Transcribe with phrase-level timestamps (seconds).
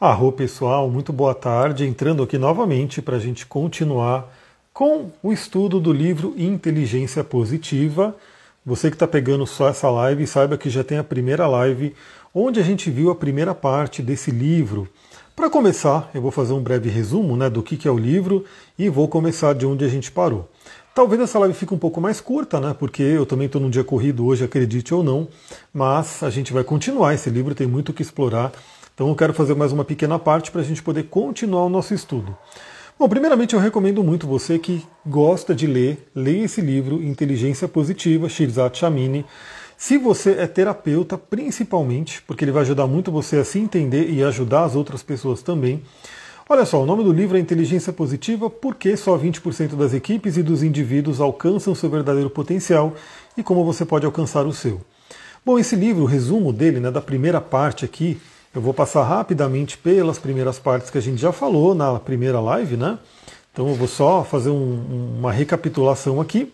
[0.00, 1.84] Arro pessoal, muito boa tarde.
[1.84, 4.32] Entrando aqui novamente para a gente continuar
[4.72, 8.14] com o estudo do livro Inteligência Positiva.
[8.64, 11.96] Você que está pegando só essa live, saiba que já tem a primeira live
[12.32, 14.88] onde a gente viu a primeira parte desse livro.
[15.34, 18.44] Para começar, eu vou fazer um breve resumo né, do que, que é o livro
[18.78, 20.48] e vou começar de onde a gente parou.
[20.94, 22.74] Talvez essa live fique um pouco mais curta, né?
[22.78, 25.26] Porque eu também estou num dia corrido hoje, acredite ou não,
[25.74, 27.14] mas a gente vai continuar.
[27.14, 28.52] Esse livro tem muito o que explorar
[28.98, 31.94] então eu quero fazer mais uma pequena parte para a gente poder continuar o nosso
[31.94, 32.36] estudo.
[32.98, 38.28] Bom, primeiramente eu recomendo muito você que gosta de ler, leia esse livro Inteligência Positiva,
[38.28, 39.24] Shirzat Chamini.
[39.76, 44.20] Se você é terapeuta, principalmente, porque ele vai ajudar muito você a se entender e
[44.24, 45.80] ajudar as outras pessoas também.
[46.48, 50.42] Olha só, o nome do livro é Inteligência Positiva, porque só 20% das equipes e
[50.42, 52.96] dos indivíduos alcançam seu verdadeiro potencial
[53.36, 54.80] e como você pode alcançar o seu.
[55.46, 58.20] Bom, esse livro, o resumo dele, né, da primeira parte aqui,
[58.54, 62.76] eu vou passar rapidamente pelas primeiras partes que a gente já falou na primeira live,
[62.76, 62.98] né?
[63.52, 66.52] Então eu vou só fazer um, uma recapitulação aqui.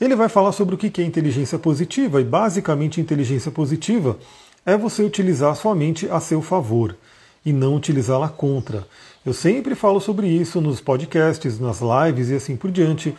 [0.00, 4.18] Ele vai falar sobre o que é inteligência positiva, e basicamente inteligência positiva
[4.66, 6.96] é você utilizar a sua mente a seu favor
[7.44, 8.86] e não utilizá-la contra.
[9.24, 13.14] Eu sempre falo sobre isso nos podcasts, nas lives e assim por diante.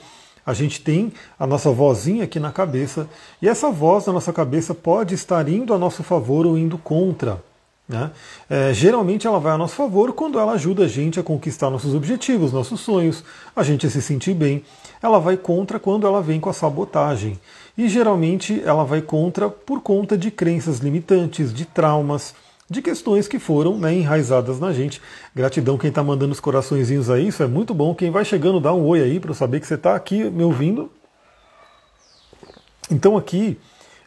[0.45, 3.07] A gente tem a nossa vozinha aqui na cabeça
[3.41, 7.41] e essa voz na nossa cabeça pode estar indo a nosso favor ou indo contra.
[7.87, 8.11] Né?
[8.49, 11.93] É, geralmente ela vai a nosso favor quando ela ajuda a gente a conquistar nossos
[11.93, 13.23] objetivos, nossos sonhos,
[13.55, 14.63] a gente a se sentir bem.
[15.01, 17.39] Ela vai contra quando ela vem com a sabotagem.
[17.77, 22.33] E geralmente ela vai contra por conta de crenças limitantes, de traumas,
[22.69, 25.01] de questões que foram né, enraizadas na gente.
[25.35, 27.93] Gratidão quem está mandando os coraçõezinhos aí, isso é muito bom.
[27.93, 30.43] Quem vai chegando, dá um oi aí para eu saber que você está aqui me
[30.43, 30.89] ouvindo.
[32.89, 33.59] Então aqui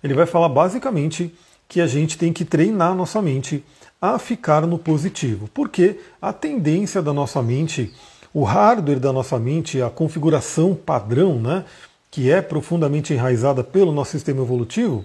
[0.02, 1.34] ele vai falar basicamente
[1.68, 3.64] que a gente tem que treinar nossa mente
[4.00, 7.92] a ficar no positivo, porque a tendência da nossa mente,
[8.32, 11.64] o hardware da nossa mente, a configuração padrão, né,
[12.10, 15.04] que é profundamente enraizada pelo nosso sistema evolutivo,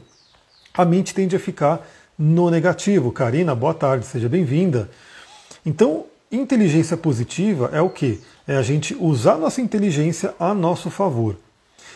[0.74, 1.86] a mente tende a ficar
[2.18, 3.12] no negativo.
[3.12, 4.90] Karina, boa tarde, seja bem-vinda.
[5.66, 8.22] Então, inteligência positiva é o que?
[8.47, 11.38] É a gente usar nossa inteligência a nosso favor.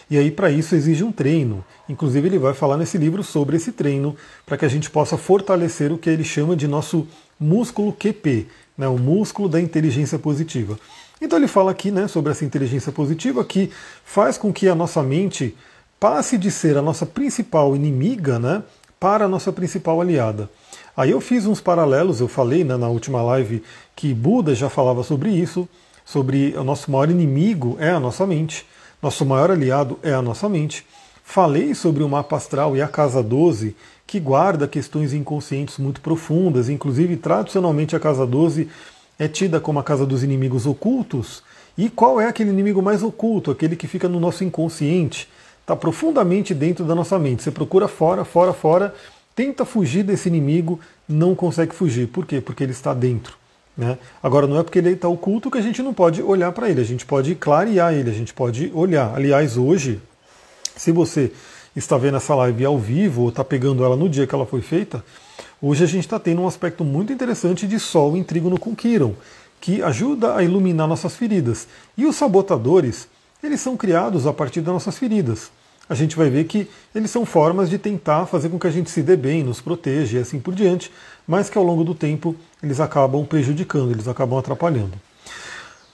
[0.10, 1.64] E aí, para isso, exige um treino.
[1.90, 5.92] Inclusive, ele vai falar nesse livro sobre esse treino, para que a gente possa fortalecer
[5.92, 7.08] o que ele chama de nosso
[7.40, 10.80] músculo QP, né, o músculo da inteligência positiva.
[11.22, 13.72] Então, ele fala aqui né, sobre essa inteligência positiva que
[14.04, 15.56] faz com que a nossa mente
[16.00, 18.64] passe de ser a nossa principal inimiga né,
[19.00, 20.50] para a nossa principal aliada.
[20.96, 23.64] Aí eu fiz uns paralelos, eu falei né, na última live
[23.96, 25.68] que Buda já falava sobre isso,
[26.06, 28.66] sobre o nosso maior inimigo é a nossa mente.
[29.02, 30.86] Nosso maior aliado é a nossa mente.
[31.24, 33.76] Falei sobre o mapa astral e a casa 12,
[34.06, 38.70] que guarda questões inconscientes muito profundas, inclusive tradicionalmente a casa 12
[39.18, 41.44] é tida como a casa dos inimigos ocultos.
[41.78, 43.52] E qual é aquele inimigo mais oculto?
[43.52, 45.28] Aquele que fica no nosso inconsciente,
[45.62, 47.44] está profundamente dentro da nossa mente.
[47.44, 48.94] Você procura fora, fora, fora,
[49.36, 50.80] tenta fugir desse inimigo,
[51.10, 52.08] não consegue fugir.
[52.08, 52.40] Por quê?
[52.40, 53.36] Porque ele está dentro.
[53.78, 53.98] Né?
[54.24, 56.80] Agora, não é porque ele está oculto que a gente não pode olhar para ele,
[56.80, 59.14] a gente pode clarear ele, a gente pode olhar.
[59.16, 60.02] Aliás, hoje,
[60.76, 61.32] se você
[61.76, 64.62] está vendo essa live ao vivo ou está pegando ela no dia que ela foi
[64.62, 65.04] feita,
[65.62, 69.14] hoje a gente está tendo um aspecto muito interessante de Sol em trígono com Quiron,
[69.60, 71.68] que ajuda a iluminar nossas feridas.
[71.98, 73.10] E os sabotadores,
[73.44, 75.52] eles são criados a partir das nossas feridas
[75.88, 78.90] a gente vai ver que eles são formas de tentar fazer com que a gente
[78.90, 80.92] se dê bem, nos proteja e assim por diante,
[81.28, 84.94] mas que ao longo do tempo eles acabam prejudicando, eles acabam atrapalhando.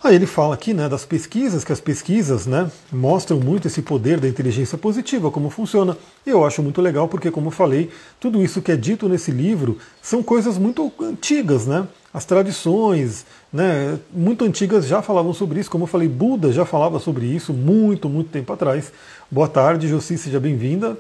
[0.03, 4.20] Aí ele fala aqui né, das pesquisas, que as pesquisas né, mostram muito esse poder
[4.20, 5.96] da inteligência positiva, como funciona.
[6.25, 9.30] E eu acho muito legal porque, como eu falei, tudo isso que é dito nesse
[9.30, 11.88] livro são coisas muito antigas, né?
[12.12, 16.97] As tradições né, muito antigas já falavam sobre isso, como eu falei, Buda já falava
[16.97, 18.91] sobre isso muito, muito tempo atrás.
[19.30, 20.97] Boa tarde, Josi, seja bem-vinda.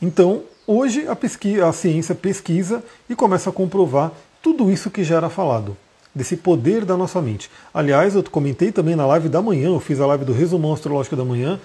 [0.00, 4.12] Então, hoje a, pesquisa, a ciência pesquisa e começa a comprovar
[4.42, 5.74] tudo isso que já era falado,
[6.14, 7.50] desse poder da nossa mente.
[7.72, 11.16] Aliás, eu comentei também na live da manhã, eu fiz a live do Resumão Astrológico
[11.16, 11.58] da Manhã,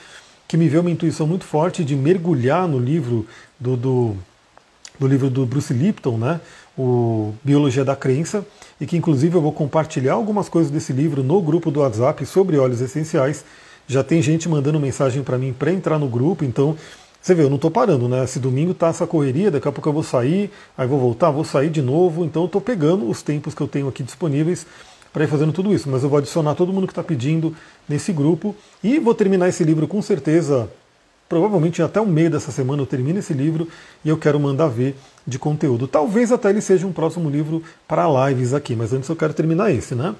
[0.47, 3.27] que me veio uma intuição muito forte de mergulhar no livro
[3.59, 4.15] do, do,
[4.97, 6.39] do livro do Bruce Lipton, né?
[6.77, 8.45] o Biologia da Crença,
[8.79, 12.57] e que inclusive eu vou compartilhar algumas coisas desse livro no grupo do WhatsApp sobre
[12.57, 13.43] óleos essenciais.
[13.85, 16.75] Já tem gente mandando mensagem para mim para entrar no grupo, então
[17.23, 18.25] você vê, eu não estou parando, né?
[18.25, 21.45] Esse domingo tá essa correria, daqui a pouco eu vou sair, aí vou voltar, vou
[21.45, 24.67] sair de novo, então eu estou pegando os tempos que eu tenho aqui disponíveis
[25.13, 25.89] para ir fazendo tudo isso.
[25.89, 27.55] Mas eu vou adicionar todo mundo que está pedindo
[27.87, 28.53] nesse grupo
[28.83, 30.69] e vou terminar esse livro com certeza
[31.29, 33.69] provavelmente até o meio dessa semana eu termino esse livro
[34.03, 34.93] e eu quero mandar ver
[35.25, 35.87] de conteúdo.
[35.87, 39.71] Talvez até ele seja um próximo livro para lives aqui, mas antes eu quero terminar
[39.71, 40.13] esse, né?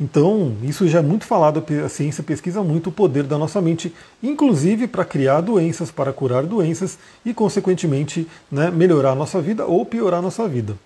[0.00, 3.92] Então, isso já é muito falado, a ciência pesquisa muito o poder da nossa mente,
[4.22, 9.84] inclusive para criar doenças, para curar doenças e, consequentemente, né, melhorar a nossa vida ou
[9.84, 10.76] piorar a nossa vida.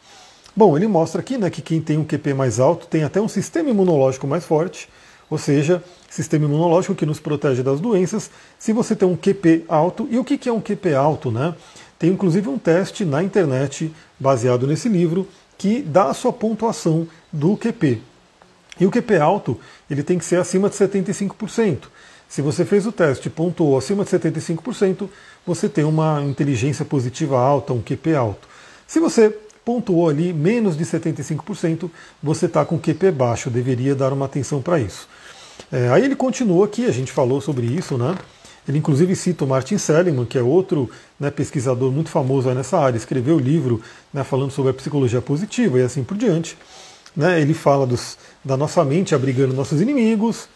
[0.56, 3.28] Bom, ele mostra aqui né, que quem tem um QP mais alto tem até um
[3.28, 4.88] sistema imunológico mais forte,
[5.28, 10.08] ou seja, sistema imunológico que nos protege das doenças, se você tem um QP alto.
[10.10, 11.30] E o que é um QP alto?
[11.30, 11.54] Né?
[11.98, 15.26] Tem inclusive um teste na internet baseado nesse livro
[15.56, 18.11] que dá a sua pontuação do QP.
[18.80, 19.58] E o QP alto,
[19.90, 21.84] ele tem que ser acima de 75%.
[22.28, 25.08] Se você fez o teste e pontuou acima de 75%,
[25.46, 28.48] você tem uma inteligência positiva alta, um QP alto.
[28.86, 31.90] Se você pontuou ali menos de 75%,
[32.22, 35.08] você está com QP baixo, deveria dar uma atenção para isso.
[35.70, 38.16] É, aí ele continua aqui, a gente falou sobre isso, né?
[38.66, 42.96] Ele inclusive cita o Martin Seligman, que é outro né, pesquisador muito famoso nessa área,
[42.96, 43.82] escreveu o livro
[44.12, 46.56] né, falando sobre a psicologia positiva e assim por diante.
[47.14, 50.48] Né, ele fala dos, da nossa mente abrigando nossos inimigos.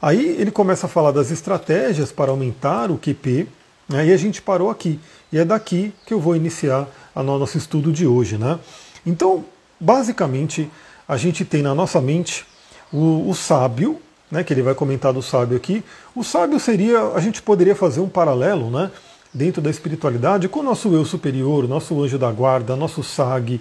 [0.00, 3.48] Aí ele começa a falar das estratégias para aumentar o QP,
[3.88, 5.00] né, e a gente parou aqui.
[5.32, 8.36] E é daqui que eu vou iniciar o nosso estudo de hoje.
[8.36, 8.58] Né?
[9.06, 9.44] Então,
[9.80, 10.70] basicamente,
[11.08, 12.44] a gente tem na nossa mente
[12.92, 14.00] o, o sábio,
[14.30, 15.82] né, que ele vai comentar do sábio aqui.
[16.14, 18.90] O sábio seria, a gente poderia fazer um paralelo, né,
[19.32, 23.60] dentro da espiritualidade com o nosso eu superior, o nosso anjo da guarda, nosso sag,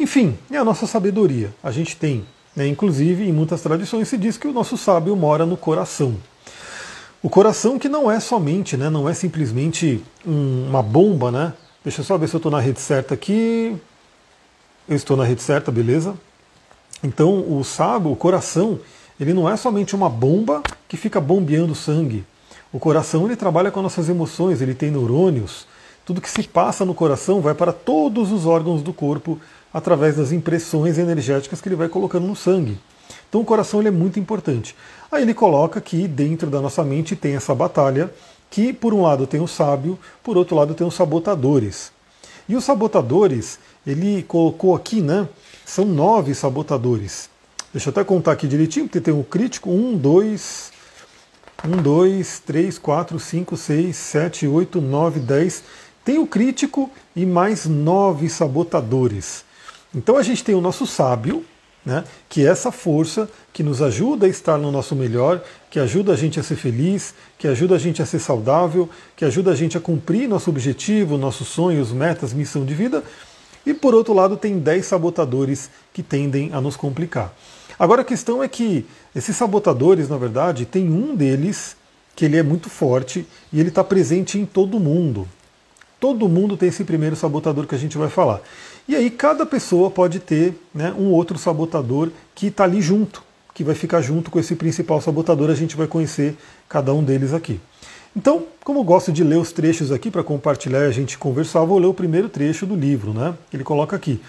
[0.00, 1.52] enfim, é a nossa sabedoria.
[1.62, 2.24] A gente tem,
[2.56, 6.16] né, inclusive em muitas tradições se diz que o nosso sábio mora no coração.
[7.22, 11.52] O coração que não é somente, né, não é simplesmente um, uma bomba, né?
[11.84, 13.76] Deixa eu só ver se eu estou na rede certa aqui.
[14.88, 16.14] Eu estou na rede certa, beleza?
[17.04, 18.80] Então o sábio, o coração,
[19.20, 22.24] ele não é somente uma bomba que fica bombeando sangue.
[22.72, 25.66] O coração ele trabalha com nossas emoções, ele tem neurônios.
[26.06, 29.38] Tudo que se passa no coração vai para todos os órgãos do corpo
[29.72, 32.78] através das impressões energéticas que ele vai colocando no sangue.
[33.28, 34.74] Então o coração ele é muito importante.
[35.10, 38.12] Aí ele coloca que dentro da nossa mente tem essa batalha,
[38.50, 41.92] que por um lado tem o sábio, por outro lado tem os sabotadores.
[42.48, 45.28] E os sabotadores, ele colocou aqui, né?
[45.64, 47.30] São nove sabotadores.
[47.72, 50.72] Deixa eu até contar aqui direitinho, porque tem o crítico: 1, 2,
[51.64, 55.62] 1, 2, 3, 4, 5, 6, 7, 8, 9, 10.
[56.04, 59.44] Tem o crítico e mais nove sabotadores.
[59.94, 61.44] Então a gente tem o nosso sábio,
[61.84, 66.12] né, que é essa força que nos ajuda a estar no nosso melhor, que ajuda
[66.12, 69.54] a gente a ser feliz, que ajuda a gente a ser saudável, que ajuda a
[69.54, 73.02] gente a cumprir nosso objetivo, nossos sonhos, metas, missão de vida.
[73.64, 77.34] E por outro lado, tem 10 sabotadores que tendem a nos complicar.
[77.78, 81.76] Agora a questão é que esses sabotadores, na verdade, tem um deles
[82.14, 85.26] que ele é muito forte e ele está presente em todo mundo.
[86.00, 88.40] Todo mundo tem esse primeiro sabotador que a gente vai falar.
[88.88, 93.62] E aí cada pessoa pode ter né, um outro sabotador que está ali junto, que
[93.62, 95.50] vai ficar junto com esse principal sabotador.
[95.50, 96.36] A gente vai conhecer
[96.68, 97.60] cada um deles aqui.
[98.16, 101.64] Então, como eu gosto de ler os trechos aqui para compartilhar e a gente conversar,
[101.64, 103.34] vou ler o primeiro trecho do livro, né?
[103.52, 104.20] Ele coloca aqui: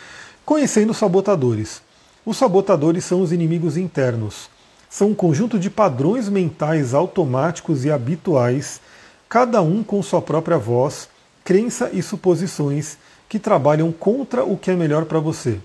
[0.46, 1.82] Conhecendo sabotadores.
[2.26, 4.50] Os sabotadores são os inimigos internos.
[4.90, 8.82] São um conjunto de padrões mentais automáticos e habituais,
[9.30, 11.08] cada um com sua própria voz,
[11.44, 12.98] crença e suposições
[13.28, 15.58] que trabalham contra o que é melhor para você.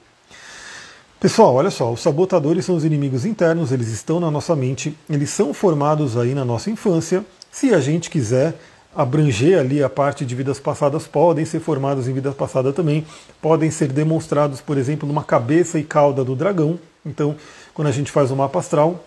[1.19, 5.31] Pessoal, olha só, os sabotadores são os inimigos internos, eles estão na nossa mente, eles
[5.31, 7.25] são formados aí na nossa infância.
[7.51, 8.55] Se a gente quiser
[8.95, 13.05] abranger ali a parte de vidas passadas, podem ser formados em vidas passadas também,
[13.41, 16.79] podem ser demonstrados, por exemplo, numa cabeça e cauda do dragão.
[17.05, 17.35] Então,
[17.75, 19.05] quando a gente faz o mapa astral,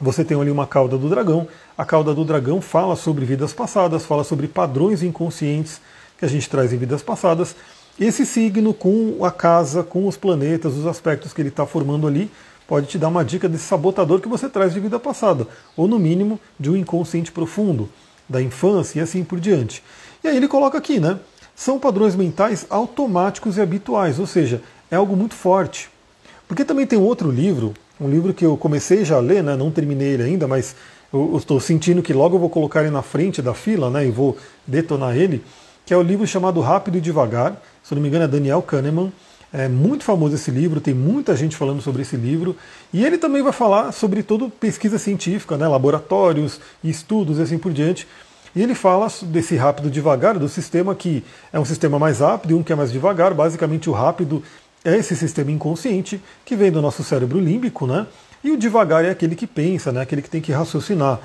[0.00, 1.46] você tem ali uma cauda do dragão.
[1.80, 5.80] A cauda do dragão fala sobre vidas passadas, fala sobre padrões inconscientes
[6.18, 7.56] que a gente traz em vidas passadas.
[7.98, 12.30] Esse signo com a casa, com os planetas, os aspectos que ele está formando ali,
[12.68, 15.98] pode te dar uma dica desse sabotador que você traz de vida passada, ou no
[15.98, 17.88] mínimo de um inconsciente profundo
[18.28, 19.82] da infância e assim por diante.
[20.22, 21.18] E aí ele coloca aqui, né?
[21.56, 24.60] São padrões mentais automáticos e habituais, ou seja,
[24.90, 25.88] é algo muito forte.
[26.46, 29.56] Porque também tem um outro livro, um livro que eu comecei já a ler, né?
[29.56, 30.74] não terminei ele ainda, mas
[31.12, 34.06] eu estou sentindo que logo eu vou colocar ele na frente da fila né?
[34.06, 34.36] e vou
[34.66, 35.44] detonar ele,
[35.84, 39.12] que é o livro chamado Rápido e Devagar, se não me engano é Daniel Kahneman,
[39.52, 42.56] é muito famoso esse livro, tem muita gente falando sobre esse livro.
[42.92, 47.58] E ele também vai falar sobre toda pesquisa científica, né, laboratórios e estudos e assim
[47.58, 48.06] por diante.
[48.54, 52.54] E ele fala desse rápido devagar, do sistema que é um sistema mais rápido e
[52.54, 53.34] um que é mais devagar.
[53.34, 54.42] Basicamente, o rápido
[54.84, 58.06] é esse sistema inconsciente que vem do nosso cérebro límbico, né?
[58.42, 60.00] E o devagar é aquele que pensa, né?
[60.00, 61.20] aquele que tem que raciocinar.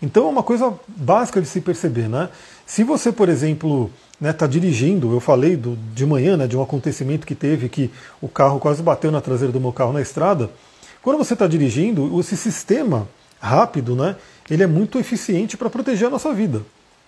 [0.00, 2.28] Então é uma coisa básica de se perceber, né?
[2.66, 6.56] Se você, por exemplo, está né, tá dirigindo, eu falei do, de manhã, né, de
[6.56, 7.90] um acontecimento que teve que
[8.20, 10.50] o carro quase bateu na traseira do meu carro na estrada.
[11.02, 13.08] Quando você está dirigindo, esse sistema
[13.40, 14.16] rápido, né,
[14.50, 16.62] ele é muito eficiente para proteger a nossa vida.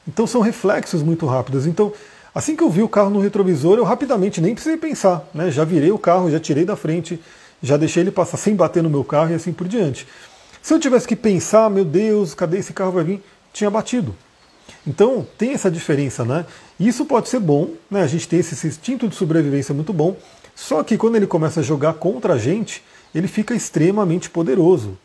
[0.07, 1.67] Então são reflexos muito rápidos.
[1.67, 1.93] Então,
[2.35, 5.65] assim que eu vi o carro no retrovisor, eu rapidamente nem precisei pensar, né, já
[5.65, 7.21] virei o carro, já tirei da frente,
[7.63, 10.07] já deixei ele passar sem bater no meu carro e assim por diante.
[10.63, 13.23] Se eu tivesse que pensar, meu Deus, cadê esse carro vai vir?
[13.53, 14.15] Tinha batido.
[14.87, 16.45] Então tem essa diferença, né?
[16.79, 18.03] Isso pode ser bom, né?
[18.03, 20.17] A gente tem esse instinto de sobrevivência muito bom.
[20.55, 22.83] Só que quando ele começa a jogar contra a gente,
[23.15, 24.99] ele fica extremamente poderoso.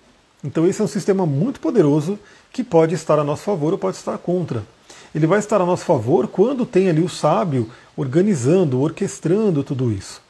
[0.43, 2.17] Então esse é um sistema muito poderoso
[2.51, 4.63] que pode estar a nosso favor ou pode estar contra.
[5.13, 10.21] Ele vai estar a nosso favor quando tem ali o sábio organizando, orquestrando tudo isso.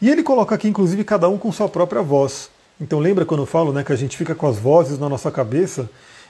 [0.00, 2.50] E ele coloca aqui, inclusive, cada um com sua própria voz.
[2.80, 5.30] Então lembra quando eu falo né, que a gente fica com as vozes na nossa
[5.30, 5.88] cabeça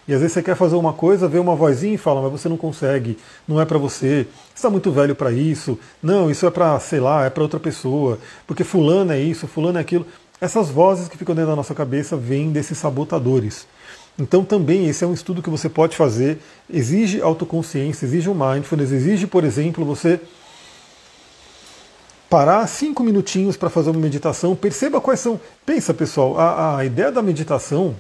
[0.09, 2.49] e às vezes você quer fazer uma coisa, vê uma vozinha e fala, mas você
[2.49, 6.51] não consegue, não é para você, você está muito velho para isso, não, isso é
[6.51, 10.07] para, sei lá, é para outra pessoa, porque fulano é isso, fulano é aquilo.
[10.41, 13.67] Essas vozes que ficam dentro da nossa cabeça vêm desses sabotadores.
[14.17, 16.39] Então também esse é um estudo que você pode fazer,
[16.73, 20.21] exige autoconsciência, exige um mindfulness, exige, por exemplo, você
[22.28, 25.40] parar cinco minutinhos para fazer uma meditação, perceba quais são.
[25.64, 27.95] Pensa, pessoal, a, a ideia da meditação,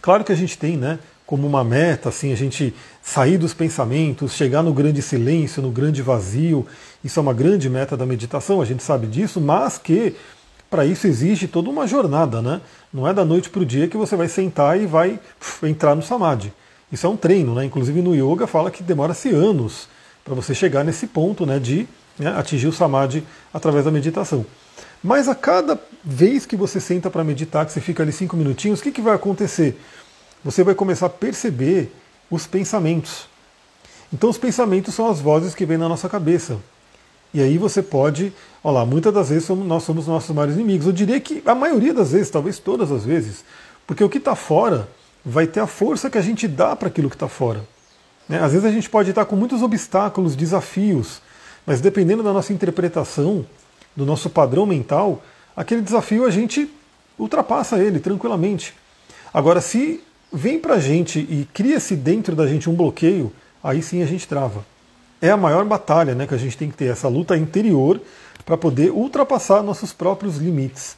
[0.00, 0.98] claro que a gente tem, né?
[1.32, 6.02] como uma meta, assim, a gente sair dos pensamentos, chegar no grande silêncio, no grande
[6.02, 6.66] vazio.
[7.02, 10.14] Isso é uma grande meta da meditação, a gente sabe disso, mas que
[10.68, 12.60] para isso exige toda uma jornada, né?
[12.92, 15.94] Não é da noite para o dia que você vai sentar e vai uf, entrar
[15.94, 16.52] no samadhi.
[16.92, 17.64] Isso é um treino, né?
[17.64, 19.88] Inclusive no yoga fala que demora-se anos
[20.22, 21.88] para você chegar nesse ponto, né, de
[22.18, 24.44] né, atingir o samadhi através da meditação.
[25.02, 28.80] Mas a cada vez que você senta para meditar, que você fica ali cinco minutinhos,
[28.80, 29.76] o que, que vai acontecer?
[30.44, 31.92] você vai começar a perceber
[32.30, 33.28] os pensamentos.
[34.12, 36.58] Então, os pensamentos são as vozes que vêm na nossa cabeça.
[37.32, 40.86] E aí você pode, olha lá, muitas das vezes somos, nós somos nossos maiores inimigos.
[40.86, 43.44] Eu diria que a maioria das vezes, talvez todas as vezes,
[43.86, 44.88] porque o que está fora
[45.24, 47.64] vai ter a força que a gente dá para aquilo que está fora.
[48.28, 48.42] Né?
[48.42, 51.22] Às vezes a gente pode estar com muitos obstáculos, desafios,
[51.66, 53.46] mas dependendo da nossa interpretação,
[53.94, 55.22] do nosso padrão mental,
[55.56, 56.70] aquele desafio a gente
[57.18, 58.74] ultrapassa ele tranquilamente.
[59.32, 60.02] Agora, se
[60.32, 64.26] vem para a gente e cria-se dentro da gente um bloqueio, aí sim a gente
[64.26, 64.64] trava.
[65.20, 68.00] É a maior batalha né, que a gente tem que ter, essa luta interior
[68.44, 70.96] para poder ultrapassar nossos próprios limites.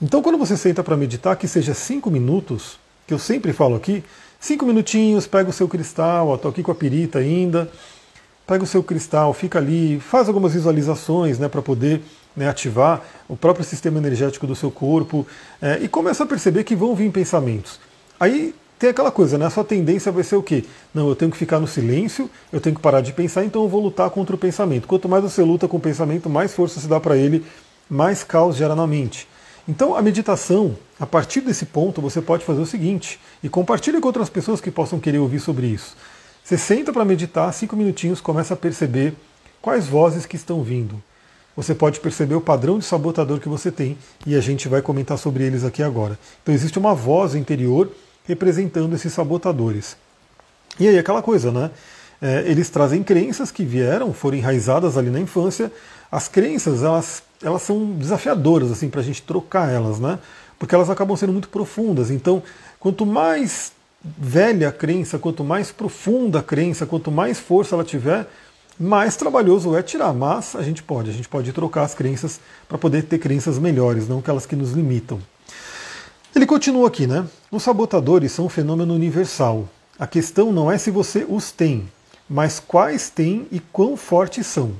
[0.00, 4.02] Então, quando você senta para meditar, que seja cinco minutos, que eu sempre falo aqui,
[4.38, 7.70] cinco minutinhos, pega o seu cristal, estou aqui com a pirita ainda,
[8.50, 12.02] pega o seu cristal, fica ali, faz algumas visualizações né, para poder
[12.36, 15.24] né, ativar o próprio sistema energético do seu corpo
[15.62, 17.78] é, e começa a perceber que vão vir pensamentos.
[18.18, 19.46] Aí tem aquela coisa, né?
[19.46, 20.64] A sua tendência vai ser o quê?
[20.92, 23.68] Não, eu tenho que ficar no silêncio, eu tenho que parar de pensar, então eu
[23.68, 24.88] vou lutar contra o pensamento.
[24.88, 27.46] Quanto mais você luta com o pensamento, mais força se dá para ele,
[27.88, 29.28] mais caos gera na mente.
[29.68, 34.08] Então a meditação, a partir desse ponto, você pode fazer o seguinte, e compartilhe com
[34.08, 35.94] outras pessoas que possam querer ouvir sobre isso.
[36.50, 39.14] Você senta para meditar, cinco minutinhos, começa a perceber
[39.62, 41.00] quais vozes que estão vindo.
[41.54, 45.16] Você pode perceber o padrão de sabotador que você tem, e a gente vai comentar
[45.16, 46.18] sobre eles aqui agora.
[46.42, 47.92] Então existe uma voz interior
[48.26, 49.96] representando esses sabotadores.
[50.80, 51.70] E aí aquela coisa, né?
[52.20, 55.70] É, eles trazem crenças que vieram, foram enraizadas ali na infância.
[56.10, 60.18] As crenças, elas, elas são desafiadoras assim para a gente trocar elas, né?
[60.58, 62.10] Porque elas acabam sendo muito profundas.
[62.10, 62.42] Então,
[62.80, 63.70] quanto mais
[64.02, 68.26] velha a crença, quanto mais profunda a crença, quanto mais força ela tiver,
[68.78, 70.12] mais trabalhoso é tirar.
[70.12, 74.08] Mas a gente pode, a gente pode trocar as crenças para poder ter crenças melhores,
[74.08, 75.20] não aquelas que nos limitam.
[76.34, 77.26] Ele continua aqui, né?
[77.50, 79.68] Os sabotadores são um fenômeno universal.
[79.98, 81.88] A questão não é se você os tem,
[82.28, 84.72] mas quais tem e quão fortes são.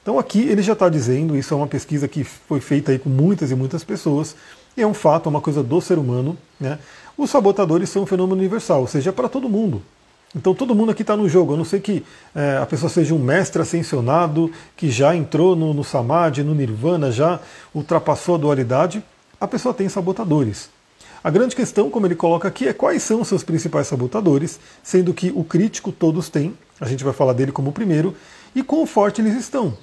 [0.00, 3.08] Então aqui ele já está dizendo, isso é uma pesquisa que foi feita aí com
[3.10, 4.36] muitas e muitas pessoas,
[4.76, 6.36] e é um fato, é uma coisa do ser humano.
[6.60, 6.78] Né?
[7.16, 9.82] Os sabotadores são um fenômeno universal, ou seja, é para todo mundo.
[10.34, 12.04] Então todo mundo aqui está no jogo, a não ser que
[12.34, 17.12] é, a pessoa seja um mestre ascensionado, que já entrou no, no Samadhi, no Nirvana,
[17.12, 17.38] já
[17.72, 19.02] ultrapassou a dualidade,
[19.40, 20.68] a pessoa tem sabotadores.
[21.22, 25.14] A grande questão, como ele coloca aqui, é quais são os seus principais sabotadores, sendo
[25.14, 28.14] que o crítico todos têm, a gente vai falar dele como o primeiro,
[28.54, 29.74] e quão forte eles estão.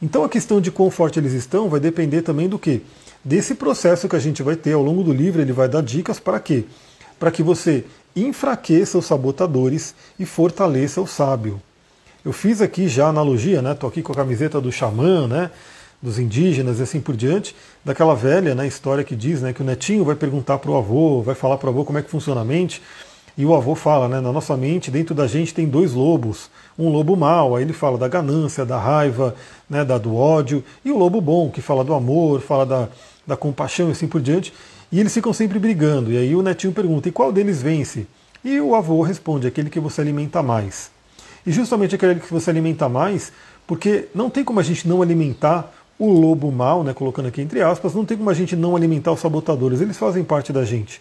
[0.00, 2.82] Então a questão de quão forte eles estão vai depender também do que?
[3.28, 6.18] Desse processo que a gente vai ter ao longo do livro, ele vai dar dicas
[6.18, 6.64] para quê?
[7.20, 7.84] Para que você
[8.16, 11.60] enfraqueça os sabotadores e fortaleça o sábio.
[12.24, 13.74] Eu fiz aqui já a analogia, né?
[13.74, 15.50] Tô aqui com a camiseta do xamã, né?
[16.00, 17.54] dos indígenas e assim por diante,
[17.84, 21.22] daquela velha né, história que diz né, que o netinho vai perguntar para o avô,
[21.22, 22.80] vai falar para o avô como é que funciona a mente,
[23.36, 26.48] E o avô fala, né, na nossa mente, dentro da gente tem dois lobos.
[26.78, 29.34] Um lobo mau, aí ele fala da ganância, da raiva,
[29.68, 32.88] né, da, do ódio, e o lobo bom, que fala do amor, fala da,
[33.26, 34.52] da compaixão e assim por diante.
[34.90, 36.12] E eles ficam sempre brigando.
[36.12, 38.06] E aí o netinho pergunta: e qual deles vence?
[38.44, 40.90] E o avô responde: aquele que você alimenta mais.
[41.44, 43.32] E justamente aquele que você alimenta mais,
[43.66, 47.60] porque não tem como a gente não alimentar o lobo mal, né, colocando aqui entre
[47.60, 51.00] aspas, não tem como a gente não alimentar os sabotadores, eles fazem parte da gente.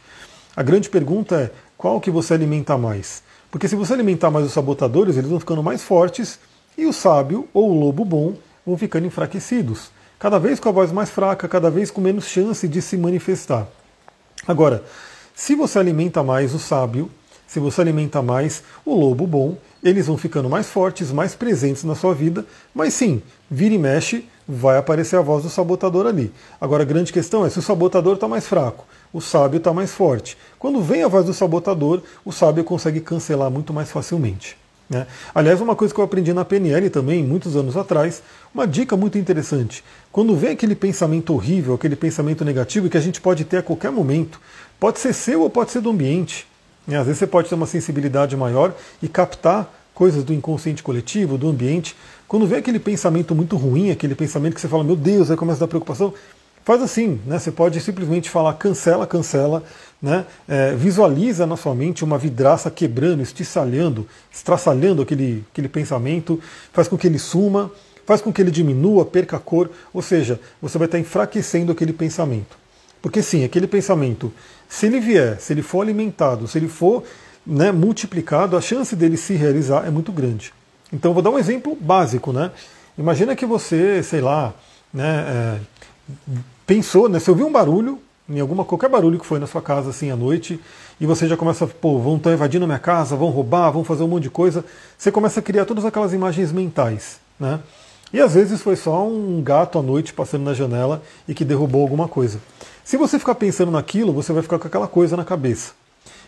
[0.56, 3.22] A grande pergunta é qual que você alimenta mais?
[3.50, 6.40] Porque se você alimentar mais os sabotadores, eles vão ficando mais fortes
[6.78, 8.36] e o sábio ou o lobo bom
[8.66, 9.90] vão ficando enfraquecidos.
[10.20, 13.68] Cada vez com a voz mais fraca, cada vez com menos chance de se manifestar.
[14.48, 14.84] Agora,
[15.36, 17.10] se você alimenta mais o sábio,
[17.48, 21.96] se você alimenta mais o lobo bom, eles vão ficando mais fortes, mais presentes na
[21.96, 26.34] sua vida, mas sim, vira e mexe, vai aparecer a voz do sabotador ali.
[26.60, 28.86] Agora a grande questão é se o sabotador está mais fraco,
[29.18, 30.38] o sábio está mais forte.
[30.60, 34.56] Quando vem a voz do sabotador, o sábio consegue cancelar muito mais facilmente.
[34.88, 35.08] Né?
[35.34, 38.22] Aliás, uma coisa que eu aprendi na PNL também, muitos anos atrás,
[38.54, 39.84] uma dica muito interessante.
[40.12, 43.92] Quando vem aquele pensamento horrível, aquele pensamento negativo que a gente pode ter a qualquer
[43.92, 44.40] momento,
[44.80, 46.46] pode ser seu ou pode ser do ambiente.
[46.88, 47.00] Né?
[47.00, 48.72] Às vezes você pode ter uma sensibilidade maior
[49.02, 51.96] e captar coisas do inconsciente coletivo, do ambiente.
[52.28, 55.58] Quando vem aquele pensamento muito ruim, aquele pensamento que você fala, meu Deus, aí começa
[55.58, 56.14] a dar preocupação,
[56.68, 57.40] faz assim, né?
[57.40, 59.64] Você pode simplesmente falar cancela, cancela,
[60.02, 60.26] né?
[60.50, 66.42] É, visualiza na sua mente uma vidraça quebrando, estiçalhando, estraçalhando aquele, aquele pensamento,
[66.74, 67.72] faz com que ele suma,
[68.06, 71.94] faz com que ele diminua, perca a cor, ou seja, você vai estar enfraquecendo aquele
[71.94, 72.58] pensamento.
[73.02, 74.34] Porque sim, aquele pensamento,
[74.68, 77.02] se ele vier, se ele for alimentado, se ele for
[77.46, 80.54] né, multiplicado, a chance dele se realizar é muito grande.
[80.92, 82.52] Então vou dar um exemplo básico, né?
[82.98, 84.54] Imagina que você, sei lá,
[84.94, 85.78] né, é,
[86.68, 87.98] pensou, né, você ouviu um barulho,
[88.30, 90.60] em alguma qualquer barulho que foi na sua casa assim à noite,
[91.00, 94.04] e você já começa, pô, vão estar invadindo a minha casa, vão roubar, vão fazer
[94.04, 94.66] um monte de coisa.
[94.98, 97.62] Você começa a criar todas aquelas imagens mentais, né?
[98.12, 101.82] E às vezes foi só um gato à noite passando na janela e que derrubou
[101.82, 102.40] alguma coisa.
[102.84, 105.74] Se você ficar pensando naquilo, você vai ficar com aquela coisa na cabeça.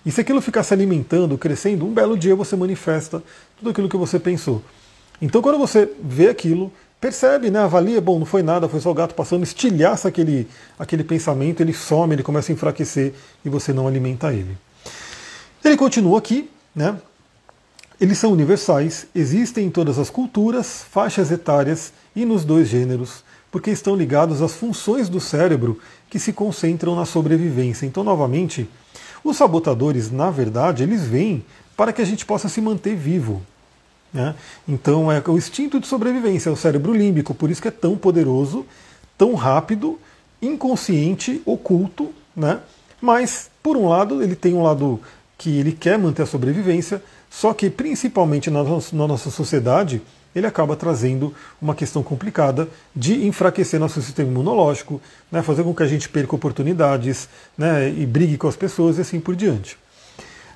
[0.05, 3.23] E se aquilo ficar se alimentando, crescendo, um belo dia você manifesta
[3.57, 4.61] tudo aquilo que você pensou.
[5.21, 8.93] Então quando você vê aquilo, percebe, né, avalia, bom, não foi nada, foi só o
[8.93, 13.87] gato passando, estilhaça aquele, aquele pensamento, ele some, ele começa a enfraquecer e você não
[13.87, 14.57] alimenta ele.
[15.63, 16.97] Ele continua aqui, né?
[17.99, 23.71] Eles são universais, existem em todas as culturas, faixas etárias e nos dois gêneros, porque
[23.71, 27.85] estão ligados às funções do cérebro que se concentram na sobrevivência.
[27.85, 28.69] Então, novamente,
[29.23, 31.43] os sabotadores, na verdade, eles vêm
[31.75, 33.41] para que a gente possa se manter vivo.
[34.11, 34.35] Né?
[34.67, 37.95] Então é o instinto de sobrevivência, é o cérebro límbico, por isso que é tão
[37.95, 38.65] poderoso,
[39.17, 39.99] tão rápido,
[40.41, 42.59] inconsciente, oculto, né?
[43.01, 44.99] Mas, por um lado, ele tem um lado
[45.37, 50.01] que ele quer manter a sobrevivência, só que principalmente na nossa sociedade,
[50.35, 55.83] ele acaba trazendo uma questão complicada de enfraquecer nosso sistema imunológico, né, fazer com que
[55.83, 59.77] a gente perca oportunidades né, e brigue com as pessoas e assim por diante.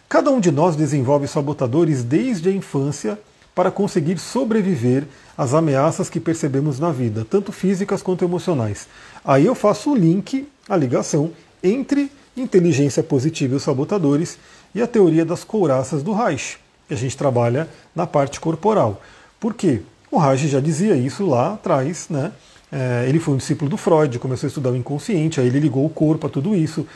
[0.08, 3.18] Cada um de nós desenvolve sabotadores desde a infância
[3.56, 5.06] para conseguir sobreviver
[5.38, 8.88] às ameaças que percebemos na vida, tanto físicas quanto emocionais.
[9.24, 11.32] Aí eu faço o link, a ligação
[11.64, 14.38] entre inteligência positiva e os sabotadores
[14.74, 19.02] e a teoria das couraças do Reich, que a gente trabalha na parte corporal.
[19.40, 19.82] Por quê?
[20.10, 22.32] O Reich já dizia isso lá atrás, né?
[22.72, 25.86] É, ele foi um discípulo do Freud, começou a estudar o inconsciente, aí ele ligou
[25.86, 26.88] o corpo a tudo isso.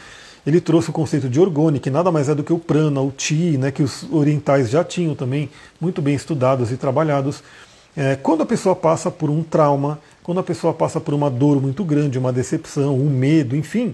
[0.48, 3.12] Ele trouxe o conceito de orgone, que nada mais é do que o prana, o
[3.12, 7.44] ti, né, que os orientais já tinham também muito bem estudados e trabalhados.
[7.98, 11.62] É, quando a pessoa passa por um trauma, quando a pessoa passa por uma dor
[11.62, 13.94] muito grande, uma decepção, um medo, enfim,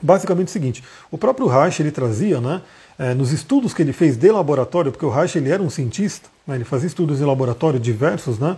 [0.00, 2.62] basicamente é o seguinte: o próprio Reich ele trazia, né,
[2.96, 6.28] é, nos estudos que ele fez de laboratório, porque o Reich ele era um cientista,
[6.46, 8.56] né, ele fazia estudos em laboratório diversos, né?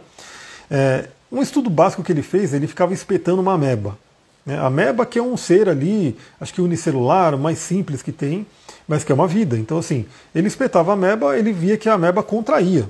[0.70, 3.96] É, um estudo básico que ele fez, ele ficava espetando uma ameba.
[4.48, 4.58] Né?
[4.58, 8.46] A ameba que é um ser ali, acho que unicelular, mais simples que tem,
[8.88, 9.58] mas que é uma vida.
[9.58, 12.88] Então assim, ele espetava a ameba, ele via que a ameba contraía.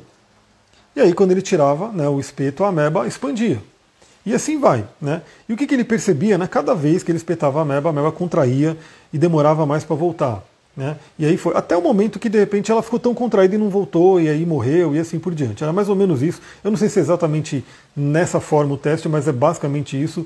[0.95, 3.61] E aí quando ele tirava né, o espeto, a ameba expandia.
[4.25, 4.87] E assim vai.
[5.03, 5.21] Né?
[5.49, 6.39] E o que, que ele percebia?
[6.39, 6.47] Né?
[6.47, 8.77] Cada vez que ele espetava a ameba, a ameba contraía
[9.13, 10.45] e demorava mais para voltar.
[10.77, 10.97] Né?
[11.19, 13.69] E aí foi até o momento que de repente ela ficou tão contraída e não
[13.69, 15.65] voltou, e aí morreu, e assim por diante.
[15.65, 16.41] Era mais ou menos isso.
[16.63, 17.65] Eu não sei se é exatamente
[17.97, 20.25] nessa forma o teste, mas é basicamente isso.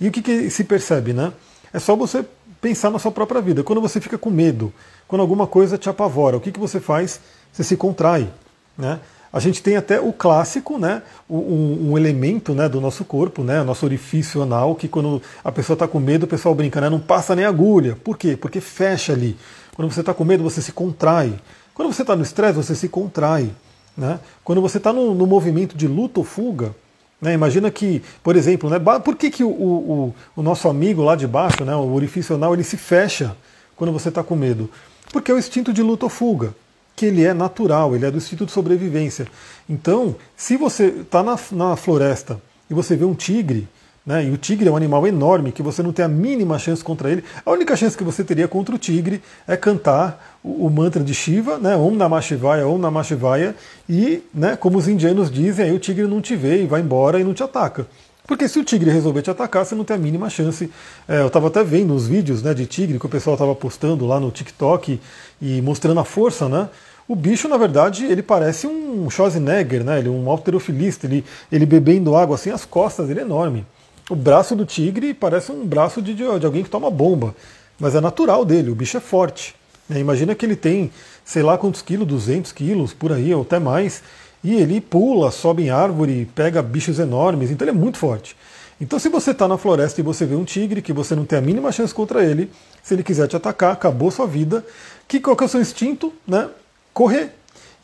[0.00, 1.12] E o que, que se percebe?
[1.12, 1.32] Né?
[1.72, 2.24] É só você
[2.60, 3.62] pensar na sua própria vida.
[3.62, 4.72] Quando você fica com medo,
[5.08, 7.20] quando alguma coisa te apavora, o que, que você faz?
[7.52, 8.28] Você se contrai.
[8.76, 9.00] Né?
[9.32, 13.62] A gente tem até o clássico, né, um, um elemento né, do nosso corpo, né,
[13.62, 17.00] nosso orifício anal, que quando a pessoa está com medo, o pessoal brinca, né, não
[17.00, 17.96] passa nem agulha.
[18.04, 18.36] Por quê?
[18.36, 19.36] Porque fecha ali.
[19.74, 21.34] Quando você está com medo, você se contrai.
[21.72, 23.50] Quando você está no estresse, você se contrai.
[23.96, 24.20] Né?
[24.44, 26.74] Quando você está no, no, movimento de luta ou fuga,
[27.22, 27.32] né?
[27.32, 31.26] imagina que, por exemplo, né, por que, que o, o, o, nosso amigo lá de
[31.26, 33.36] baixo, né, o orifício anal, ele se fecha
[33.76, 34.68] quando você está com medo?
[35.12, 36.52] Porque é o instinto de luta ou fuga,
[36.96, 39.28] que ele é natural, ele é do instinto de sobrevivência.
[39.70, 43.68] Então, se você está na, na floresta e você vê um tigre,
[44.04, 44.24] né?
[44.24, 47.10] E o tigre é um animal enorme que você não tem a mínima chance contra
[47.10, 47.24] ele.
[47.44, 51.14] A única chance que você teria contra o tigre é cantar o, o mantra de
[51.14, 51.76] Shiva, né?
[51.76, 53.54] Om Namah Shivaya, Om Namah Shivaya,
[53.88, 57.20] e, né, como os indianos dizem, aí o tigre não te vê e vai embora
[57.20, 57.86] e não te ataca.
[58.26, 60.70] Porque se o tigre resolver te atacar, você não tem a mínima chance.
[61.08, 64.06] É, eu estava até vendo os vídeos né, de tigre que o pessoal estava postando
[64.06, 65.00] lá no TikTok
[65.40, 66.68] e mostrando a força, né?
[67.08, 69.98] O bicho, na verdade, ele parece um Schwarzenegger, né?
[69.98, 73.66] Ele um alterofilista, ele, ele bebendo água assim, as costas, ele é enorme.
[74.12, 77.34] O braço do tigre parece um braço de, de, alguém que toma bomba,
[77.80, 79.54] mas é natural dele, o bicho é forte.
[79.88, 80.00] Né?
[80.00, 80.92] Imagina que ele tem,
[81.24, 84.02] sei lá quantos quilos, 200 quilos, por aí, ou até mais,
[84.44, 88.36] e ele pula, sobe em árvore, pega bichos enormes, então ele é muito forte.
[88.78, 91.38] Então, se você está na floresta e você vê um tigre, que você não tem
[91.38, 92.50] a mínima chance contra ele,
[92.82, 94.62] se ele quiser te atacar, acabou sua vida.
[95.08, 96.12] Que qual que é o seu instinto?
[96.28, 96.50] Né?
[96.92, 97.32] Correr.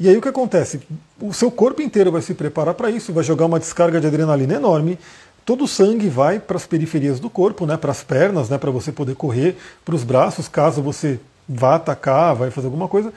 [0.00, 0.80] E aí o que acontece?
[1.20, 4.54] O seu corpo inteiro vai se preparar para isso, vai jogar uma descarga de adrenalina
[4.54, 4.96] enorme,
[5.48, 8.70] todo o sangue vai para as periferias do corpo, né, para as pernas, né, para
[8.70, 13.10] você poder correr, para os braços, caso você vá atacar, vai fazer alguma coisa.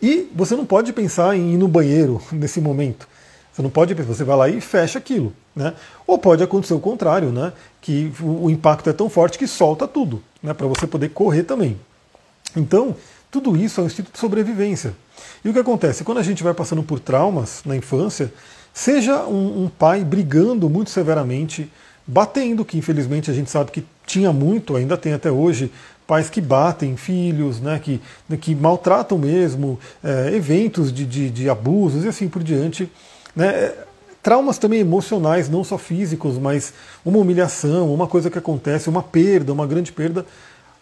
[0.00, 3.06] E você não pode pensar em ir no banheiro nesse momento.
[3.52, 5.74] Você não pode, você vai lá e fecha aquilo, né?
[6.06, 7.52] Ou pode acontecer o contrário, né?
[7.82, 10.54] Que o impacto é tão forte que solta tudo, né?
[10.54, 11.78] Para você poder correr também.
[12.56, 12.96] Então,
[13.30, 14.94] tudo isso é um instinto de sobrevivência.
[15.44, 16.02] E o que acontece?
[16.02, 18.32] Quando a gente vai passando por traumas na infância,
[18.74, 21.70] Seja um, um pai brigando muito severamente,
[22.04, 25.70] batendo, que infelizmente a gente sabe que tinha muito, ainda tem até hoje,
[26.08, 28.00] pais que batem filhos, né, que,
[28.40, 32.90] que maltratam mesmo, é, eventos de, de, de, abusos e assim por diante.
[33.34, 33.72] Né,
[34.20, 39.52] traumas também emocionais, não só físicos, mas uma humilhação, uma coisa que acontece, uma perda,
[39.52, 40.26] uma grande perda,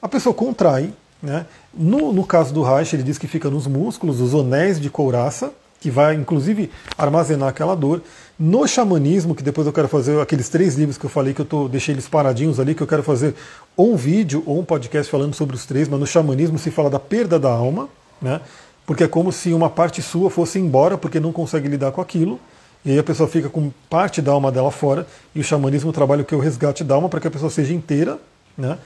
[0.00, 0.94] a pessoa contrai.
[1.22, 1.44] Né?
[1.74, 5.52] No, no caso do Reich, ele diz que fica nos músculos, os onéis de couraça,
[5.82, 8.00] que vai inclusive armazenar aquela dor.
[8.38, 11.44] No xamanismo, que depois eu quero fazer aqueles três livros que eu falei que eu
[11.44, 13.34] tô, deixei eles paradinhos ali, que eu quero fazer
[13.76, 16.88] ou um vídeo ou um podcast falando sobre os três, mas no xamanismo se fala
[16.88, 17.88] da perda da alma,
[18.20, 18.40] né?
[18.86, 22.38] Porque é como se uma parte sua fosse embora porque não consegue lidar com aquilo.
[22.84, 26.22] E aí a pessoa fica com parte da alma dela fora, e o xamanismo trabalha
[26.22, 28.18] o que o resgate da alma para que a pessoa seja inteira.
[28.56, 28.78] Né?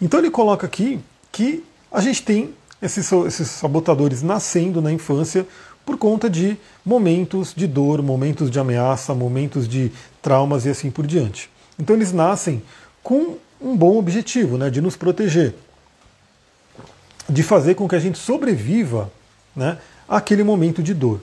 [0.00, 5.46] Então ele coloca aqui que a gente tem esses, esses sabotadores nascendo na infância
[5.84, 9.90] por conta de momentos de dor, momentos de ameaça, momentos de
[10.20, 11.50] traumas e assim por diante.
[11.78, 12.62] Então eles nascem
[13.02, 15.54] com um bom objetivo, né, de nos proteger,
[17.28, 19.10] de fazer com que a gente sobreviva
[19.54, 21.20] né, àquele momento de dor,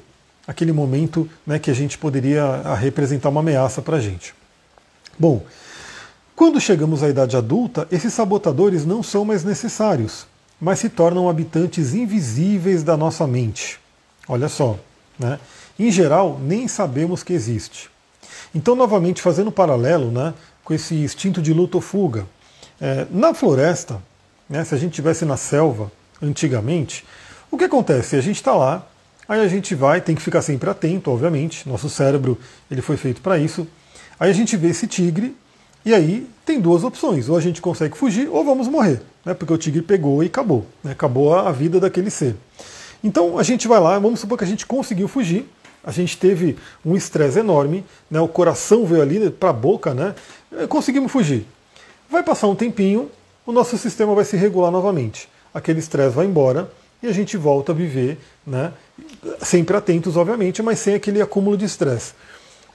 [0.48, 4.34] aquele momento né, que a gente poderia representar uma ameaça para a gente.
[5.18, 5.44] Bom,
[6.36, 10.26] quando chegamos à idade adulta, esses sabotadores não são mais necessários,
[10.60, 13.80] mas se tornam habitantes invisíveis da nossa mente.
[14.30, 14.78] Olha só,
[15.18, 15.40] né?
[15.80, 17.90] Em geral, nem sabemos que existe.
[18.54, 22.28] Então, novamente, fazendo um paralelo né, com esse instinto de luta ou fuga,
[22.80, 24.00] é, na floresta,
[24.48, 27.04] né, se a gente tivesse na selva antigamente,
[27.50, 28.16] o que acontece?
[28.16, 28.88] A gente está lá,
[29.28, 32.38] aí a gente vai, tem que ficar sempre atento, obviamente, nosso cérebro
[32.70, 33.68] ele foi feito para isso.
[34.20, 35.36] Aí a gente vê esse tigre,
[35.84, 39.54] e aí tem duas opções: ou a gente consegue fugir, ou vamos morrer, né, porque
[39.54, 42.36] o tigre pegou e acabou, né, acabou a vida daquele ser.
[43.04, 45.46] Então a gente vai lá, vamos supor que a gente conseguiu fugir,
[45.84, 50.14] a gente teve um estresse enorme, né, o coração veio ali para a boca, né,
[50.52, 51.46] eh, conseguimos fugir.
[52.10, 53.10] Vai passar um tempinho,
[53.46, 55.30] o nosso sistema vai se regular novamente.
[55.54, 56.70] Aquele estresse vai embora
[57.02, 58.74] e a gente volta a viver, né,
[59.42, 62.14] sempre atentos, obviamente, mas sem aquele acúmulo de estresse.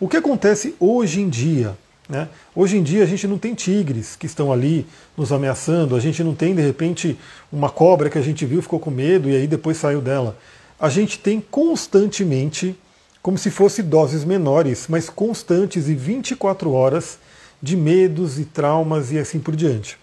[0.00, 1.76] O que acontece hoje em dia?
[2.08, 2.28] Né?
[2.54, 4.86] Hoje em dia a gente não tem tigres que estão ali
[5.16, 7.18] nos ameaçando, a gente não tem de repente
[7.50, 10.36] uma cobra que a gente viu, ficou com medo e aí depois saiu dela.
[10.78, 12.78] A gente tem constantemente,
[13.22, 17.18] como se fosse doses menores, mas constantes e 24 horas
[17.62, 19.96] de medos e traumas e assim por diante.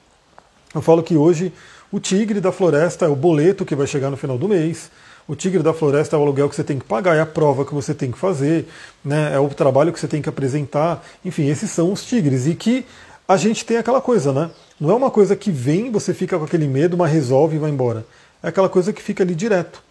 [0.73, 1.53] Eu falo que hoje
[1.91, 4.89] o tigre da floresta é o boleto que vai chegar no final do mês,
[5.31, 7.63] o tigre da floresta é o aluguel que você tem que pagar, é a prova
[7.63, 8.67] que você tem que fazer,
[9.03, 11.01] né, é o trabalho que você tem que apresentar.
[11.23, 12.47] Enfim, esses são os tigres.
[12.47, 12.85] E que
[13.25, 14.51] a gente tem aquela coisa, né?
[14.77, 17.69] Não é uma coisa que vem, você fica com aquele medo, mas resolve e vai
[17.69, 18.05] embora.
[18.43, 19.81] É aquela coisa que fica ali direto.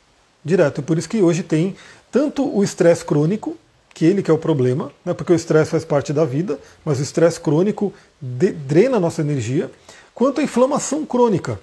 [0.45, 0.83] Direto.
[0.83, 1.75] Por isso que hoje tem
[2.13, 3.57] tanto o estresse crônico,
[3.95, 6.99] que ele que é o problema, né, porque o estresse faz parte da vida, mas
[6.99, 9.71] o estresse crônico drena a nossa energia,
[10.15, 11.59] quanto a inflamação crônica,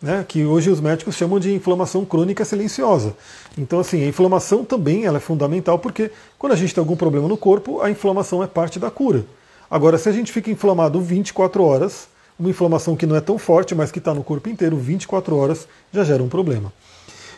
[0.00, 3.14] né, que hoje os médicos chamam de inflamação crônica silenciosa.
[3.56, 7.28] Então, assim, a inflamação também ela é fundamental, porque quando a gente tem algum problema
[7.28, 9.24] no corpo, a inflamação é parte da cura.
[9.70, 13.74] Agora, se a gente fica inflamado 24 horas, uma inflamação que não é tão forte,
[13.74, 16.72] mas que está no corpo inteiro 24 horas, já gera um problema.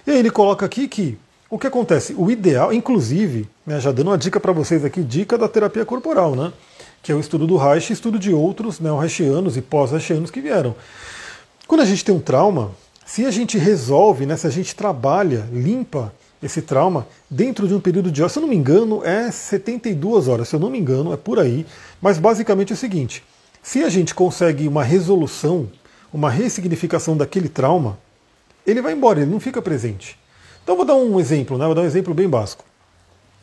[0.07, 1.19] E aí ele coloca aqui que
[1.51, 2.15] o que acontece?
[2.19, 6.35] O ideal, inclusive, né, já dando uma dica para vocês aqui, dica da terapia corporal,
[6.35, 6.53] né?
[7.03, 10.75] Que é o estudo do Reich e estudo de outros neo-reichianos e pós-reichianos que vieram.
[11.69, 12.71] Quando a gente tem um trauma,
[13.05, 16.11] se a gente resolve, né, se a gente trabalha, limpa
[16.43, 20.29] esse trauma dentro de um período de horas, se eu não me engano, é 72
[20.29, 21.67] horas, se eu não me engano, é por aí.
[22.01, 23.23] Mas basicamente é o seguinte:
[23.63, 25.69] se a gente consegue uma resolução,
[26.11, 27.99] uma ressignificação daquele trauma,
[28.67, 30.19] ele vai embora, ele não fica presente.
[30.65, 31.67] Então vou dar um exemplo, né?
[31.67, 32.65] vou dar um exemplo bem básico.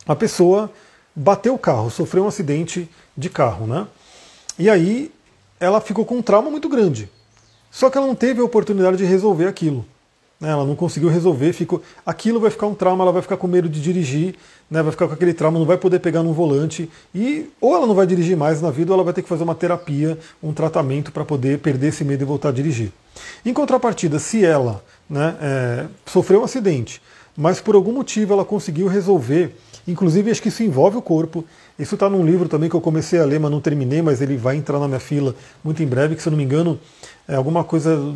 [0.08, 0.72] A pessoa
[1.16, 3.86] bateu o carro, sofreu um acidente de carro, né?
[4.58, 5.12] E aí
[5.60, 7.08] ela ficou com um trauma muito grande.
[7.76, 9.86] Só que ela não teve a oportunidade de resolver aquilo.
[10.40, 10.50] Né?
[10.50, 11.82] Ela não conseguiu resolver, ficou.
[12.06, 14.36] Aquilo vai ficar um trauma, ela vai ficar com medo de dirigir,
[14.72, 14.82] né?
[14.82, 16.90] vai ficar com aquele trauma, não vai poder pegar num volante.
[17.14, 19.44] E ou ela não vai dirigir mais na vida, ou ela vai ter que fazer
[19.44, 22.94] uma terapia, um tratamento para poder perder esse medo e voltar a dirigir.
[23.46, 27.02] Em contrapartida, se ela né, é, sofreu um acidente,
[27.36, 29.54] mas por algum motivo ela conseguiu resolver.
[29.86, 31.44] Inclusive, acho que isso envolve o corpo.
[31.78, 34.38] Isso está num livro também que eu comecei a ler, mas não terminei, mas ele
[34.38, 36.80] vai entrar na minha fila muito em breve, que se eu não me engano
[37.28, 38.14] é alguma coisa,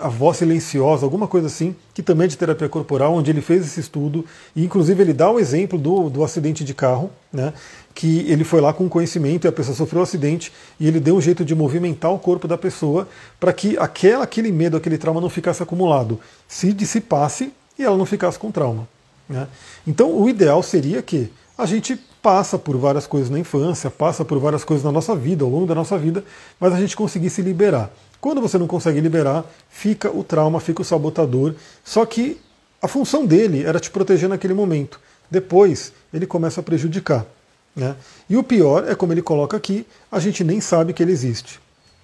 [0.00, 3.64] a voz silenciosa, alguma coisa assim, que também é de terapia corporal, onde ele fez
[3.64, 4.24] esse estudo,
[4.54, 7.52] e inclusive ele dá o exemplo do, do acidente de carro, né,
[7.94, 11.16] que ele foi lá com conhecimento e a pessoa sofreu um acidente, e ele deu
[11.16, 15.20] um jeito de movimentar o corpo da pessoa para que aquela, aquele medo, aquele trauma
[15.20, 18.88] não ficasse acumulado, se dissipasse e ela não ficasse com trauma.
[19.28, 19.46] Né?
[19.86, 24.38] Então, o ideal seria que a gente passa por várias coisas na infância, passa por
[24.38, 26.24] várias coisas na nossa vida, ao longo da nossa vida,
[26.58, 27.90] mas a gente conseguisse liberar.
[28.22, 31.56] Quando você não consegue liberar, fica o trauma, fica o sabotador.
[31.84, 32.40] Só que
[32.80, 35.00] a função dele era te proteger naquele momento.
[35.28, 37.26] Depois, ele começa a prejudicar.
[37.74, 37.96] Né?
[38.30, 41.58] E o pior é como ele coloca aqui, a gente nem sabe que ele existe.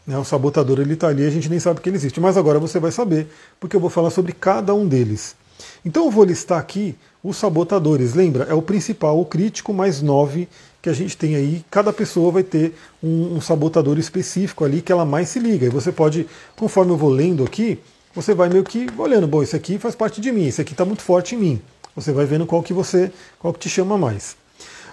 [0.04, 0.18] Né?
[0.18, 2.20] O sabotador ele está ali, a gente nem sabe que ele existe.
[2.20, 3.28] Mas agora você vai saber,
[3.60, 5.36] porque eu vou falar sobre cada um deles.
[5.84, 8.14] Então eu vou listar aqui os sabotadores.
[8.14, 10.48] Lembra, é o principal, o crítico mais nove
[10.80, 11.64] que a gente tem aí.
[11.70, 15.66] Cada pessoa vai ter um, um sabotador específico ali que ela mais se liga.
[15.66, 17.78] E você pode, conforme eu vou lendo aqui,
[18.14, 20.84] você vai meio que olhando, bom, esse aqui faz parte de mim, esse aqui está
[20.84, 21.62] muito forte em mim.
[21.94, 24.36] Você vai vendo qual que você, qual que te chama mais.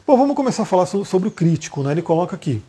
[0.06, 1.92] Bom, vamos começar a falar sobre o crítico, né?
[1.92, 2.62] Ele coloca aqui.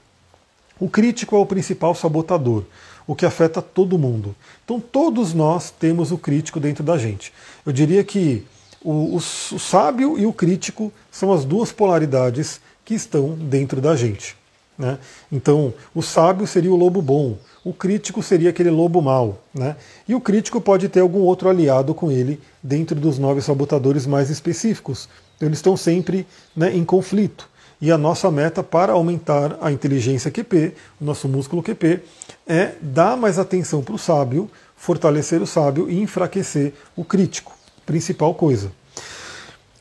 [0.79, 2.65] O crítico é o principal sabotador
[3.07, 4.35] o que afeta todo mundo.
[4.65, 7.33] Então todos nós temos o crítico dentro da gente.
[7.65, 8.45] Eu diria que
[8.83, 13.95] o, o, o sábio e o crítico são as duas polaridades que estão dentro da
[13.97, 14.37] gente.
[14.79, 14.99] Né?
[15.31, 19.43] Então, o sábio seria o lobo bom, o crítico seria aquele lobo mau.
[19.53, 19.77] Né?
[20.09, 24.31] E o crítico pode ter algum outro aliado com ele dentro dos nove sabotadores mais
[24.31, 25.09] específicos.
[25.37, 27.49] Então, eles estão sempre né, em conflito.
[27.81, 32.01] E a nossa meta para aumentar a inteligência QP, o nosso músculo QP,
[32.47, 37.53] é dar mais atenção para o sábio, fortalecer o sábio e enfraquecer o crítico.
[37.85, 38.71] Principal coisa.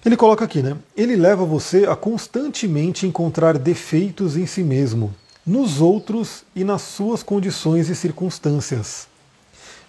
[0.05, 0.77] Ele coloca aqui, né?
[0.95, 5.11] Ele leva você a constantemente encontrar defeitos em si mesmo,
[5.43, 9.07] nos outros e nas suas condições e circunstâncias.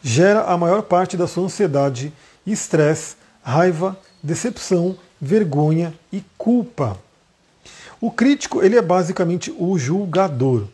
[0.03, 2.15] Gera a maior parte da sua ansiedade,
[2.47, 6.99] estresse, raiva, decepção, vergonha e culpa.
[8.01, 10.65] O crítico ele é basicamente o julgador.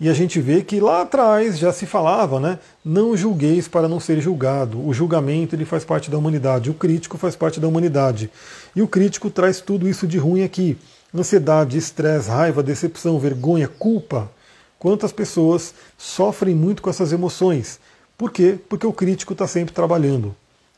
[0.00, 2.58] E a gente vê que lá atrás já se falava, né?
[2.84, 4.84] Não julgueis para não ser julgado.
[4.84, 8.30] O julgamento ele faz parte da humanidade, o crítico faz parte da humanidade.
[8.74, 10.76] E o crítico traz tudo isso de ruim aqui:
[11.14, 14.30] ansiedade, estresse, raiva, decepção, vergonha, culpa.
[14.78, 17.78] Quantas pessoas sofrem muito com essas emoções?
[18.18, 18.58] Por quê?
[18.68, 20.34] Porque o crítico está sempre trabalhando.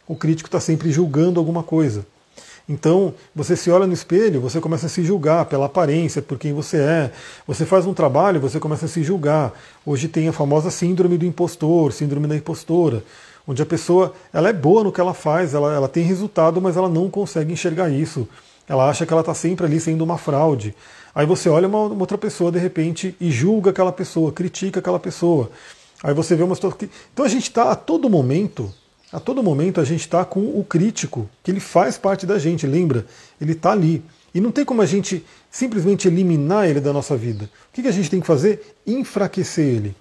[0.07, 2.07] O crítico está sempre julgando alguma coisa.
[2.69, 6.53] Então, você se olha no espelho, você começa a se julgar pela aparência, por quem
[6.53, 7.13] você é.
[7.47, 9.53] Você faz um trabalho, você começa a se julgar.
[9.85, 13.05] Hoje tem a famosa síndrome do impostor, síndrome da impostora,
[13.47, 16.77] onde a pessoa ela é boa no que ela faz, ela, ela tem resultado, mas
[16.77, 18.29] ela não consegue enxergar isso.
[18.69, 20.75] Ela acha que ela está sempre ali sendo uma fraude.
[21.15, 24.99] Aí você olha uma, uma outra pessoa de repente e julga aquela pessoa, critica aquela
[24.99, 25.51] pessoa.
[26.03, 26.91] Aí você vê uma situação que.
[27.13, 28.75] Então a gente está a todo momento
[29.17, 32.67] a todo momento a gente está com o crítico, que ele faz parte da gente,
[32.67, 33.07] lembra?
[33.41, 34.05] Ele está ali.
[34.35, 37.47] E não tem como a gente simplesmente eliminar ele da nossa vida.
[37.47, 38.77] O que, a gente tem que fazer?
[38.87, 39.97] Enfraquecer ele.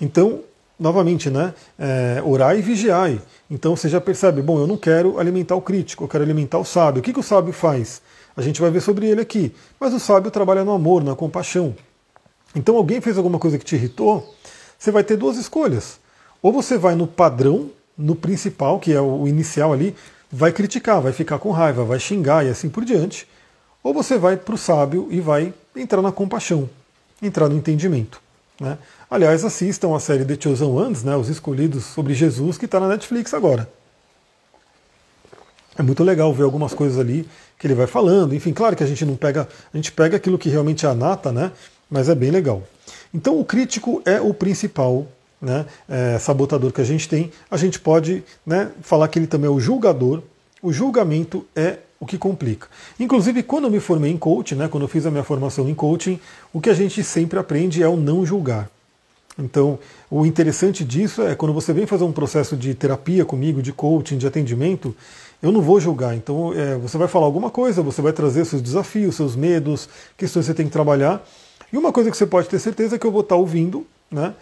[0.00, 0.42] Então,
[0.78, 1.52] novamente, né?
[1.76, 3.10] É, orar e vigiar.
[3.50, 6.64] Então você já percebe, bom, eu não quero alimentar o crítico, eu quero alimentar o
[6.64, 7.00] sábio.
[7.00, 8.00] O que, que o sábio faz?
[8.36, 9.52] A gente vai ver sobre ele aqui.
[9.80, 11.74] Mas o sábio trabalha no amor, na compaixão.
[12.54, 14.32] Então alguém fez alguma coisa que te irritou,
[14.78, 15.98] você vai ter duas escolhas.
[16.40, 19.94] Ou você vai no padrão, no principal, que é o inicial ali,
[20.30, 23.26] vai criticar, vai ficar com raiva, vai xingar e assim por diante.
[23.82, 26.68] Ou você vai para o sábio e vai entrar na compaixão,
[27.22, 28.20] entrar no entendimento.
[28.58, 28.78] Né?
[29.10, 32.88] Aliás, assistam a série The Chosen Ones, né, os escolhidos sobre Jesus, que está na
[32.88, 33.68] Netflix agora.
[35.76, 37.28] É muito legal ver algumas coisas ali
[37.58, 38.34] que ele vai falando.
[38.34, 40.94] Enfim, claro que a gente não pega, a gente pega aquilo que realmente é a
[40.94, 41.50] nata, né?
[41.90, 42.62] Mas é bem legal.
[43.12, 45.06] Então o crítico é o principal
[45.40, 47.30] né, é, sabotador que a gente tem.
[47.50, 50.22] A gente pode né, falar que ele também é o julgador.
[50.62, 52.68] O julgamento é o que complica.
[52.98, 55.74] Inclusive, quando eu me formei em coaching, né, quando eu fiz a minha formação em
[55.74, 56.20] coaching,
[56.52, 58.70] o que a gente sempre aprende é o não julgar.
[59.38, 59.78] Então,
[60.10, 64.16] o interessante disso é quando você vem fazer um processo de terapia comigo, de coaching,
[64.16, 64.94] de atendimento,
[65.42, 66.14] eu não vou julgar.
[66.14, 70.44] Então, é, você vai falar alguma coisa, você vai trazer seus desafios, seus medos, questões
[70.44, 71.26] que você tem que trabalhar.
[71.72, 74.34] E uma coisa que você pode ter certeza é que eu vou estar ouvindo, né?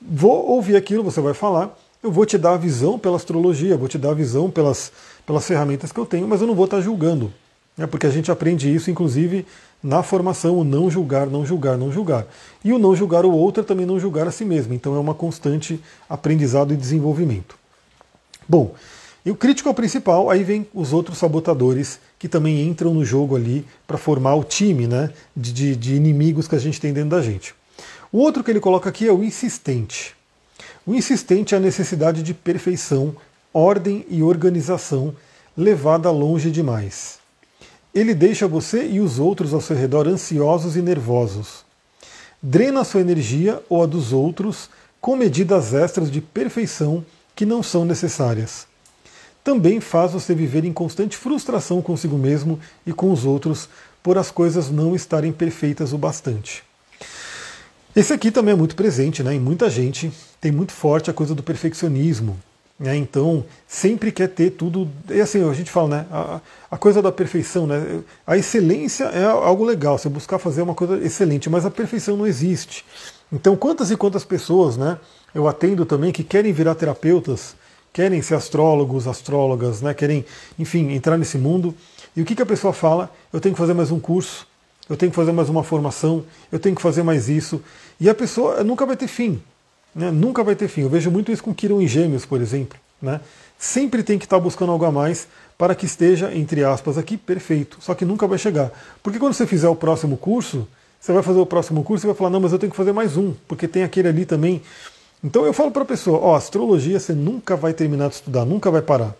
[0.00, 3.88] Vou ouvir aquilo, você vai falar, eu vou te dar a visão pela astrologia, vou
[3.88, 4.92] te dar a visão pelas,
[5.24, 7.32] pelas ferramentas que eu tenho, mas eu não vou estar julgando.
[7.76, 7.86] Né?
[7.86, 9.46] Porque a gente aprende isso, inclusive,
[9.82, 12.26] na formação, o não julgar, não julgar, não julgar.
[12.64, 14.72] E o não julgar o outro é também não julgar a si mesmo.
[14.72, 17.56] Então é uma constante aprendizado e desenvolvimento.
[18.48, 18.74] Bom,
[19.24, 23.04] e o crítico é o principal, aí vem os outros sabotadores que também entram no
[23.04, 26.92] jogo ali para formar o time né, de, de, de inimigos que a gente tem
[26.92, 27.52] dentro da gente.
[28.12, 30.14] O outro que ele coloca aqui é o insistente.
[30.86, 33.14] O insistente é a necessidade de perfeição,
[33.52, 35.14] ordem e organização
[35.56, 37.18] levada longe demais.
[37.94, 41.64] Ele deixa você e os outros ao seu redor ansiosos e nervosos.
[42.42, 44.68] Drena sua energia ou a dos outros
[45.00, 48.66] com medidas extras de perfeição que não são necessárias
[49.46, 53.68] também faz você viver em constante frustração consigo mesmo e com os outros
[54.02, 56.64] por as coisas não estarem perfeitas o bastante.
[57.96, 61.34] Esse aqui também é muito presente né, em muita gente, tem muito forte a coisa
[61.34, 62.38] do perfeccionismo.
[62.78, 64.86] Né, então, sempre quer ter tudo.
[65.08, 66.06] E assim, a gente fala, né?
[66.12, 68.00] A, a, coisa da perfeição, né?
[68.26, 72.26] A excelência é algo legal, você buscar fazer uma coisa excelente, mas a perfeição não
[72.26, 72.84] existe.
[73.32, 74.98] Então, quantas e quantas pessoas, né?
[75.34, 77.56] Eu atendo também que querem virar terapeutas
[77.96, 80.22] querem ser astrólogos, astrólogas, né, querem,
[80.58, 81.74] enfim, entrar nesse mundo.
[82.14, 83.10] E o que, que a pessoa fala?
[83.32, 84.46] Eu tenho que fazer mais um curso,
[84.86, 87.62] eu tenho que fazer mais uma formação, eu tenho que fazer mais isso.
[88.00, 89.42] E a pessoa nunca vai ter fim.
[89.94, 90.10] Né?
[90.10, 90.82] Nunca vai ter fim.
[90.82, 92.78] Eu vejo muito isso com Kiron em Gêmeos, por exemplo.
[93.00, 93.20] Né?
[93.58, 97.78] Sempre tem que estar buscando algo a mais para que esteja, entre aspas, aqui perfeito.
[97.80, 98.70] Só que nunca vai chegar.
[99.02, 100.68] Porque quando você fizer o próximo curso,
[101.00, 102.92] você vai fazer o próximo curso e vai falar, não, mas eu tenho que fazer
[102.92, 104.60] mais um, porque tem aquele ali também.
[105.22, 108.70] Então eu falo para a pessoa, ó, astrologia você nunca vai terminar de estudar, nunca
[108.70, 109.14] vai parar.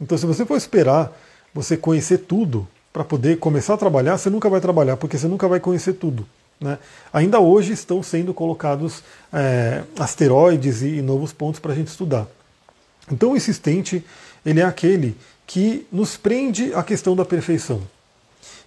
[0.00, 1.16] Então se você for esperar
[1.54, 5.46] você conhecer tudo para poder começar a trabalhar, você nunca vai trabalhar, porque você nunca
[5.46, 6.26] vai conhecer tudo.
[6.60, 6.78] Né?
[7.12, 12.26] Ainda hoje estão sendo colocados é, asteroides e, e novos pontos para a gente estudar.
[13.10, 14.04] Então o insistente
[14.44, 17.82] ele é aquele que nos prende à questão da perfeição.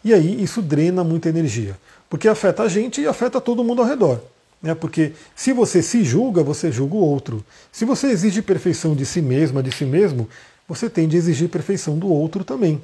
[0.03, 1.77] E aí isso drena muita energia,
[2.09, 4.19] porque afeta a gente e afeta todo mundo ao redor.
[4.61, 4.73] Né?
[4.73, 7.45] Porque se você se julga, você julga o outro.
[7.71, 10.27] Se você exige perfeição de si mesma, de si mesmo,
[10.67, 12.81] você tende a exigir perfeição do outro também.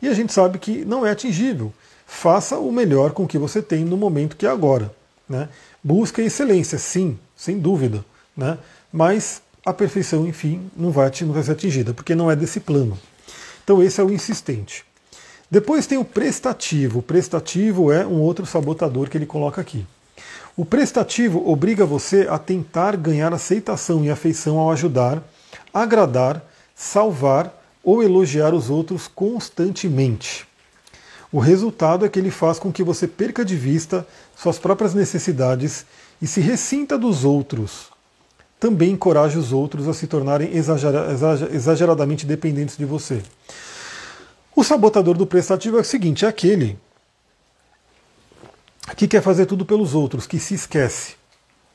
[0.00, 1.72] E a gente sabe que não é atingível.
[2.10, 4.90] Faça o melhor com o que você tem no momento que é agora.
[5.28, 5.46] Né?
[5.84, 8.02] Busque excelência, sim, sem dúvida.
[8.34, 8.56] Né?
[8.90, 12.98] Mas a perfeição, enfim, não vai, não vai ser atingida, porque não é desse plano.
[13.62, 14.84] Então esse é o insistente.
[15.50, 17.00] Depois tem o prestativo.
[17.00, 19.86] O prestativo é um outro sabotador que ele coloca aqui.
[20.56, 25.22] O prestativo obriga você a tentar ganhar aceitação e afeição ao ajudar,
[25.72, 26.42] agradar,
[26.74, 30.47] salvar ou elogiar os outros constantemente.
[31.30, 35.84] O resultado é que ele faz com que você perca de vista suas próprias necessidades
[36.20, 37.88] e se ressinta dos outros.
[38.58, 43.22] Também encoraja os outros a se tornarem exageradamente dependentes de você.
[44.56, 46.78] O sabotador do prestativo é o seguinte: é aquele
[48.96, 51.14] que quer fazer tudo pelos outros, que se esquece.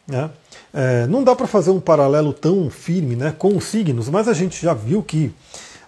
[0.05, 0.29] Né?
[0.73, 4.33] É, não dá para fazer um paralelo tão firme né, com os signos, mas a
[4.33, 5.33] gente já viu que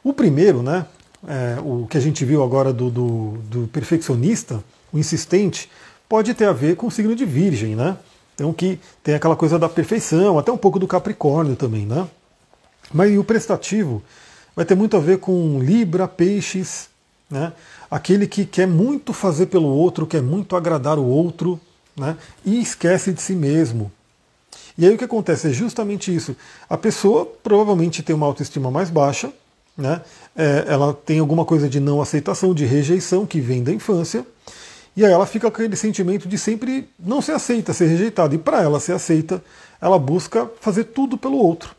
[0.04, 0.86] o primeiro, né,
[1.28, 5.70] é, o que a gente viu agora do, do, do, perfeccionista, o insistente,
[6.08, 7.98] pode ter a ver com o signo de Virgem, né?
[8.36, 12.08] Então que tem aquela coisa da perfeição, até um pouco do Capricórnio também, né?
[12.94, 14.04] Mas o prestativo
[14.56, 16.90] vai ter muito a ver com Libra, Peixes,
[17.30, 17.54] né?
[17.90, 21.60] aquele que quer muito fazer pelo outro, quer muito agradar o outro,
[21.96, 22.18] né?
[22.44, 23.92] e esquece de si mesmo.
[24.78, 26.36] E aí o que acontece é justamente isso.
[26.70, 29.32] A pessoa provavelmente tem uma autoestima mais baixa,
[29.78, 30.02] né?
[30.36, 34.26] É, ela tem alguma coisa de não aceitação, de rejeição que vem da infância,
[34.96, 38.34] e aí ela fica com aquele sentimento de sempre não ser aceita, ser rejeitada.
[38.34, 39.44] E para ela ser aceita,
[39.82, 41.76] ela busca fazer tudo pelo outro.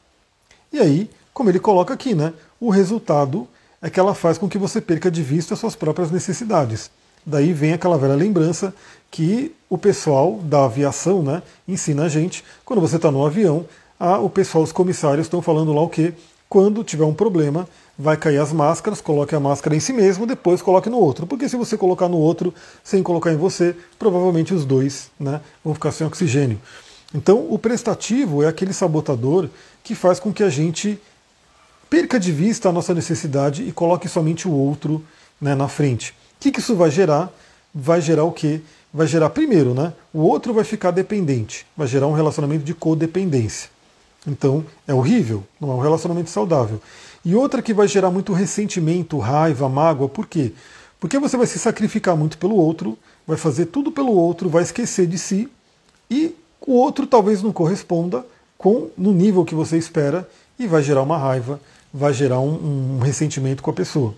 [0.71, 2.35] E aí, como ele coloca aqui, né?
[2.61, 3.49] O resultado
[3.81, 6.91] é que ela faz com que você perca de vista as suas próprias necessidades.
[7.25, 8.75] Daí vem aquela velha lembrança
[9.11, 13.67] que o pessoal da aviação né, ensina a gente, quando você está no avião,
[13.99, 16.13] a, o pessoal, os comissários estão falando lá o que?
[16.49, 17.69] Quando tiver um problema,
[17.99, 21.27] vai cair as máscaras, coloque a máscara em si mesmo, depois coloque no outro.
[21.27, 22.53] Porque se você colocar no outro
[22.85, 26.61] sem colocar em você, provavelmente os dois né, vão ficar sem oxigênio.
[27.15, 29.49] Então, o prestativo é aquele sabotador
[29.83, 31.01] que faz com que a gente
[31.89, 35.03] perca de vista a nossa necessidade e coloque somente o outro
[35.41, 36.11] né, na frente.
[36.11, 37.33] O que, que isso vai gerar?
[37.75, 38.61] Vai gerar o quê?
[38.93, 39.93] Vai gerar, primeiro, né?
[40.13, 43.71] O outro vai ficar dependente, vai gerar um relacionamento de codependência.
[44.27, 46.81] Então, é horrível, não é um relacionamento saudável.
[47.27, 50.53] E outra que vai gerar muito ressentimento, raiva, mágoa, por quê?
[51.01, 52.97] Porque você vai se sacrificar muito pelo outro,
[53.27, 55.49] vai fazer tudo pelo outro, vai esquecer de si,
[56.09, 58.25] e o outro talvez não corresponda
[58.57, 61.61] com no nível que você espera e vai gerar uma raiva,
[61.93, 64.15] vai gerar um, um ressentimento com a pessoa.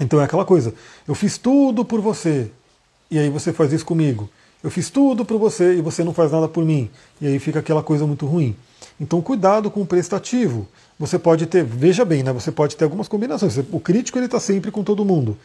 [0.00, 0.74] Então é aquela coisa,
[1.06, 2.50] eu fiz tudo por você,
[3.08, 4.28] e aí você faz isso comigo.
[4.64, 6.90] Eu fiz tudo por você e você não faz nada por mim.
[7.20, 8.56] E aí fica aquela coisa muito ruim.
[9.00, 10.66] Então cuidado com o prestativo.
[10.98, 12.32] Você pode ter, veja bem, né?
[12.32, 13.56] Você pode ter algumas combinações.
[13.70, 15.36] O crítico ele está sempre com todo mundo.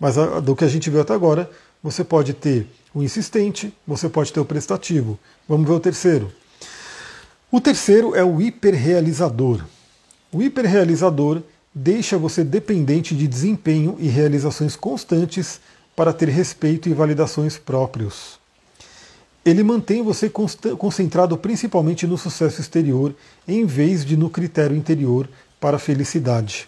[0.00, 1.50] Mas a, do que a gente viu até agora,
[1.82, 5.18] você pode ter o insistente, você pode ter o prestativo.
[5.48, 6.32] Vamos ver o terceiro.
[7.50, 9.64] O terceiro é o hiperrealizador.
[10.32, 11.42] O hiperrealizador
[11.74, 15.60] deixa você dependente de desempenho e realizações constantes
[15.94, 18.38] para ter respeito e validações próprios.
[19.44, 23.14] Ele mantém você concentrado principalmente no sucesso exterior,
[23.46, 25.28] em vez de no critério interior
[25.60, 26.66] para a felicidade.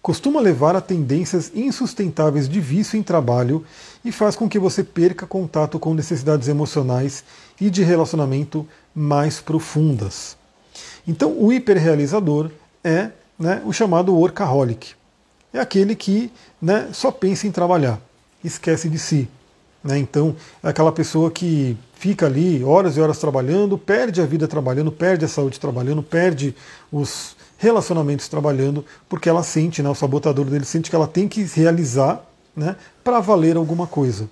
[0.00, 3.64] Costuma levar a tendências insustentáveis de vício em trabalho
[4.04, 7.24] e faz com que você perca contato com necessidades emocionais
[7.60, 10.36] e de relacionamento mais profundas.
[11.08, 12.50] Então, o hiperrealizador
[12.84, 14.94] é né, o chamado workaholic.
[15.52, 16.30] É aquele que
[16.62, 18.00] né, só pensa em trabalhar,
[18.44, 19.28] esquece de si.
[19.82, 19.98] Né?
[19.98, 24.92] Então, é aquela pessoa que fica ali horas e horas trabalhando, perde a vida trabalhando,
[24.92, 26.54] perde a saúde trabalhando, perde
[26.92, 31.42] os relacionamentos trabalhando, porque ela sente, né, o sabotador dele sente que ela tem que
[31.42, 32.24] realizar
[32.54, 34.28] né, para valer alguma coisa.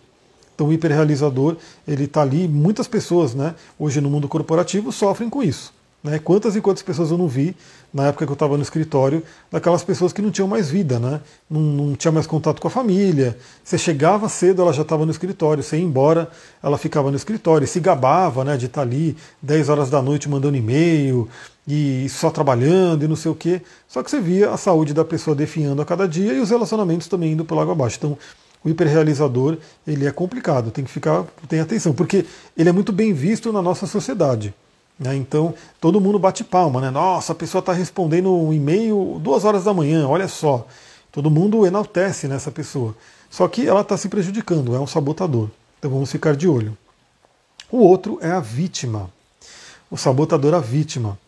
[0.54, 1.56] Então o hiperrealizador,
[1.88, 5.73] ele está ali, muitas pessoas né, hoje no mundo corporativo sofrem com isso.
[6.04, 6.18] Né?
[6.18, 7.56] Quantas e quantas pessoas eu não vi
[7.92, 11.20] na época que eu estava no escritório, daquelas pessoas que não tinham mais vida, né?
[11.48, 13.38] não, não tinha mais contato com a família.
[13.62, 16.28] Você chegava cedo, ela já estava no escritório, você ia embora,
[16.62, 20.28] ela ficava no escritório, se gabava né, de estar tá ali 10 horas da noite
[20.28, 21.28] mandando e-mail
[21.66, 23.62] e só trabalhando e não sei o quê.
[23.88, 27.06] Só que você via a saúde da pessoa definhando a cada dia e os relacionamentos
[27.06, 27.96] também indo pelo água abaixo.
[27.98, 28.18] Então,
[28.62, 32.26] o hiperrealizador ele é complicado, tem que ficar, tem atenção, porque
[32.56, 34.52] ele é muito bem visto na nossa sociedade.
[34.98, 35.16] Né?
[35.16, 36.90] Então, todo mundo bate palma, né?
[36.90, 40.66] Nossa, a pessoa está respondendo um e-mail duas horas da manhã, olha só.
[41.10, 42.94] Todo mundo enaltece nessa pessoa.
[43.30, 45.48] Só que ela está se prejudicando, é um sabotador.
[45.78, 46.76] Então vamos ficar de olho.
[47.70, 49.10] O outro é a vítima.
[49.90, 51.18] O sabotador, a vítima.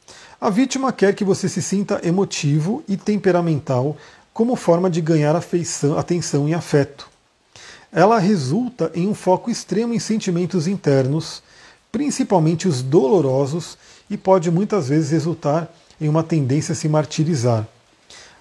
[0.40, 3.96] A vítima quer que você se sinta emotivo e temperamental
[4.32, 7.08] como forma de ganhar afeição, atenção e afeto.
[7.90, 11.42] Ela resulta em um foco extremo em sentimentos internos,
[11.96, 13.78] principalmente os dolorosos,
[14.10, 17.66] e pode muitas vezes resultar em uma tendência a se martirizar.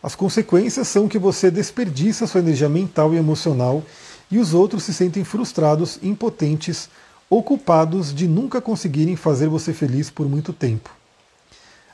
[0.03, 3.81] As consequências são que você desperdiça sua energia mental e emocional
[4.29, 6.89] e os outros se sentem frustrados, impotentes
[7.29, 10.89] ou culpados de nunca conseguirem fazer você feliz por muito tempo.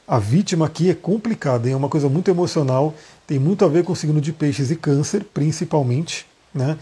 [0.07, 2.95] A vítima aqui é complicada, é uma coisa muito emocional,
[3.27, 6.75] tem muito a ver com o signo de peixes e câncer, principalmente, né?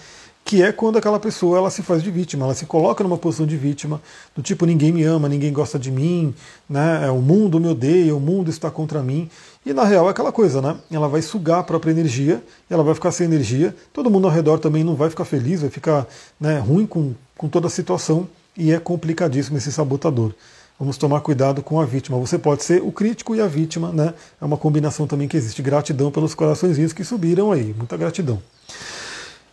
[0.49, 3.45] Que é quando aquela pessoa ela se faz de vítima, ela se coloca numa posição
[3.45, 4.01] de vítima,
[4.35, 6.33] do tipo ninguém me ama, ninguém gosta de mim,
[6.67, 7.05] né?
[7.05, 9.29] É, o mundo me odeia, o mundo está contra mim.
[9.63, 10.75] E na real é aquela coisa, né?
[10.89, 14.57] Ela vai sugar a própria energia, ela vai ficar sem energia, todo mundo ao redor
[14.57, 16.07] também não vai ficar feliz, vai ficar
[16.39, 18.27] né, ruim com, com toda a situação
[18.57, 20.33] e é complicadíssimo esse sabotador.
[20.79, 22.17] Vamos tomar cuidado com a vítima.
[22.17, 24.15] Você pode ser o crítico e a vítima, né?
[24.41, 25.61] É uma combinação também que existe.
[25.61, 27.71] Gratidão pelos coraçõezinhos que subiram aí.
[27.77, 28.41] Muita gratidão.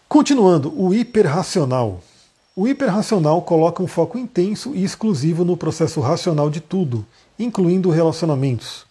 [0.08, 2.00] Continuando, o hiperracional.
[2.54, 7.04] O hiperracional coloca um foco intenso e exclusivo no processo racional de tudo,
[7.36, 8.86] incluindo relacionamentos.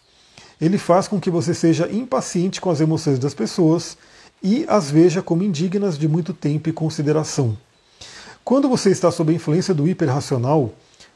[0.60, 3.98] Ele faz com que você seja impaciente com as emoções das pessoas
[4.44, 7.58] e as veja como indignas de muito tempo e consideração.
[8.44, 10.74] Quando você está sob a influência do hiperracional,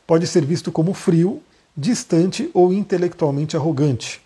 [0.07, 1.43] pode ser visto como frio,
[1.75, 4.21] distante ou intelectualmente arrogante.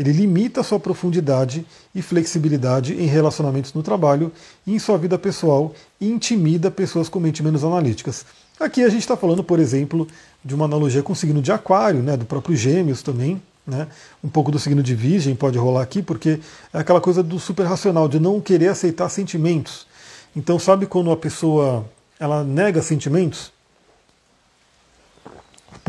[0.00, 4.32] Ele limita a sua profundidade e flexibilidade em relacionamentos no trabalho
[4.66, 8.24] e em sua vida pessoal e intimida pessoas com mente menos analíticas.
[8.58, 10.08] Aqui a gente está falando, por exemplo,
[10.42, 13.42] de uma analogia com o signo de Aquário, né, do próprio Gêmeos também.
[13.66, 13.88] Né?
[14.24, 16.40] Um pouco do signo de Virgem pode rolar aqui, porque
[16.72, 19.86] é aquela coisa do super racional, de não querer aceitar sentimentos.
[20.34, 21.84] Então, sabe quando a pessoa
[22.18, 23.52] ela nega sentimentos?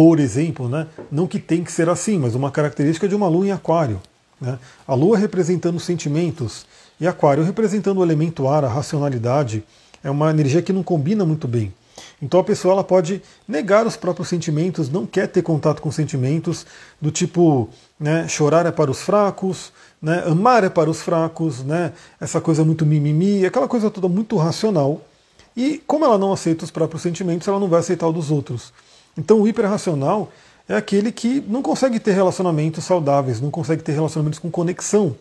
[0.01, 0.87] Por exemplo, né?
[1.11, 4.01] não que tem que ser assim, mas uma característica de uma lua em aquário.
[4.41, 4.57] Né?
[4.87, 6.65] A lua representando sentimentos
[6.99, 9.63] e aquário representando o elemento ar, a racionalidade,
[10.03, 11.71] é uma energia que não combina muito bem.
[12.19, 16.65] Então a pessoa ela pode negar os próprios sentimentos, não quer ter contato com sentimentos,
[16.99, 19.71] do tipo né, chorar é para os fracos,
[20.01, 24.35] né, amar é para os fracos, né, essa coisa muito mimimi, aquela coisa toda muito
[24.35, 24.99] racional.
[25.55, 28.73] E como ela não aceita os próprios sentimentos, ela não vai aceitar o dos outros.
[29.17, 30.31] Então o hiperracional
[30.67, 35.15] é aquele que não consegue ter relacionamentos saudáveis, não consegue ter relacionamentos com conexão.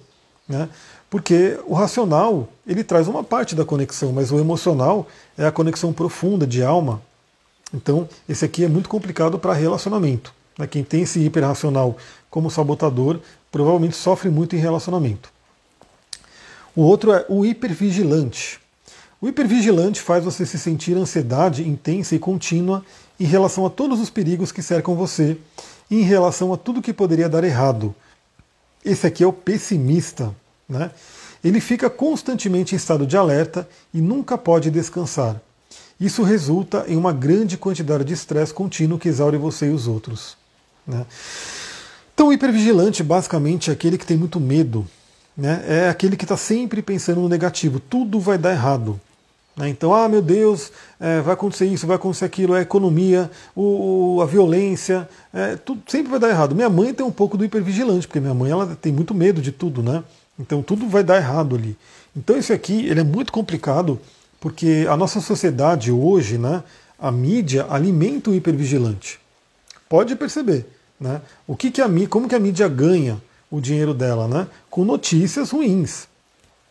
[0.49, 0.69] Né?
[1.09, 5.93] Porque o racional ele traz uma parte da conexão, mas o emocional é a conexão
[5.93, 7.03] profunda de alma.
[7.75, 10.33] Então esse aqui é muito complicado para relacionamento.
[10.59, 10.67] Né?
[10.67, 11.97] Quem tem esse hiperracional
[12.31, 13.19] como sabotador
[13.51, 15.33] provavelmente sofre muito em relacionamento.
[16.75, 18.61] O outro é o hipervigilante.
[19.21, 22.85] O hipervigilante faz você se sentir ansiedade intensa e contínua
[23.21, 25.37] em relação a todos os perigos que cercam você
[25.91, 27.95] em relação a tudo que poderia dar errado.
[28.83, 30.35] Esse aqui é o pessimista.
[30.67, 30.91] Né?
[31.45, 35.41] Ele fica constantemente em estado de alerta e nunca pode descansar.
[36.01, 40.39] Isso resulta em uma grande quantidade de estresse contínuo que exaure você e os outros.
[40.87, 41.05] Né?
[42.15, 44.87] Então, o hipervigilante basicamente é aquele que tem muito medo,
[45.37, 45.63] né?
[45.67, 48.99] é aquele que está sempre pensando no negativo, tudo vai dar errado.
[49.61, 49.69] Né?
[49.69, 54.27] Então, ah, meu Deus, é, vai acontecer isso, vai acontecer aquilo, a economia, o, a
[54.27, 56.55] violência, é, tudo sempre vai dar errado.
[56.55, 59.53] Minha mãe tem um pouco do hipervigilante, porque minha mãe ela tem muito medo de
[59.53, 60.03] tudo, né?
[60.39, 61.77] Então tudo vai dar errado ali.
[62.17, 64.01] Então esse aqui ele é muito complicado,
[64.41, 66.63] porque a nossa sociedade hoje, né,
[66.99, 69.21] a mídia alimenta o hipervigilante.
[69.91, 70.67] Pode perceber,
[70.99, 71.21] né?
[71.47, 74.47] O que, que a como que a mídia ganha o dinheiro dela, né?
[74.71, 76.09] Com notícias ruins.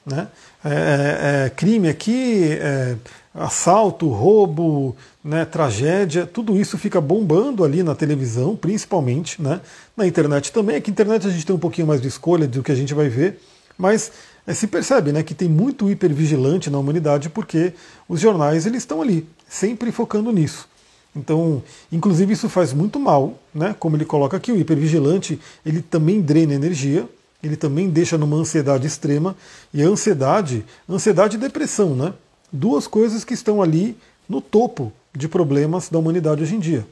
[0.05, 0.27] Né?
[0.63, 2.95] É, é, é, crime aqui, é,
[3.33, 9.61] assalto, roubo, né, tragédia, tudo isso fica bombando ali na televisão, principalmente, né?
[9.95, 10.75] na internet também.
[10.75, 12.93] É que internet a gente tem um pouquinho mais de escolha do que a gente
[12.93, 13.39] vai ver,
[13.77, 14.11] mas
[14.45, 17.73] é, se percebe né, que tem muito hipervigilante na humanidade porque
[18.07, 20.67] os jornais eles estão ali, sempre focando nisso.
[21.15, 23.75] Então, inclusive isso faz muito mal, né?
[23.79, 27.09] Como ele coloca aqui, o hipervigilante ele também drena energia,
[27.41, 29.35] ele também deixa numa ansiedade extrema.
[29.73, 32.13] E a ansiedade, ansiedade e depressão, né?
[32.51, 36.85] Duas coisas que estão ali no topo de problemas da humanidade hoje em dia.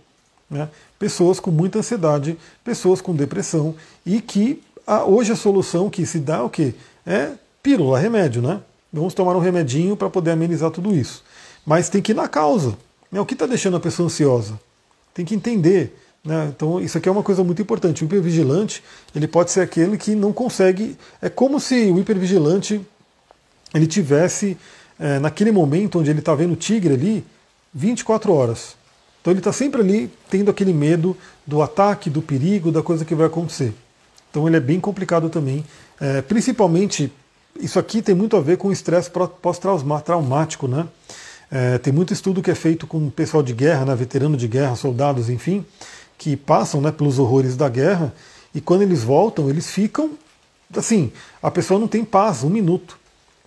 [0.50, 0.70] Né?
[0.98, 3.76] Pessoas com muita ansiedade, pessoas com depressão,
[4.06, 6.74] e que a, hoje a solução que se dá é o quê?
[7.06, 7.32] É
[7.62, 8.62] pílula, remédio, né?
[8.91, 11.24] Vamos tomar um remedinho para poder amenizar tudo isso.
[11.66, 12.78] Mas tem que ir na causa.
[13.12, 13.20] Né?
[13.20, 14.58] O que está deixando a pessoa ansiosa?
[15.14, 15.93] Tem que entender
[16.28, 16.51] né?
[16.53, 18.03] Então isso aqui é uma coisa muito importante.
[18.03, 18.84] O hipervigilante
[19.15, 20.97] ele pode ser aquele que não consegue.
[21.21, 22.82] É como se o hipervigilante
[23.73, 24.57] ele tivesse
[24.99, 27.25] é, naquele momento onde ele está vendo o tigre ali
[27.73, 28.75] 24 horas.
[29.21, 31.15] Então ele está sempre ali tendo aquele medo
[31.45, 33.73] do ataque, do perigo, da coisa que vai acontecer.
[34.30, 35.63] Então ele é bem complicado também.
[35.99, 37.09] É, principalmente
[37.57, 39.09] isso aqui tem muito a ver com o estresse
[39.41, 40.88] pós-traumático, né?
[41.49, 44.75] É, tem muito estudo que é feito com pessoal de guerra, né, veterano de guerra,
[44.75, 45.65] soldados, enfim,
[46.18, 48.13] que passam né, pelos horrores da guerra
[48.53, 50.11] e quando eles voltam, eles ficam
[50.76, 51.11] assim,
[51.41, 52.97] a pessoa não tem paz um minuto.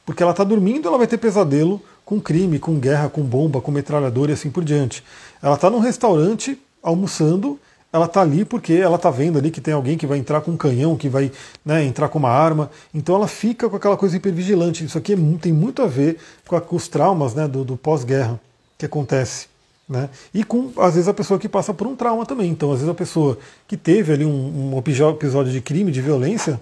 [0.06, 3.70] Porque ela está dormindo, ela vai ter pesadelo com crime, com guerra, com bomba, com
[3.70, 5.04] metralhadora e assim por diante.
[5.42, 7.60] Ela está num restaurante almoçando,
[7.92, 10.52] ela está ali porque ela está vendo ali que tem alguém que vai entrar com
[10.52, 11.30] um canhão, que vai
[11.64, 12.70] né, entrar com uma arma.
[12.92, 14.84] Então ela fica com aquela coisa hipervigilante.
[14.84, 18.40] Isso aqui é tem muito a ver com, os traumas né, do, do pós-guerra
[18.78, 19.49] que acontece.
[19.90, 20.08] Né?
[20.32, 22.48] E com, às vezes, a pessoa que passa por um trauma também.
[22.48, 23.36] Então, às vezes, a pessoa
[23.66, 26.60] que teve ali um, um episódio de crime, de violência,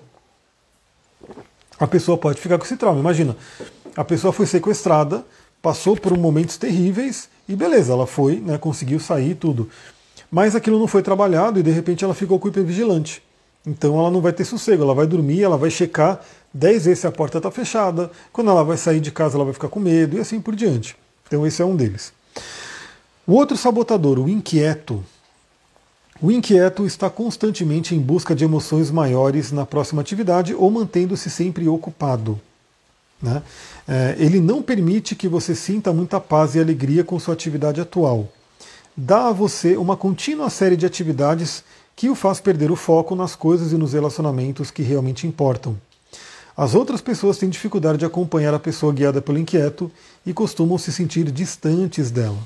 [1.79, 2.99] a pessoa pode ficar com esse trauma.
[2.99, 3.37] Imagina,
[3.95, 5.27] a pessoa foi sequestrada,
[5.61, 9.69] passou por momentos terríveis e beleza, ela foi, né, conseguiu sair tudo.
[10.31, 13.23] Mas aquilo não foi trabalhado e de repente ela ficou com hipervigilante.
[13.67, 16.21] Então ela não vai ter sossego, ela vai dormir, ela vai checar
[16.55, 19.53] 10 vezes se a porta está fechada, quando ela vai sair de casa ela vai
[19.53, 20.97] ficar com medo e assim por diante.
[21.27, 22.13] Então esse é um deles.
[23.29, 25.05] O outro sabotador, o inquieto.
[26.19, 31.69] O inquieto está constantemente em busca de emoções maiores na próxima atividade ou mantendo-se sempre
[31.69, 32.41] ocupado.
[33.23, 33.43] Né?
[33.87, 38.33] É, ele não permite que você sinta muita paz e alegria com sua atividade atual.
[38.97, 41.63] Dá a você uma contínua série de atividades
[41.95, 45.77] que o faz perder o foco nas coisas e nos relacionamentos que realmente importam.
[46.57, 49.93] As outras pessoas têm dificuldade de acompanhar a pessoa guiada pelo inquieto
[50.25, 52.39] e costumam se sentir distantes dela.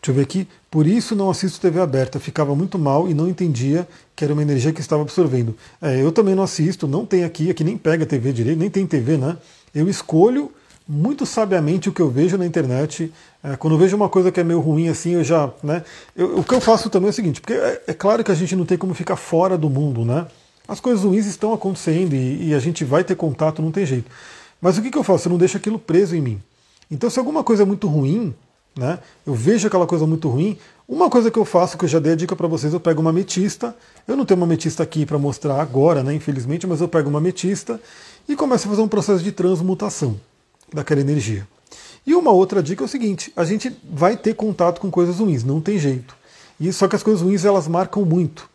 [0.00, 0.48] Deixa eu ver aqui.
[0.70, 2.18] Por isso não assisto TV aberta.
[2.18, 3.86] Ficava muito mal e não entendia
[4.16, 5.54] que era uma energia que estava absorvendo.
[5.80, 8.86] É, eu também não assisto, não tem aqui, aqui nem pega TV direito, nem tem
[8.86, 9.36] TV, né?
[9.74, 10.50] Eu escolho
[10.88, 13.12] muito sabiamente o que eu vejo na internet.
[13.44, 15.50] É, quando eu vejo uma coisa que é meio ruim assim, eu já.
[15.62, 15.84] Né,
[16.16, 18.34] eu, o que eu faço também é o seguinte, porque é, é claro que a
[18.34, 20.26] gente não tem como ficar fora do mundo, né?
[20.66, 24.10] As coisas ruins estão acontecendo e, e, a gente vai ter contato, não tem jeito.
[24.60, 25.26] Mas o que, que eu faço?
[25.26, 26.40] Eu não deixo aquilo preso em mim.
[26.90, 28.34] Então, se alguma coisa é muito ruim,
[28.76, 30.58] né, eu vejo aquela coisa muito ruim,
[30.88, 33.00] uma coisa que eu faço, que eu já dei a dica para vocês, eu pego
[33.00, 33.76] uma ametista.
[34.08, 37.18] Eu não tenho uma ametista aqui para mostrar agora, né, infelizmente, mas eu pego uma
[37.20, 37.80] ametista
[38.28, 40.20] e começo a fazer um processo de transmutação
[40.72, 41.46] daquela energia.
[42.04, 45.44] E uma outra dica é o seguinte: a gente vai ter contato com coisas ruins,
[45.44, 46.16] não tem jeito.
[46.58, 48.50] E só que as coisas ruins elas marcam muito.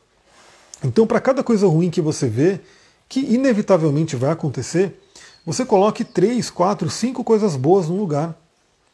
[0.83, 2.59] Então, para cada coisa ruim que você vê,
[3.07, 4.99] que inevitavelmente vai acontecer,
[5.45, 8.37] você coloque três, quatro, cinco coisas boas no lugar.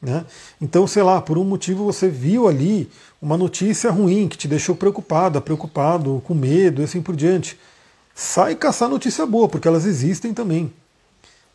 [0.02, 0.26] Né?
[0.60, 2.90] Então, sei lá, por um motivo você viu ali
[3.22, 7.58] uma notícia ruim que te deixou preocupada, preocupado, com medo e assim por diante.
[8.16, 10.74] Sai caçar notícia boa, porque elas existem também.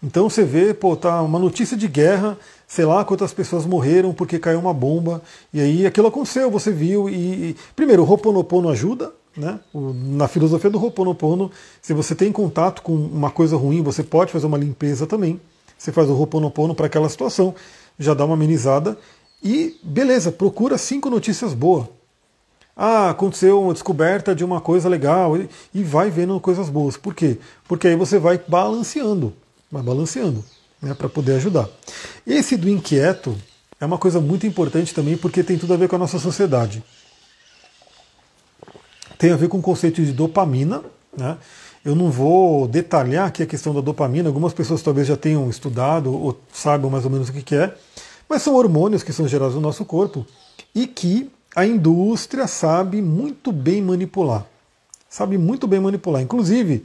[0.02, 4.38] Então você vê, pô, tá uma notícia de guerra, sei lá quantas pessoas morreram porque
[4.38, 5.22] caiu uma bomba,
[5.52, 9.58] e aí aquilo aconteceu, você viu, e, primeiro, o Ho'oponopono ajuda, né?
[9.74, 14.46] Na filosofia do Ho'oponopono, se você tem contato com uma coisa ruim, você pode fazer
[14.46, 15.40] uma limpeza também.
[15.76, 17.54] Você faz o Ho'oponopono para aquela situação,
[17.98, 18.98] já dá uma amenizada
[19.42, 21.86] e beleza, procura cinco notícias boas.
[22.76, 25.34] Ah, aconteceu uma descoberta de uma coisa legal
[25.74, 26.96] e vai vendo coisas boas.
[26.96, 27.38] Por quê?
[27.66, 29.32] Porque aí você vai balanceando,
[29.72, 30.44] vai balanceando,
[30.82, 31.68] né, para poder ajudar.
[32.26, 33.34] Esse do inquieto
[33.80, 36.82] é uma coisa muito importante também porque tem tudo a ver com a nossa sociedade
[39.18, 40.82] tem a ver com o conceito de dopamina.
[41.16, 41.36] Né?
[41.86, 46.12] Eu não vou detalhar aqui a questão da dopamina, algumas pessoas talvez já tenham estudado
[46.12, 47.72] ou saibam mais ou menos o que é,
[48.28, 50.26] mas são hormônios que são gerados no nosso corpo
[50.74, 54.44] e que a indústria sabe muito bem manipular.
[55.08, 56.20] Sabe muito bem manipular.
[56.20, 56.82] Inclusive,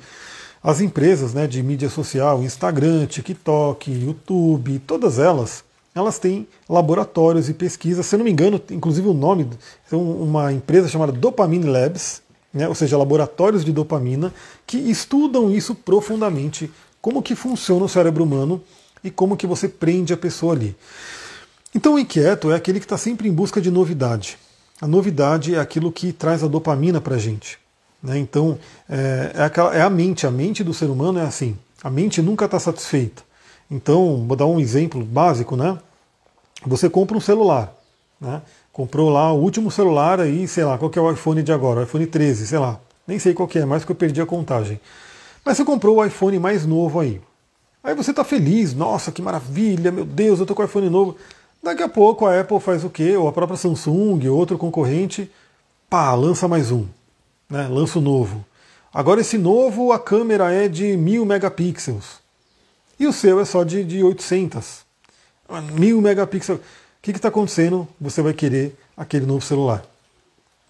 [0.62, 5.64] as empresas né, de mídia social, Instagram, TikTok, YouTube, todas elas,
[5.96, 9.50] elas têm laboratórios e pesquisas, se eu não me engano, inclusive o nome,
[9.92, 12.22] é uma empresa chamada Dopamine Labs,
[12.54, 14.34] né, ou seja, laboratórios de dopamina,
[14.66, 16.72] que estudam isso profundamente,
[17.02, 18.62] como que funciona o cérebro humano
[19.04, 20.76] e como que você prende a pessoa ali.
[21.74, 24.38] Então o inquieto é aquele que está sempre em busca de novidade.
[24.82, 27.58] A novidade é aquilo que traz a dopamina para a gente.
[28.04, 28.18] Né?
[28.18, 31.58] Então é, é, aquela, é a mente, a mente do ser humano é assim.
[31.84, 33.24] A mente nunca está satisfeita.
[33.70, 35.80] Então, vou dar um exemplo básico, né?
[36.66, 37.74] Você compra um celular,
[38.20, 38.42] né?
[38.72, 41.82] Comprou lá o último celular aí, sei lá, qual que é o iPhone de agora?
[41.82, 42.80] O iPhone 13, sei lá.
[43.06, 44.80] Nem sei qual que é, mais que eu perdi a contagem.
[45.44, 47.22] Mas você comprou o iPhone mais novo aí.
[47.84, 51.18] Aí você está feliz, nossa, que maravilha, meu Deus, eu tô com o iPhone novo.
[51.62, 53.16] Daqui a pouco a Apple faz o quê?
[53.18, 55.30] Ou a própria Samsung, outro concorrente,
[55.90, 56.86] pá, lança mais um,
[57.50, 57.68] né?
[57.68, 58.46] Lança o novo.
[58.94, 62.22] Agora esse novo, a câmera é de mil megapixels
[63.02, 64.82] e o seu é só de, de 800.
[65.74, 66.60] Mil megapixels.
[67.02, 67.88] O que está acontecendo?
[68.00, 69.84] Você vai querer aquele novo celular.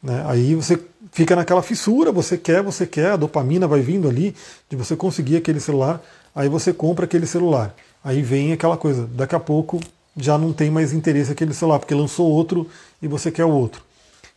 [0.02, 0.24] Né?
[0.26, 0.80] Aí você
[1.12, 4.34] fica naquela fissura, você quer, você quer, a dopamina vai vindo ali
[4.70, 6.02] de você conseguir aquele celular,
[6.34, 7.76] aí você compra aquele celular.
[8.02, 9.82] Aí vem aquela coisa, daqui a pouco
[10.16, 12.66] já não tem mais interesse aquele celular, porque lançou outro
[13.02, 13.84] e você quer o outro.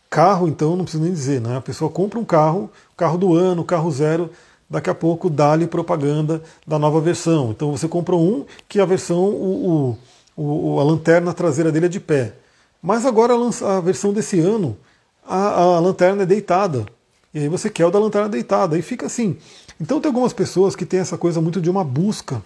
[0.09, 1.55] Carro, então, não preciso nem dizer, né?
[1.55, 4.29] A pessoa compra um carro, carro do ano, carro zero,
[4.69, 7.51] daqui a pouco dá-lhe propaganda da nova versão.
[7.51, 9.97] Então você comprou um que a versão, o, o,
[10.37, 12.33] a lanterna traseira dele é de pé.
[12.81, 14.77] Mas agora a versão desse ano,
[15.25, 16.85] a, a lanterna é deitada.
[17.33, 18.77] E aí você quer o da lanterna deitada.
[18.77, 19.37] E fica assim.
[19.79, 22.43] Então tem algumas pessoas que têm essa coisa muito de uma busca.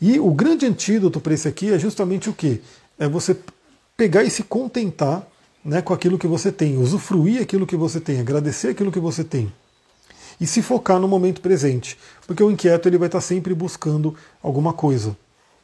[0.00, 2.60] E o grande antídoto para esse aqui é justamente o que?
[2.98, 3.36] É você
[3.96, 5.26] pegar e se contentar
[5.64, 9.22] né, com aquilo que você tem, usufruir aquilo que você tem, agradecer aquilo que você
[9.22, 9.52] tem
[10.40, 11.96] e se focar no momento presente.
[12.26, 15.16] Porque o inquieto ele vai estar sempre buscando alguma coisa.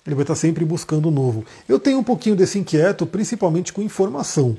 [0.09, 1.45] Ele vai estar sempre buscando o novo.
[1.69, 4.57] Eu tenho um pouquinho desse inquieto, principalmente com informação.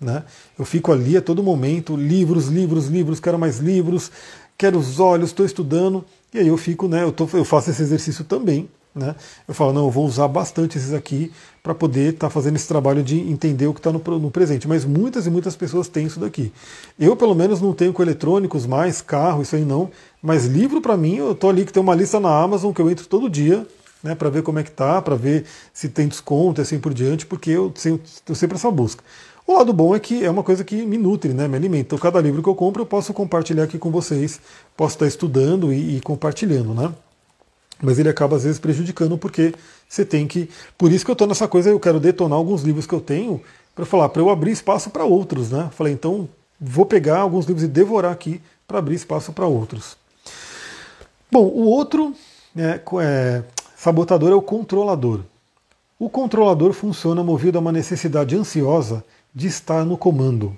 [0.00, 0.22] Né?
[0.56, 4.12] Eu fico ali a todo momento, livros, livros, livros, quero mais livros,
[4.56, 7.02] quero os olhos, estou estudando, e aí eu fico, né?
[7.02, 8.68] Eu, tô, eu faço esse exercício também.
[8.94, 9.16] Né?
[9.48, 11.32] Eu falo, não, eu vou usar bastante esses aqui
[11.64, 14.68] para poder estar tá fazendo esse trabalho de entender o que está no, no, presente.
[14.68, 16.52] Mas muitas e muitas pessoas têm isso daqui.
[16.96, 19.90] Eu, pelo menos, não tenho com eletrônicos mais, carro, isso aí não.
[20.22, 22.88] Mas livro, para mim, eu estou ali que tem uma lista na Amazon que eu
[22.88, 23.66] entro todo dia
[24.06, 26.94] né, para ver como é que tá, para ver se tem desconto e assim por
[26.94, 27.72] diante, porque eu
[28.28, 29.02] eu sempre essa busca.
[29.46, 31.86] O lado bom é que é uma coisa que me nutre, né, me alimenta.
[31.86, 34.40] Então, cada livro que eu compro eu posso compartilhar aqui com vocês,
[34.76, 36.92] posso estar estudando e, e compartilhando, né?
[37.80, 39.54] Mas ele acaba às vezes prejudicando porque
[39.88, 40.48] você tem que.
[40.78, 43.40] Por isso que eu estou nessa coisa, eu quero detonar alguns livros que eu tenho
[43.74, 45.68] para falar, para eu abrir espaço para outros, né?
[45.72, 46.28] Falei, então
[46.58, 49.96] vou pegar alguns livros e devorar aqui para abrir espaço para outros.
[51.30, 52.14] Bom, o outro
[52.56, 53.42] é, é,
[53.76, 55.20] sabotador é o controlador.
[55.98, 59.04] O controlador funciona movido a uma necessidade ansiosa
[59.34, 60.56] de estar no comando,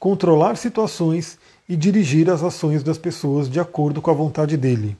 [0.00, 1.38] controlar situações
[1.68, 4.96] e dirigir as ações das pessoas de acordo com a vontade dele.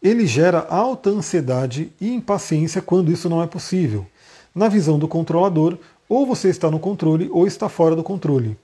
[0.00, 4.06] Ele gera alta ansiedade e impaciência quando isso não é possível.
[4.54, 5.76] Na visão do controlador,
[6.08, 8.56] ou você está no controle ou está fora do controle.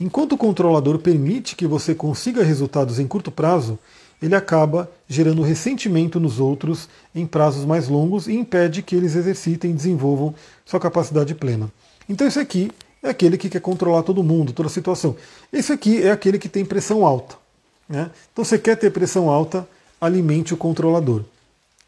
[0.00, 3.78] Enquanto o controlador permite que você consiga resultados em curto prazo,
[4.22, 9.72] ele acaba gerando ressentimento nos outros em prazos mais longos e impede que eles exercitem
[9.72, 11.70] e desenvolvam sua capacidade plena.
[12.08, 12.70] Então, esse aqui
[13.02, 15.16] é aquele que quer controlar todo mundo, toda a situação.
[15.52, 17.36] Esse aqui é aquele que tem pressão alta.
[17.88, 18.10] Né?
[18.32, 19.66] Então, você quer ter pressão alta,
[20.00, 21.24] alimente o controlador.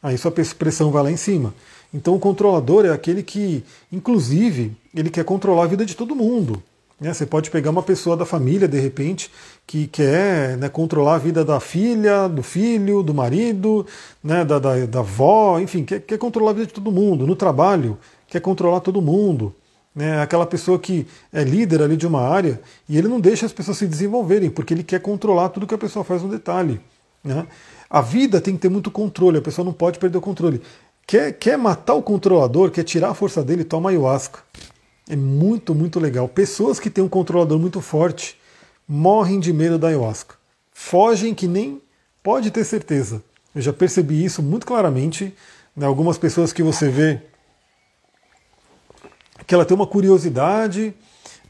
[0.03, 1.55] Aí sua pressão vai lá em cima.
[1.95, 6.63] Então o controlador é aquele que, inclusive, ele quer controlar a vida de todo mundo.
[7.05, 7.13] Né?
[7.13, 9.31] Você pode pegar uma pessoa da família, de repente,
[9.67, 13.87] que quer né, controlar a vida da filha, do filho, do marido,
[14.23, 17.27] né, da, da, da avó, enfim, quer, quer controlar a vida de todo mundo.
[17.27, 19.55] No trabalho, quer controlar todo mundo.
[19.95, 23.53] Né, aquela pessoa que é líder ali de uma área e ele não deixa as
[23.53, 26.81] pessoas se desenvolverem, porque ele quer controlar tudo que a pessoa faz no detalhe.
[27.23, 27.47] Né?
[27.91, 30.63] A vida tem que ter muito controle, a pessoa não pode perder o controle.
[31.07, 34.41] Quer, quer matar o controlador, quer tirar a força dele, toma ayahuasca.
[35.09, 36.29] É muito, muito legal.
[36.29, 38.39] Pessoas que têm um controlador muito forte
[38.89, 40.35] morrem de medo da ayahuasca.
[40.73, 41.81] Fogem que nem
[42.23, 43.23] pode ter certeza.
[43.55, 45.35] Eu já percebi isso muito claramente.
[45.77, 45.87] Né?
[45.87, 47.21] Algumas pessoas que você vê
[49.47, 50.95] que ela tem uma curiosidade,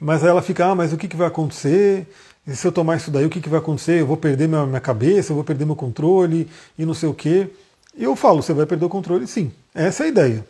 [0.00, 2.06] mas aí ela fica, ah, mas o que, que vai acontecer?
[2.46, 4.00] E se eu tomar isso daí, o que, que vai acontecer?
[4.00, 6.48] Eu vou perder minha, minha cabeça, eu vou perder meu controle
[6.78, 7.48] e não sei o quê.
[7.96, 9.52] E eu falo, você vai perder o controle sim.
[9.74, 10.46] Essa é a ideia.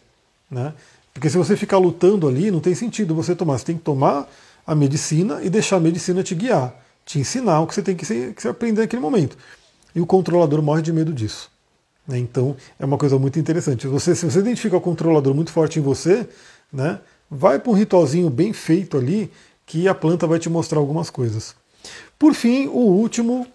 [0.50, 0.72] Né?
[1.14, 3.56] Porque se você ficar lutando ali, não tem sentido você tomar.
[3.56, 4.28] Você tem que tomar
[4.66, 8.04] a medicina e deixar a medicina te guiar, te ensinar o que você tem que,
[8.04, 9.38] que você aprender naquele momento.
[9.94, 11.50] E o controlador morre de medo disso.
[12.06, 12.18] Né?
[12.18, 13.86] Então é uma coisa muito interessante.
[13.86, 16.28] Você, se você identifica o controlador muito forte em você,
[16.72, 16.98] né,
[17.30, 19.30] vai para um ritualzinho bem feito ali,
[19.64, 21.54] que a planta vai te mostrar algumas coisas.
[22.18, 23.46] Por fim, o último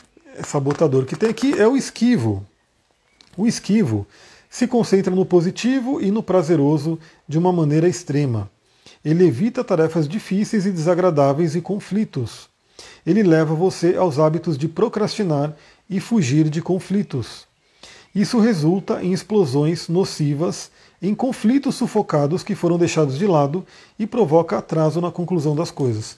[0.48, 2.46] sabotador que tem aqui é o esquivo.
[3.36, 4.08] O esquivo
[4.50, 6.98] se concentra no positivo e no prazeroso
[7.28, 8.50] de uma maneira extrema.
[9.06, 12.50] Ele evita tarefas difíceis e desagradáveis e conflitos.
[13.06, 15.56] Ele leva você aos hábitos de procrastinar
[15.90, 17.48] e fugir de conflitos.
[18.14, 20.72] Isso resulta em explosões nocivas,
[21.02, 23.66] em conflitos sufocados que foram deixados de lado
[23.98, 26.18] e provoca atraso na conclusão das coisas.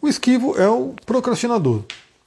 [0.00, 1.82] O esquivo é o procrastinador,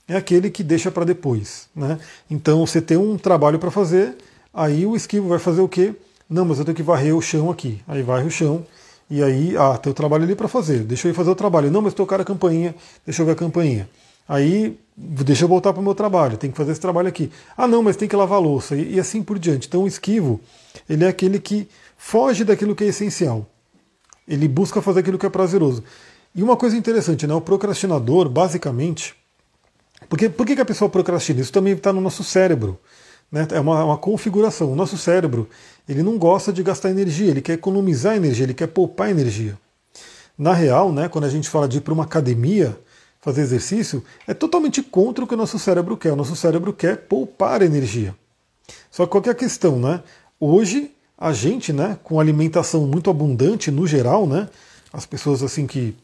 [0.08, 1.68] é aquele que deixa para depois.
[1.76, 2.00] Né?
[2.30, 4.16] Então você tem um trabalho para fazer,
[4.54, 5.94] aí o esquivo vai fazer o quê?
[6.30, 7.82] Não, mas eu tenho que varrer o chão aqui.
[7.88, 8.66] Aí varre o chão,
[9.10, 11.70] e aí, ah, tem o trabalho ali para fazer, deixa eu ir fazer o trabalho.
[11.70, 12.74] Não, mas tocar a campainha,
[13.06, 13.90] deixa eu ver a campainha.
[14.28, 17.30] Aí, deixa eu voltar para o meu trabalho, tem que fazer esse trabalho aqui.
[17.58, 19.68] Ah, não, mas tem que lavar a louça, e, e assim por diante.
[19.68, 20.40] Então o esquivo,
[20.90, 23.46] ele é aquele que foge daquilo que é essencial.
[24.28, 25.84] Ele busca fazer aquilo que é prazeroso.
[26.34, 27.34] E uma coisa interessante, né?
[27.34, 29.14] O procrastinador, basicamente.
[30.10, 31.42] Porque, por que, que a pessoa procrastina?
[31.42, 32.80] Isso também está no nosso cérebro.
[33.34, 33.48] Né?
[33.50, 34.72] É uma, uma, configuração.
[34.72, 35.50] O nosso cérebro
[35.90, 39.58] ele não gosta de gastar energia, ele quer economizar energia, ele quer poupar energia.
[40.38, 42.78] Na real, né, quando a gente fala de ir para uma academia
[43.20, 46.14] fazer exercício, é totalmente contra o que o nosso cérebro quer.
[46.14, 48.14] O nosso cérebro quer poupar energia.
[48.92, 50.04] Só que qual que é a questão, né?
[50.40, 54.48] Hoje a gente, né, com alimentação muito abundante no geral, né,
[54.92, 55.96] as pessoas assim que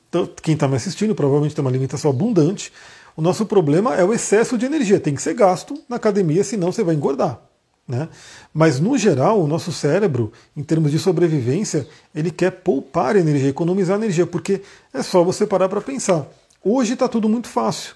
[0.41, 2.73] quem está me assistindo provavelmente tem uma alimentação abundante.
[3.20, 6.72] O nosso problema é o excesso de energia, tem que ser gasto na academia, senão
[6.72, 7.38] você vai engordar.
[7.86, 8.07] Né?
[8.53, 13.97] Mas no geral, o nosso cérebro, em termos de sobrevivência, ele quer poupar energia, economizar
[13.97, 14.61] energia, porque
[14.93, 16.26] é só você parar para pensar.
[16.63, 17.93] Hoje está tudo muito fácil.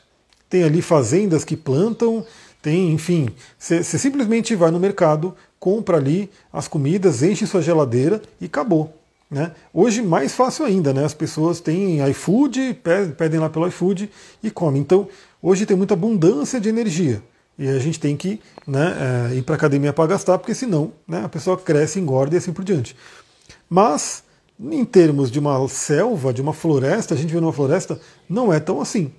[0.50, 2.26] Tem ali fazendas que plantam,
[2.62, 8.48] tem, enfim, você simplesmente vai no mercado, compra ali as comidas, enche sua geladeira e
[8.48, 8.94] acabou.
[9.34, 9.52] Né?
[9.74, 11.04] Hoje, mais fácil ainda, né?
[11.04, 12.80] as pessoas têm iFood,
[13.18, 14.08] pedem lá pelo iFood
[14.44, 14.80] e comem.
[14.80, 15.08] Então,
[15.42, 17.20] hoje tem muita abundância de energia.
[17.58, 20.94] E a gente tem que né, é, ir para a academia para gastar, porque senão
[21.08, 22.96] né, a pessoa cresce, engorda e assim por diante.
[23.68, 24.24] Mas,
[24.60, 28.60] em termos de uma selva, de uma floresta, a gente vê numa floresta, não é
[28.60, 29.12] tão assim.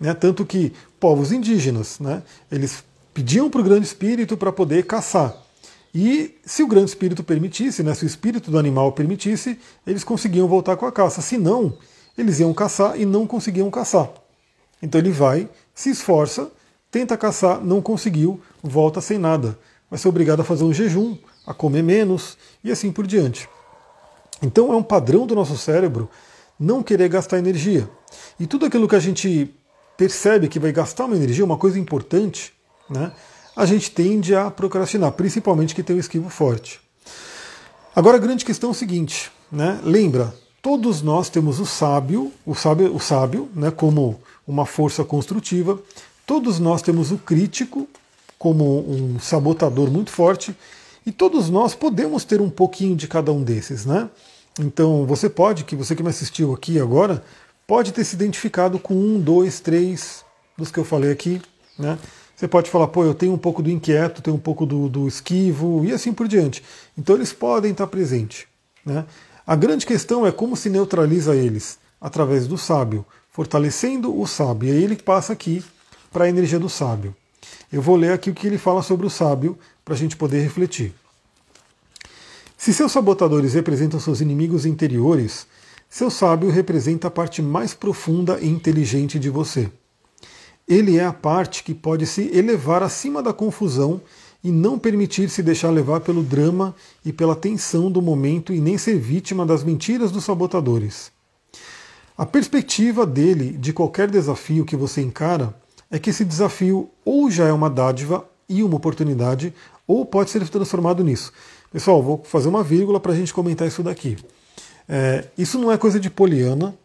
[0.00, 0.14] Né?
[0.14, 2.82] Tanto que povos indígenas, né, eles
[3.12, 5.36] pediam para o grande espírito para poder caçar.
[5.94, 10.46] E se o grande espírito permitisse, né, se o espírito do animal permitisse, eles conseguiam
[10.46, 11.20] voltar com a caça.
[11.20, 11.76] Se não,
[12.16, 14.08] eles iam caçar e não conseguiam caçar.
[14.82, 16.50] Então ele vai, se esforça,
[16.90, 19.58] tenta caçar, não conseguiu, volta sem nada.
[19.90, 21.16] Vai ser obrigado a fazer um jejum,
[21.46, 23.48] a comer menos e assim por diante.
[24.40, 26.08] Então é um padrão do nosso cérebro
[26.58, 27.88] não querer gastar energia.
[28.38, 29.52] E tudo aquilo que a gente
[29.96, 32.52] percebe que vai gastar uma energia, uma coisa importante,
[32.88, 33.12] né,
[33.60, 36.80] a gente tende a procrastinar, principalmente que tem o esquivo forte.
[37.94, 42.54] Agora a grande questão é o seguinte, né, lembra, todos nós temos o sábio, o
[42.54, 45.78] sábio, o sábio né, como uma força construtiva,
[46.26, 47.86] todos nós temos o crítico
[48.38, 50.56] como um sabotador muito forte,
[51.04, 54.08] e todos nós podemos ter um pouquinho de cada um desses, né?
[54.58, 57.22] Então você pode, que você que me assistiu aqui agora,
[57.66, 60.24] pode ter se identificado com um, dois, três
[60.56, 61.42] dos que eu falei aqui,
[61.78, 61.98] né?
[62.40, 65.06] Você pode falar, pô, eu tenho um pouco do inquieto, tenho um pouco do, do
[65.06, 66.64] esquivo e assim por diante.
[66.96, 68.46] Então eles podem estar presentes.
[68.82, 69.04] Né?
[69.46, 74.70] A grande questão é como se neutraliza eles através do sábio, fortalecendo o sábio.
[74.70, 75.62] E aí ele passa aqui
[76.10, 77.14] para a energia do sábio.
[77.70, 80.40] Eu vou ler aqui o que ele fala sobre o sábio para a gente poder
[80.40, 80.94] refletir.
[82.56, 85.46] Se seus sabotadores representam seus inimigos interiores,
[85.90, 89.70] seu sábio representa a parte mais profunda e inteligente de você.
[90.70, 94.00] Ele é a parte que pode se elevar acima da confusão
[94.42, 98.78] e não permitir se deixar levar pelo drama e pela tensão do momento e nem
[98.78, 101.10] ser vítima das mentiras dos sabotadores.
[102.16, 105.52] A perspectiva dele de qualquer desafio que você encara
[105.90, 109.52] é que esse desafio ou já é uma dádiva e uma oportunidade,
[109.88, 111.32] ou pode ser transformado nisso.
[111.72, 114.16] Pessoal, vou fazer uma vírgula para a gente comentar isso daqui.
[114.88, 116.76] É, isso não é coisa de poliana,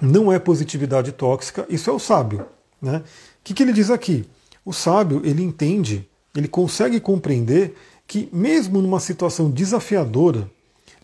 [0.00, 2.46] não é positividade tóxica, isso é o sábio.
[2.80, 2.98] Né?
[2.98, 3.02] O
[3.44, 4.24] que, que ele diz aqui?
[4.64, 7.74] O sábio ele entende, ele consegue compreender
[8.06, 10.50] que mesmo numa situação desafiadora,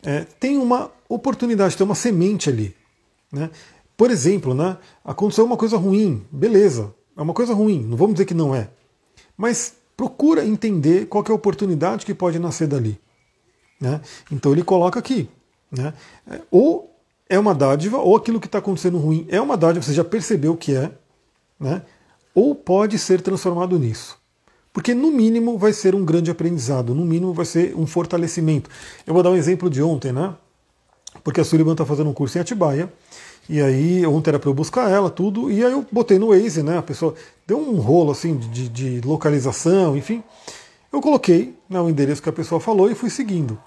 [0.03, 2.75] é, tem uma oportunidade, tem uma semente ali.
[3.31, 3.51] Né?
[3.97, 8.25] Por exemplo, né, aconteceu uma coisa ruim, beleza, é uma coisa ruim, não vamos dizer
[8.25, 8.69] que não é.
[9.37, 12.99] Mas procura entender qual é a oportunidade que pode nascer dali.
[13.81, 14.01] Né?
[14.31, 15.29] Então ele coloca aqui.
[15.71, 15.93] Né?
[16.31, 16.92] É, ou
[17.33, 20.55] é uma dádiva, ou aquilo que está acontecendo ruim é uma dádiva, você já percebeu
[20.55, 20.93] que é,
[21.59, 21.81] né?
[22.35, 24.19] ou pode ser transformado nisso.
[24.71, 28.69] Porque no mínimo vai ser um grande aprendizado, no mínimo vai ser um fortalecimento.
[29.07, 30.35] Eu vou dar um exemplo de ontem, né?
[31.25, 32.93] Porque a Sullivan está fazendo um curso em Atibaia,
[33.49, 36.63] e aí ontem era para eu buscar ela, tudo, e aí eu botei no Waze,
[36.63, 36.77] né?
[36.77, 37.15] A pessoa
[37.47, 40.23] deu um rolo assim de, de localização, enfim.
[40.93, 43.59] Eu coloquei né, o endereço que a pessoa falou e fui seguindo.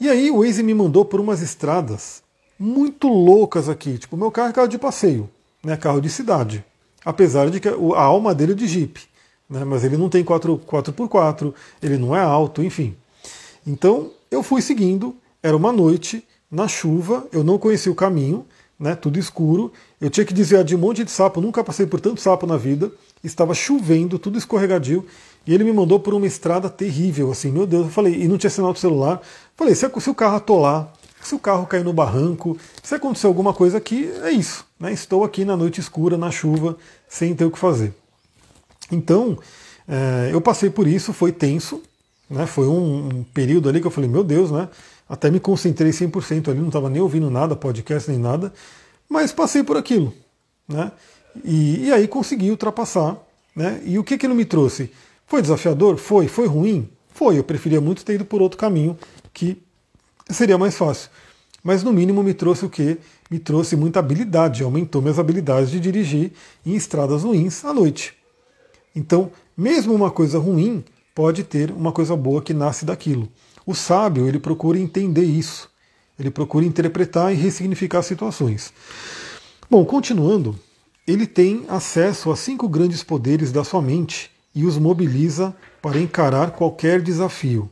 [0.00, 2.23] E aí o Waze me mandou por umas estradas
[2.58, 3.98] muito loucas aqui.
[3.98, 5.28] Tipo, meu carro é carro de passeio,
[5.62, 5.76] né?
[5.76, 6.64] Carro de cidade.
[7.04, 9.00] Apesar de que a alma dele é de Jeep.
[9.48, 11.52] Né, mas ele não tem 4, 4x4,
[11.82, 12.96] ele não é alto, enfim.
[13.66, 18.46] Então eu fui seguindo, era uma noite, na chuva, eu não conhecia o caminho,
[18.78, 19.72] né, tudo escuro.
[20.00, 22.56] Eu tinha que desviar de um monte de sapo, nunca passei por tanto sapo na
[22.56, 22.90] vida.
[23.22, 25.04] Estava chovendo, tudo escorregadio,
[25.46, 27.86] e ele me mandou por uma estrada terrível, assim, meu Deus.
[27.86, 29.20] Eu falei, e não tinha sinal do celular.
[29.56, 30.92] Falei, se, se o carro atolar,
[31.26, 34.66] se o carro cair no barranco, se acontecer alguma coisa aqui, é isso.
[34.78, 34.92] Né?
[34.92, 36.76] Estou aqui na noite escura, na chuva,
[37.08, 37.94] sem ter o que fazer.
[38.90, 39.38] Então,
[39.88, 41.82] é, eu passei por isso, foi tenso,
[42.28, 42.46] né?
[42.46, 44.68] foi um, um período ali que eu falei, meu Deus, né?
[45.08, 48.52] Até me concentrei 100% ali, não estava nem ouvindo nada, podcast nem nada,
[49.08, 50.14] mas passei por aquilo.
[50.66, 50.90] Né?
[51.44, 53.16] E, e aí consegui ultrapassar.
[53.54, 53.80] Né?
[53.84, 54.90] E o que aquilo me trouxe?
[55.26, 55.96] Foi desafiador?
[55.96, 56.28] Foi.
[56.28, 56.88] Foi ruim?
[57.12, 57.38] Foi.
[57.38, 58.98] Eu preferia muito ter ido por outro caminho,
[59.32, 59.62] que
[60.30, 61.10] seria mais fácil.
[61.62, 62.98] Mas no mínimo me trouxe o quê?
[63.30, 66.32] Me trouxe muita habilidade, aumentou minhas habilidades de dirigir
[66.64, 68.14] em estradas ruins à noite.
[68.94, 73.28] Então, mesmo uma coisa ruim pode ter uma coisa boa que nasce daquilo.
[73.64, 75.70] O sábio, ele procura entender isso.
[76.18, 78.72] Ele procura interpretar e ressignificar situações.
[79.70, 80.58] Bom, continuando,
[81.06, 86.52] ele tem acesso a cinco grandes poderes da sua mente e os mobiliza para encarar
[86.52, 87.70] qualquer desafio.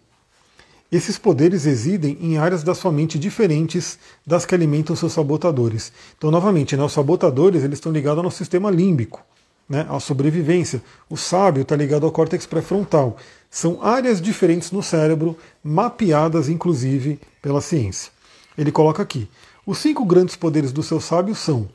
[0.92, 5.90] Esses poderes residem em áreas da sua mente diferentes das que alimentam seus sabotadores.
[6.18, 9.24] Então, novamente, né, os sabotadores eles estão ligados ao nosso sistema límbico,
[9.66, 10.82] né, à sobrevivência.
[11.08, 13.16] O sábio está ligado ao córtex pré-frontal.
[13.50, 15.34] São áreas diferentes no cérebro,
[15.64, 18.12] mapeadas inclusive pela ciência.
[18.58, 19.26] Ele coloca aqui:
[19.64, 21.70] os cinco grandes poderes do seu sábio são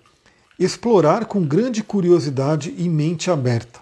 [0.59, 3.79] explorar com grande curiosidade e mente aberta.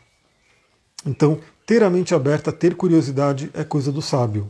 [1.06, 4.50] Então, ter a mente aberta, ter curiosidade é coisa do sábio.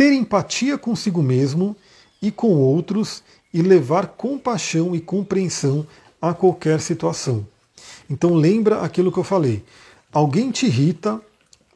[0.00, 1.76] Ter empatia consigo mesmo
[2.22, 3.22] e com outros
[3.52, 5.86] e levar compaixão e compreensão
[6.22, 7.46] a qualquer situação.
[8.08, 9.62] Então lembra aquilo que eu falei.
[10.10, 11.20] Alguém te irrita,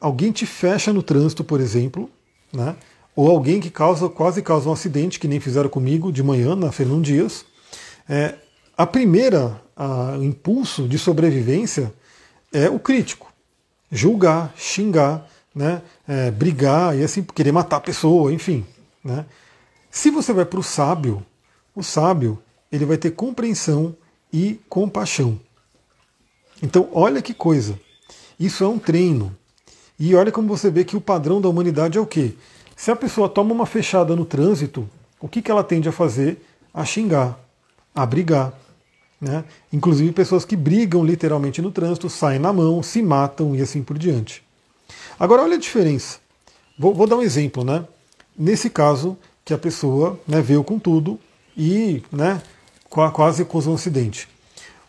[0.01, 2.09] alguém te fecha no trânsito, por exemplo,
[2.51, 2.75] né?
[3.15, 6.71] ou alguém que causa, quase causa um acidente, que nem fizeram comigo de manhã, na
[6.71, 7.45] Fernão Dias,
[8.09, 8.33] é,
[8.75, 11.93] a primeira a, o impulso de sobrevivência
[12.51, 13.31] é o crítico.
[13.91, 18.65] Julgar, xingar, né, é, brigar e assim, querer matar a pessoa, enfim.
[19.03, 19.25] Né.
[19.89, 21.25] Se você vai para o sábio,
[21.73, 22.37] o sábio
[22.71, 23.95] ele vai ter compreensão
[24.33, 25.39] e compaixão.
[26.61, 27.79] Então, olha que coisa.
[28.39, 29.35] Isso é um treino.
[29.97, 32.33] E olha como você vê que o padrão da humanidade é o quê?
[32.75, 34.89] Se a pessoa toma uma fechada no trânsito,
[35.21, 36.45] o que, que ela tende a fazer?
[36.73, 37.39] A xingar,
[37.93, 38.53] a brigar.
[39.19, 39.45] Né?
[39.71, 43.97] Inclusive pessoas que brigam literalmente no trânsito, saem na mão, se matam e assim por
[43.97, 44.44] diante.
[45.19, 46.19] Agora olha a diferença.
[46.77, 47.85] Vou, vou dar um exemplo, né?
[48.37, 51.19] Nesse caso, que a pessoa né, veio com tudo
[51.55, 52.41] e né,
[52.89, 54.27] quase causou um acidente.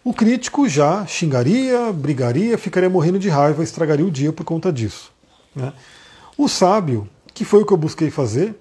[0.03, 5.13] O crítico já xingaria, brigaria, ficaria morrendo de raiva, estragaria o dia por conta disso.
[5.55, 5.73] Né?
[6.39, 8.55] O sábio que foi o que eu busquei fazer?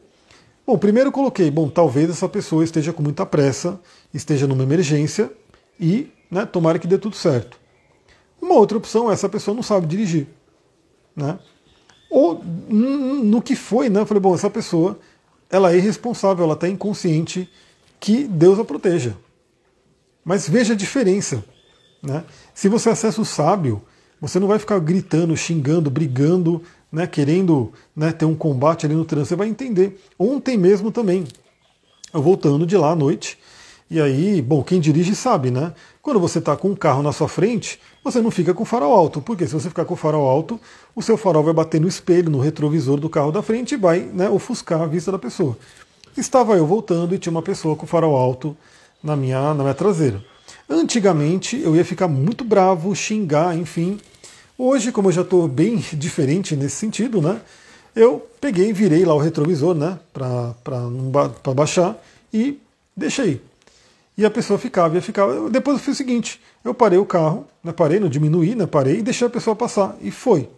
[0.68, 3.80] Bom, primeiro eu coloquei, bom, talvez essa pessoa esteja com muita pressa,
[4.14, 5.32] esteja numa emergência
[5.80, 7.58] e né, tomara que dê tudo certo.
[8.42, 10.28] Uma outra opção é essa pessoa não sabe dirigir.
[11.16, 11.40] Né?
[12.10, 14.02] Ou no que foi, né?
[14.02, 15.00] Eu falei, bom, essa pessoa
[15.50, 17.50] ela é irresponsável, ela está inconsciente,
[18.00, 19.16] que Deus a proteja.
[20.24, 21.44] Mas veja a diferença.
[22.02, 22.24] Né?
[22.54, 23.82] Se você acessa o sábio,
[24.20, 26.62] você não vai ficar gritando, xingando, brigando,
[26.92, 30.02] né, querendo né, ter um combate ali no trânsito, você vai entender.
[30.18, 31.26] Ontem mesmo também,
[32.14, 33.38] eu voltando de lá à noite,
[33.90, 35.74] e aí, bom, quem dirige sabe, né?
[36.02, 38.94] Quando você está com um carro na sua frente, você não fica com o farol
[38.94, 40.58] alto, porque se você ficar com o farol alto,
[40.96, 44.00] o seu farol vai bater no espelho, no retrovisor do carro da frente e vai
[44.00, 45.58] né, ofuscar a vista da pessoa.
[46.16, 48.56] Estava eu voltando e tinha uma pessoa com o farol alto
[49.04, 50.24] na minha, na minha traseira.
[50.70, 54.00] Antigamente eu ia ficar muito bravo, xingar, enfim,
[54.58, 57.42] Hoje, como eu já estou bem diferente nesse sentido, né?
[57.94, 60.00] Eu peguei, virei lá o retrovisor, né?
[60.14, 61.98] Para baixar
[62.34, 62.60] e
[62.96, 63.42] deixei.
[64.18, 65.28] E a pessoa ficava, ia ficar.
[65.50, 69.00] Depois eu fiz o seguinte: eu parei o carro, né, parei, não diminuí, né, parei
[69.00, 69.98] e deixei a pessoa passar.
[70.02, 70.50] E foi.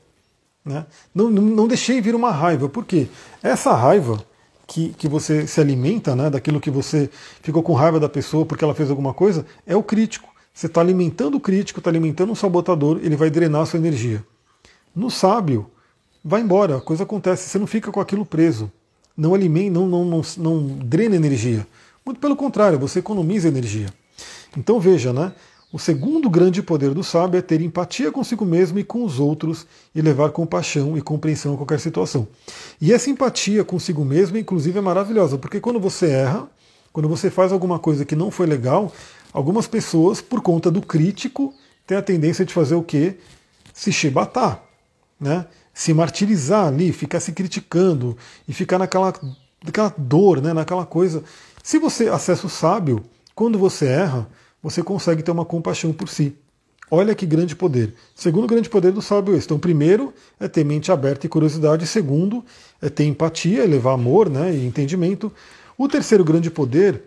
[0.63, 0.85] Né?
[1.15, 3.07] Não, não, não deixei vir uma raiva, porque
[3.41, 4.23] essa raiva
[4.67, 7.09] que, que você se alimenta, né, daquilo que você
[7.41, 10.27] ficou com raiva da pessoa porque ela fez alguma coisa, é o crítico.
[10.53, 14.23] Você está alimentando o crítico, está alimentando um sabotador, ele vai drenar a sua energia.
[14.93, 15.69] No sábio,
[16.23, 18.71] vai embora, a coisa acontece, você não fica com aquilo preso.
[19.15, 21.65] Não alimenta, não, não, não, não drena energia.
[22.07, 23.87] Muito pelo contrário, você economiza energia.
[24.57, 25.31] Então veja, né?
[25.71, 29.67] O segundo grande poder do sábio é ter empatia consigo mesmo e com os outros
[29.93, 32.27] e levar compaixão e compreensão a qualquer situação.
[32.81, 36.47] E essa empatia consigo mesmo, inclusive, é maravilhosa, porque quando você erra,
[36.91, 38.91] quando você faz alguma coisa que não foi legal,
[39.37, 41.53] Algumas pessoas, por conta do crítico,
[41.85, 43.17] têm a tendência de fazer o quê?
[43.71, 44.63] Se chibatar,
[45.19, 45.45] né?
[45.73, 49.13] se martirizar ali, ficar se criticando e ficar naquela,
[49.63, 50.53] naquela dor, né?
[50.53, 51.23] naquela coisa.
[51.67, 53.03] Se você acessa o sábio,
[53.35, 54.25] quando você erra,
[54.63, 56.33] você consegue ter uma compaixão por si.
[56.89, 57.93] Olha que grande poder.
[58.15, 59.37] Segundo grande poder do sábio é.
[59.37, 61.85] Então, primeiro é ter mente aberta e curiosidade.
[61.85, 62.41] Segundo
[62.81, 65.29] é ter empatia, levar amor né, e entendimento.
[65.77, 67.03] O terceiro grande poder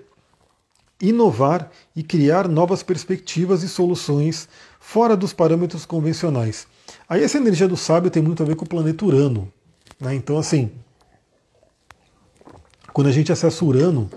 [1.00, 4.46] inovar e criar novas perspectivas e soluções
[4.78, 6.66] fora dos parâmetros convencionais.
[7.08, 9.50] Aí essa energia do sábio tem muito a ver com o planeta Urano.
[9.98, 10.14] Né?
[10.14, 10.70] Então, assim,
[12.92, 14.10] quando a gente acessa Urano,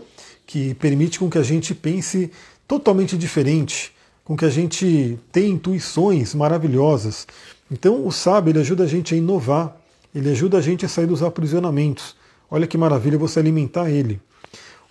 [0.46, 2.32] que permite com que a gente pense
[2.68, 7.28] totalmente diferente, com que a gente tenha intuições maravilhosas.
[7.72, 9.76] Então, o sábio ele ajuda a gente a inovar,
[10.14, 12.16] ele ajuda a gente a sair dos aprisionamentos.
[12.50, 14.22] Olha que maravilha você alimentar ele.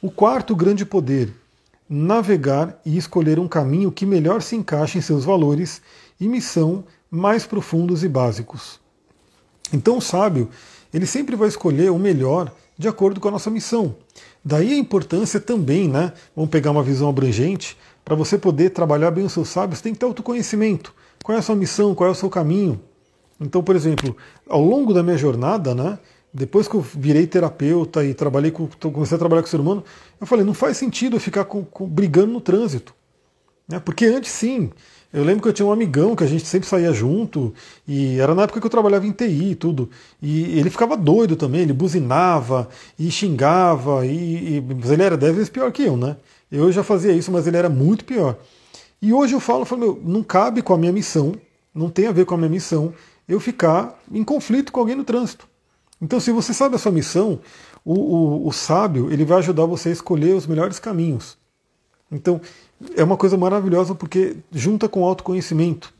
[0.00, 1.32] O quarto grande poder,
[1.88, 5.80] navegar e escolher um caminho que melhor se encaixe em seus valores
[6.18, 8.80] e missão mais profundos e básicos.
[9.72, 10.48] Então o sábio,
[10.92, 13.94] ele sempre vai escolher o melhor de acordo com a nossa missão.
[14.44, 16.12] Daí a importância também, né?
[16.34, 20.00] Vamos pegar uma visão abrangente, para você poder trabalhar bem os seus sábios, tem que
[20.00, 20.92] ter autoconhecimento.
[21.22, 22.80] Qual é a sua missão, qual é o seu caminho?
[23.40, 24.16] Então, por exemplo,
[24.48, 25.98] ao longo da minha jornada, né,
[26.32, 29.84] depois que eu virei terapeuta e trabalhei com, comecei a trabalhar com o ser humano,
[30.20, 32.94] eu falei, não faz sentido eu ficar com, com, brigando no trânsito.
[33.68, 33.78] Né?
[33.78, 34.70] Porque antes sim,
[35.12, 37.52] eu lembro que eu tinha um amigão que a gente sempre saía junto,
[37.86, 39.90] e era na época que eu trabalhava em TI e tudo.
[40.20, 45.34] E ele ficava doido também, ele buzinava e xingava, e, e mas ele era dez
[45.34, 46.16] vezes pior que eu, né?
[46.50, 48.38] Eu já fazia isso, mas ele era muito pior.
[49.00, 51.34] E hoje eu falo, eu falo meu, não cabe com a minha missão,
[51.74, 52.94] não tem a ver com a minha missão
[53.28, 55.46] eu ficar em conflito com alguém no trânsito.
[56.00, 57.40] Então, se você sabe a sua missão,
[57.84, 61.36] o, o, o sábio ele vai ajudar você a escolher os melhores caminhos.
[62.10, 62.40] Então,
[62.96, 65.92] é uma coisa maravilhosa porque junta com autoconhecimento.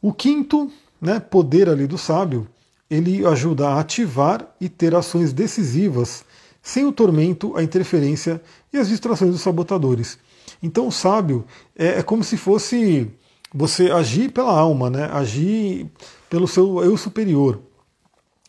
[0.00, 0.70] O quinto
[1.00, 2.46] né, poder ali do sábio
[2.90, 6.24] ele ajuda a ativar e ter ações decisivas
[6.62, 8.40] sem o tormento, a interferência
[8.72, 10.18] e as distrações dos sabotadores.
[10.62, 11.44] Então o sábio
[11.76, 13.10] é, é como se fosse
[13.52, 15.08] você agir pela alma, né?
[15.12, 15.86] agir
[16.28, 17.60] pelo seu eu superior,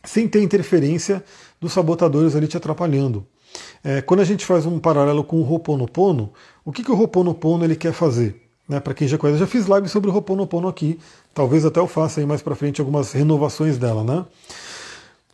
[0.03, 1.23] sem ter interferência
[1.59, 3.25] dos sabotadores ali te atrapalhando.
[3.83, 6.31] É, quando a gente faz um paralelo com o Ho'oponopono,
[6.69, 8.39] o que, que o Ho'oponopono ele quer fazer?
[8.67, 10.99] Né, para quem já conhece, já fiz live sobre o Ho'oponopono aqui,
[11.33, 14.03] talvez até eu faça aí mais para frente algumas renovações dela.
[14.03, 14.23] Né?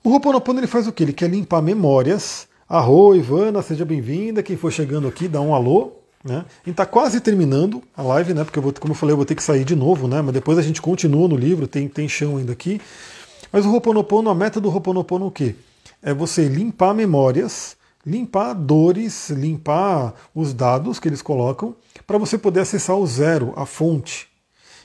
[0.02, 1.04] O Ho'oponopono ele faz o que?
[1.04, 2.48] Ele quer limpar memórias.
[2.70, 4.42] Arro, Ivana, seja bem-vinda.
[4.42, 5.92] Quem for chegando aqui, dá um alô.
[6.24, 6.46] Né?
[6.60, 8.46] Gente está quase terminando a live, né?
[8.46, 10.22] Porque eu vou, como eu falei, eu vou ter que sair de novo, né?
[10.22, 12.80] Mas depois a gente continua no livro, tem, tem chão ainda aqui.
[13.52, 15.56] Mas o Ho'oponopono, a meta do Ho'oponopono é o quê?
[16.02, 17.75] É você limpar memórias,
[18.06, 21.76] limpar dores, limpar os dados que eles colocam,
[22.06, 24.30] para você poder acessar o zero, a fonte.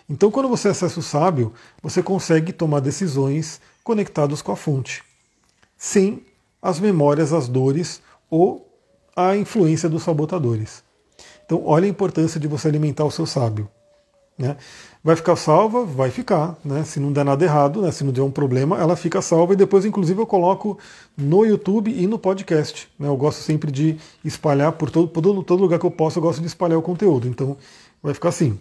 [0.08, 1.52] Então, quando você acessa o sábio,
[1.82, 5.04] você consegue tomar decisões conectadas com a fonte,
[5.76, 6.24] sem
[6.60, 8.68] as memórias, as dores ou
[9.14, 10.82] a influência dos sabotadores.
[11.44, 13.68] Então, olha a importância de você alimentar o seu sábio.
[14.38, 14.56] Né?
[15.02, 15.84] Vai ficar salva?
[15.84, 16.58] Vai ficar.
[16.62, 16.84] Né?
[16.84, 17.90] Se não der nada errado, né?
[17.90, 20.78] se não der um problema, ela fica salva e depois, inclusive, eu coloco
[21.16, 22.86] no YouTube e no podcast.
[22.98, 23.08] Né?
[23.08, 26.40] Eu gosto sempre de espalhar por todo, por todo lugar que eu posso, eu gosto
[26.40, 27.26] de espalhar o conteúdo.
[27.26, 27.56] Então,
[28.02, 28.58] vai ficar assim.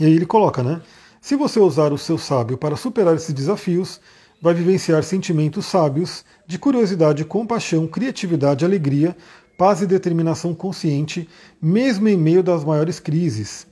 [0.00, 0.82] E aí ele coloca, né?
[1.20, 4.00] Se você usar o seu sábio para superar esses desafios,
[4.42, 9.16] vai vivenciar sentimentos sábios de curiosidade, compaixão, criatividade, alegria,
[9.56, 11.28] paz e determinação consciente,
[11.60, 13.66] mesmo em meio das maiores crises.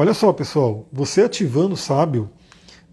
[0.00, 2.30] Olha só, pessoal, você ativando o sábio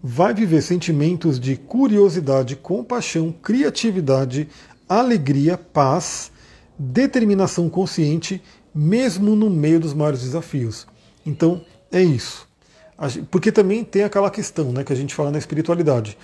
[0.02, 4.48] vai viver sentimentos de curiosidade, compaixão, criatividade,
[4.88, 6.32] alegria, paz,
[6.76, 8.42] determinação consciente,
[8.74, 10.84] mesmo no meio dos maiores desafios.
[11.24, 12.48] Então, é isso.
[13.30, 16.18] Porque também tem aquela questão né, que a gente fala na espiritualidade.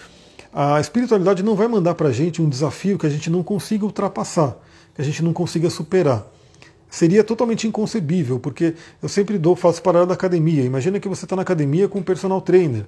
[0.53, 3.85] A espiritualidade não vai mandar para a gente um desafio que a gente não consiga
[3.85, 4.59] ultrapassar
[4.95, 6.27] que a gente não consiga superar.
[6.93, 10.63] Seria totalmente inconcebível, porque eu sempre dou, faço parada da academia.
[10.63, 12.85] Imagina que você está na academia com um personal trainer.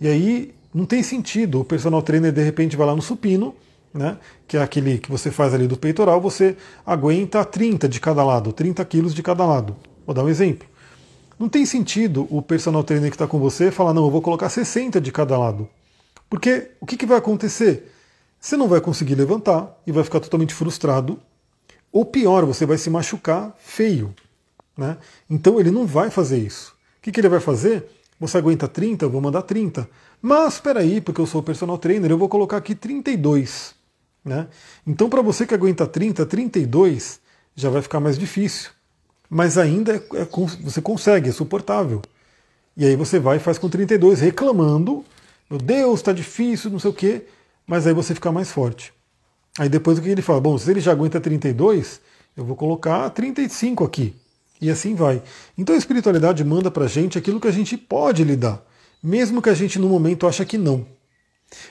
[0.00, 3.54] E aí não tem sentido o personal trainer de repente vai lá no supino,
[3.94, 8.24] né, que é aquele que você faz ali do peitoral, você aguenta 30 de cada
[8.24, 9.76] lado, 30 quilos de cada lado.
[10.04, 10.66] Vou dar um exemplo.
[11.38, 14.48] Não tem sentido o personal trainer que está com você falar, não, eu vou colocar
[14.48, 15.68] 60 de cada lado.
[16.28, 17.88] Porque o que, que vai acontecer?
[18.40, 21.20] Você não vai conseguir levantar e vai ficar totalmente frustrado
[21.94, 24.12] ou pior, você vai se machucar feio.
[24.76, 24.98] Né?
[25.30, 26.72] Então ele não vai fazer isso.
[26.98, 27.88] O que, que ele vai fazer?
[28.18, 29.88] Você aguenta 30, eu vou mandar 30.
[30.20, 33.76] Mas espera aí, porque eu sou personal trainer, eu vou colocar aqui 32.
[34.24, 34.48] Né?
[34.84, 37.20] Então para você que aguenta 30, 32
[37.54, 38.70] já vai ficar mais difícil.
[39.30, 40.26] Mas ainda é, é,
[40.64, 42.02] você consegue, é suportável.
[42.76, 45.04] E aí você vai e faz com 32, reclamando,
[45.48, 47.24] meu Deus, está difícil, não sei o quê,
[47.64, 48.92] mas aí você fica mais forte.
[49.58, 50.40] Aí depois o que ele fala?
[50.40, 52.00] Bom, se ele já aguenta 32,
[52.36, 54.14] eu vou colocar 35 aqui.
[54.60, 55.22] E assim vai.
[55.56, 58.62] Então a espiritualidade manda pra gente aquilo que a gente pode lidar,
[59.02, 60.86] mesmo que a gente no momento acha que não.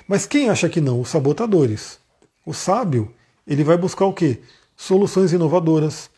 [0.08, 1.02] Mas quem acha que não?
[1.02, 2.00] Os sabotadores.
[2.46, 3.14] O sábio,
[3.48, 4.42] ele vai buscar o quê?
[4.76, 6.10] Soluções inovadoras.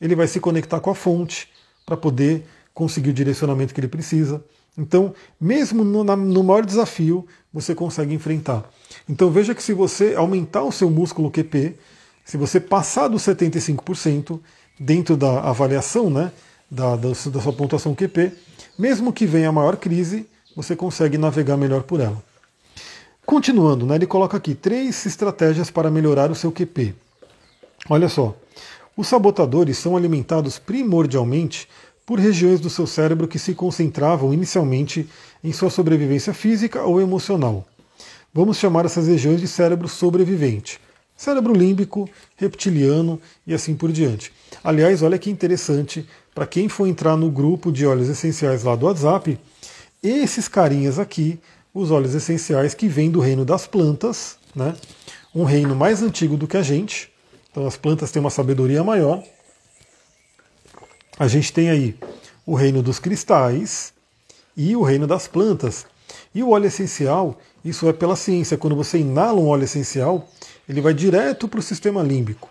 [0.00, 1.48] Ele vai se conectar com a fonte
[1.86, 2.44] para poder
[2.74, 4.44] conseguir o direcionamento que ele precisa.
[4.76, 8.64] Então, mesmo no, no maior desafio, você consegue enfrentar.
[9.08, 11.76] Então veja que se você aumentar o seu músculo QP,
[12.24, 14.40] se você passar dos 75%
[14.78, 16.32] dentro da avaliação né,
[16.70, 18.32] da, da, da sua pontuação QP,
[18.78, 22.20] mesmo que venha a maior crise, você consegue navegar melhor por ela.
[23.24, 26.94] Continuando, né, ele coloca aqui três estratégias para melhorar o seu QP.
[27.88, 28.36] Olha só,
[28.96, 31.68] os sabotadores são alimentados primordialmente
[32.06, 35.08] por regiões do seu cérebro que se concentravam inicialmente
[35.42, 37.66] em sua sobrevivência física ou emocional.
[38.32, 40.80] Vamos chamar essas regiões de cérebro sobrevivente.
[41.16, 44.32] Cérebro límbico, reptiliano e assim por diante.
[44.62, 48.86] Aliás, olha que interessante, para quem for entrar no grupo de óleos essenciais lá do
[48.86, 49.38] WhatsApp,
[50.02, 51.38] esses carinhas aqui,
[51.72, 54.74] os óleos essenciais que vêm do reino das plantas, né?
[55.34, 57.10] um reino mais antigo do que a gente,
[57.50, 59.22] então as plantas têm uma sabedoria maior.
[61.18, 61.96] A gente tem aí
[62.44, 63.92] o reino dos cristais
[64.56, 65.86] e o reino das plantas.
[66.34, 68.58] E o óleo essencial, isso é pela ciência.
[68.58, 70.28] Quando você inala um óleo essencial,
[70.68, 72.50] ele vai direto para o sistema límbico.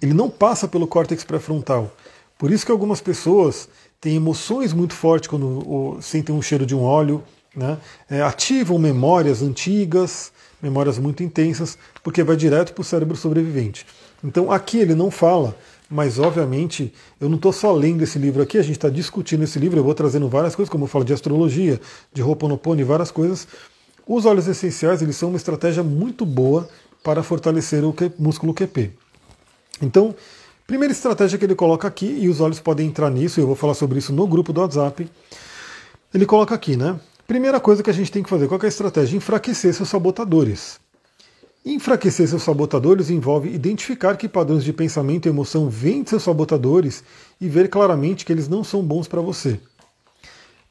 [0.00, 1.94] Ele não passa pelo córtex pré-frontal.
[2.38, 3.68] Por isso que algumas pessoas
[4.00, 7.22] têm emoções muito fortes quando sentem um cheiro de um óleo,
[7.54, 7.76] né?
[8.08, 10.32] É, ativam memórias antigas,
[10.62, 13.86] memórias muito intensas, porque vai direto para o cérebro sobrevivente.
[14.24, 15.56] Então aqui ele não fala,
[15.90, 19.58] mas obviamente eu não estou só lendo esse livro aqui, a gente está discutindo esse
[19.58, 21.80] livro, eu vou trazendo várias coisas, como eu falo de astrologia,
[22.12, 23.48] de Ho'oponopono e várias coisas,
[24.12, 26.68] Os óleos essenciais eles são uma estratégia muito boa
[27.00, 28.90] para fortalecer o músculo QP.
[29.80, 30.16] Então,
[30.66, 33.74] primeira estratégia que ele coloca aqui, e os olhos podem entrar nisso, eu vou falar
[33.74, 35.08] sobre isso no grupo do WhatsApp.
[36.12, 36.98] Ele coloca aqui, né?
[37.24, 39.16] Primeira coisa que a gente tem que fazer, qual é a estratégia?
[39.16, 40.80] Enfraquecer seus sabotadores.
[41.64, 47.04] Enfraquecer seus sabotadores envolve identificar que padrões de pensamento e emoção vêm de seus sabotadores
[47.38, 49.60] e ver claramente que eles não são bons para você.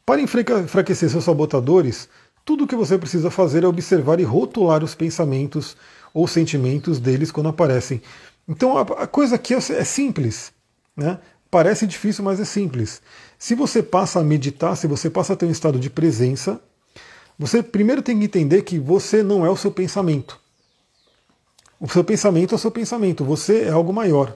[0.04, 2.10] Para enfraquecer seus sabotadores,
[2.44, 5.78] tudo o que você precisa fazer é observar e rotular os pensamentos
[6.12, 8.02] ou sentimentos deles quando aparecem.
[8.48, 10.52] Então a coisa aqui é, é simples.
[10.98, 11.20] Né?
[11.52, 13.00] Parece difícil, mas é simples.
[13.38, 16.60] Se você passa a meditar, se você passa a ter um estado de presença,
[17.38, 20.40] você primeiro tem que entender que você não é o seu pensamento.
[21.80, 24.36] O seu pensamento é o seu pensamento, você é algo maior.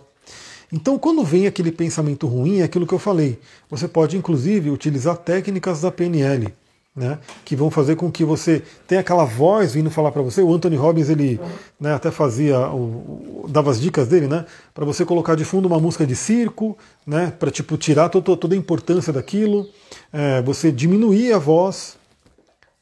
[0.71, 3.39] Então, quando vem aquele pensamento ruim, é aquilo que eu falei.
[3.69, 6.51] Você pode, inclusive, utilizar técnicas da PNL,
[6.95, 10.41] né, que vão fazer com que você tenha aquela voz vindo falar para você.
[10.41, 11.39] O Anthony Robbins ele
[11.79, 15.79] né, até fazia, o, dava as dicas dele, né, para você colocar de fundo uma
[15.79, 16.75] música de circo,
[17.05, 19.67] né, para tipo tirar toda, toda a importância daquilo,
[20.11, 21.97] é, você diminuir a voz,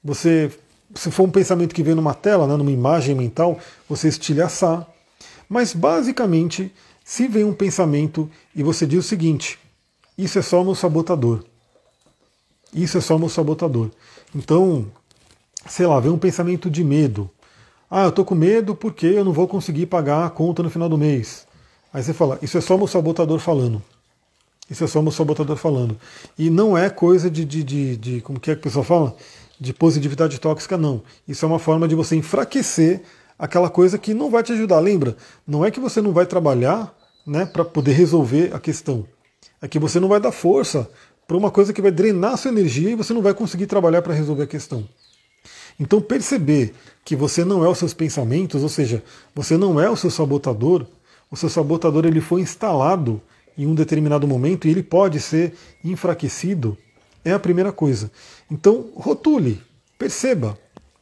[0.04, 0.50] você
[0.96, 4.88] se for um pensamento que vem numa tela, né, numa imagem mental, você estilhaçar.
[5.48, 6.72] Mas basicamente,
[7.04, 9.60] se vem um pensamento e você diz o seguinte:
[10.18, 11.44] isso é só meu sabotador.
[12.74, 13.90] Isso é só meu sabotador.
[14.34, 14.88] Então,
[15.68, 17.30] sei lá, vem um pensamento de medo.
[17.90, 20.88] Ah, eu tô com medo porque eu não vou conseguir pagar a conta no final
[20.88, 21.46] do mês.
[21.94, 23.82] Aí você fala, isso é só meu sabotador falando.
[24.70, 25.98] Isso é só meu sabotador falando.
[26.38, 29.16] E não é coisa de, de, de, de como que é que o pessoal fala?
[29.62, 31.04] De positividade tóxica, não.
[31.28, 33.04] Isso é uma forma de você enfraquecer
[33.38, 34.80] aquela coisa que não vai te ajudar.
[34.80, 35.16] Lembra?
[35.46, 36.92] Não é que você não vai trabalhar
[37.28, 39.06] né, para poder resolver a questão.
[39.62, 40.90] É que você não vai dar força
[41.28, 44.16] para uma coisa que vai drenar sua energia e você não vai conseguir trabalhar para
[44.16, 44.84] resolver a questão.
[45.80, 46.74] Então perceber
[47.06, 49.04] que você não é os seus pensamentos, ou seja,
[49.36, 50.88] você não é o seu sabotador,
[51.30, 53.22] o seu sabotador ele foi instalado
[53.56, 56.76] em um determinado momento e ele pode ser enfraquecido
[57.24, 58.12] é a primeira coisa.
[58.50, 59.62] Então, rotule,
[59.98, 60.58] perceba.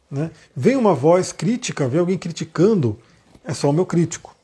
[0.09, 0.31] Né?
[0.55, 2.97] Vem uma voz crítica, vem alguém criticando,
[3.43, 4.35] é só o meu crítico.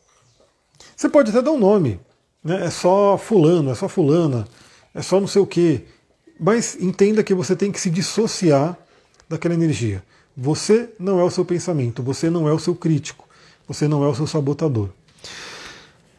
[0.95, 1.99] Você pode até dar um nome,
[2.43, 2.65] né?
[2.65, 4.47] é só fulano, é só fulana,
[4.93, 5.83] é só não sei o quê.
[6.39, 8.77] Mas entenda que você tem que se dissociar
[9.27, 10.03] daquela energia.
[10.37, 13.27] Você não é o seu pensamento, você não é o seu crítico,
[13.67, 14.89] você não é o seu sabotador.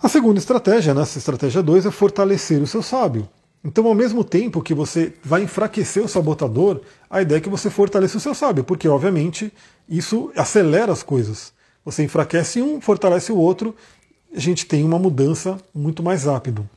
[0.02, 3.28] A segunda estratégia, nessa né, estratégia 2, é fortalecer o seu sábio.
[3.66, 7.68] Então, ao mesmo tempo que você vai enfraquecer o sabotador, a ideia é que você
[7.68, 9.52] fortaleça o seu sábio, porque, obviamente,
[9.88, 11.52] isso acelera as coisas.
[11.84, 13.74] Você enfraquece um, fortalece o outro,
[14.32, 16.68] a gente tem uma mudança muito mais rápido.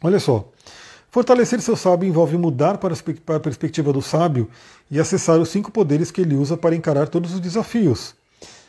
[0.00, 0.48] Olha só.
[1.10, 4.48] Fortalecer seu sábio envolve mudar para a perspectiva do sábio
[4.88, 8.14] e acessar os cinco poderes que ele usa para encarar todos os desafios.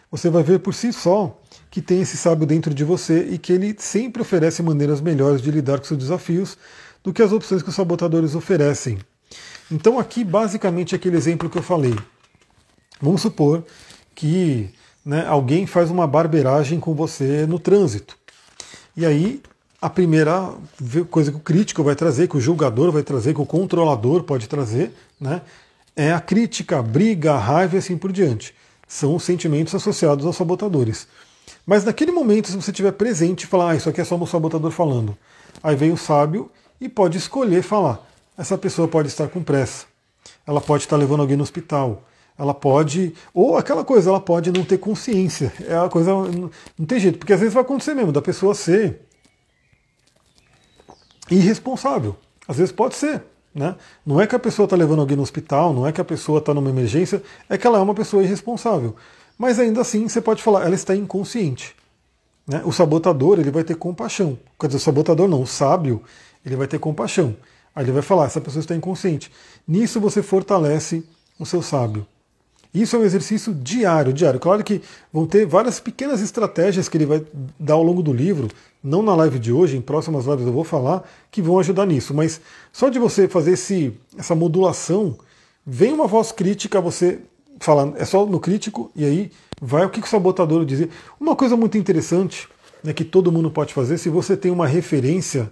[0.09, 1.39] Você vai ver por si só
[1.69, 5.51] que tem esse sábio dentro de você e que ele sempre oferece maneiras melhores de
[5.51, 6.57] lidar com seus desafios
[7.05, 8.97] do que as opções que os sabotadores oferecem.
[9.71, 11.95] Então, aqui, basicamente, aquele exemplo que eu falei.
[12.99, 13.63] Vamos supor
[14.15, 14.69] que
[15.05, 18.17] né, alguém faz uma barbeiragem com você no trânsito.
[18.97, 19.41] E aí,
[19.79, 20.51] a primeira
[21.11, 24.49] coisa que o crítico vai trazer, que o julgador vai trazer, que o controlador pode
[24.49, 24.91] trazer,
[25.21, 25.43] né,
[25.95, 28.55] é a crítica, a briga, a raiva e assim por diante.
[28.87, 31.07] São os sentimentos associados aos sabotadores.
[31.67, 34.25] Mas naquele momento, se você estiver presente e falar, ah, isso aqui é só o
[34.25, 35.15] sabotador falando,
[35.61, 36.49] aí vem o sábio
[36.79, 38.05] e pode escolher falar.
[38.37, 39.85] Essa pessoa pode estar com pressa,
[40.45, 42.03] ela pode estar levando alguém no hospital,
[42.37, 43.13] ela pode.
[43.33, 45.53] Ou aquela coisa, ela pode não ter consciência.
[45.67, 46.11] É a coisa.
[46.11, 49.01] Não tem jeito, porque às vezes vai acontecer mesmo, da pessoa ser
[51.29, 52.15] irresponsável.
[52.47, 53.23] Às vezes pode ser.
[53.53, 53.73] Né?
[54.05, 56.39] Não é que a pessoa está levando alguém no hospital, não é que a pessoa
[56.39, 58.97] está numa emergência, é que ela é uma pessoa irresponsável.
[59.37, 61.73] Mas ainda assim, você pode falar, ela está inconsciente.
[62.45, 62.61] Né?
[62.65, 64.37] O sabotador ele vai ter compaixão.
[64.59, 66.03] Quer dizer, o sabotador não, o sábio
[66.45, 67.35] ele vai ter compaixão.
[67.75, 69.31] Aí ele vai falar, essa pessoa está inconsciente.
[69.67, 71.03] Nisso você fortalece
[71.39, 72.05] o seu sábio.
[72.73, 74.39] Isso é um exercício diário, diário.
[74.39, 74.81] Claro que
[75.11, 77.23] vão ter várias pequenas estratégias que ele vai
[77.57, 78.49] dar ao longo do livro,
[78.83, 82.13] não na live de hoje, em próximas lives eu vou falar, que vão ajudar nisso.
[82.13, 82.41] Mas
[82.73, 85.17] só de você fazer esse, essa modulação,
[85.65, 87.19] vem uma voz crítica, você
[87.61, 89.31] fala, é só no crítico, e aí
[89.61, 90.89] vai o que o sabotador dizer.
[91.17, 92.47] Uma coisa muito interessante
[92.83, 95.49] né, que todo mundo pode fazer, se você tem uma referência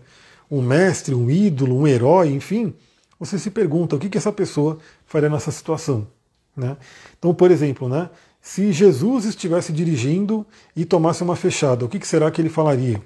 [0.49, 2.73] um mestre, um ídolo, um herói, enfim,
[3.19, 6.07] você se pergunta o que, que essa pessoa faria nessa situação.
[6.55, 6.77] Né?
[7.17, 8.09] Então, por exemplo, né,
[8.41, 10.45] se Jesus estivesse dirigindo
[10.75, 13.01] e tomasse uma fechada, o que, que será que ele falaria?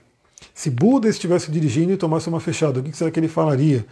[0.53, 3.85] Se Buda estivesse dirigindo e tomasse uma fechada, o que, que será que ele falaria?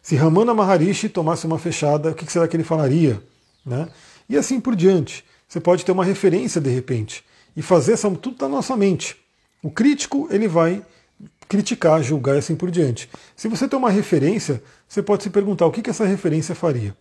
[0.00, 3.22] Se Ramana Maharishi tomasse uma fechada, o que, que será que ele falaria?
[3.64, 3.88] Né?
[4.28, 5.24] E assim por diante.
[5.48, 7.24] Você pode ter uma referência de repente
[7.56, 9.16] e fazer essa, tudo na nossa mente.
[9.62, 10.82] O crítico ele vai
[11.52, 13.10] criticar, julgar e assim por diante.
[13.36, 16.96] Se você tem uma referência, você pode se perguntar o que, que essa referência faria.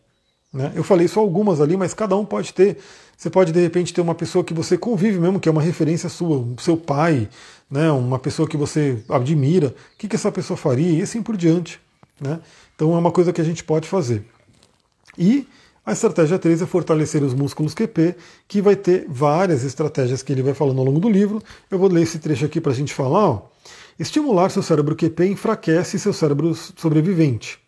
[0.52, 0.73] Né?
[0.76, 2.78] Eu falei só algumas ali, mas cada um pode ter.
[3.15, 6.10] Você pode de repente ter uma pessoa que você convive mesmo, que é uma referência
[6.10, 7.30] sua, seu pai,
[7.69, 7.90] né?
[7.94, 9.68] uma pessoa que você admira.
[9.68, 11.80] O que, que essa pessoa faria e assim por diante.
[12.19, 12.38] Né?
[12.76, 14.26] Então é uma coisa que a gente pode fazer.
[15.18, 15.48] E
[15.86, 18.15] a estratégia 3 é fortalecer os músculos QP,
[18.49, 21.41] que vai ter várias estratégias que ele vai falando ao longo do livro.
[21.72, 23.30] Eu vou ler esse trecho aqui para a gente falar.
[23.30, 23.52] Ó.
[24.02, 27.60] Estimular seu cérebro QP enfraquece seu cérebro sobrevivente,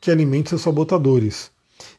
[0.00, 1.50] que alimenta seus sabotadores.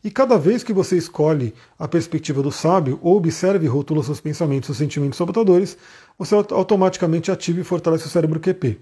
[0.03, 4.19] E cada vez que você escolhe a perspectiva do sábio, ou observe e rotula seus
[4.19, 5.77] pensamentos, seus sentimentos sabotadores,
[6.17, 8.79] você automaticamente ativa e fortalece o cérebro QP.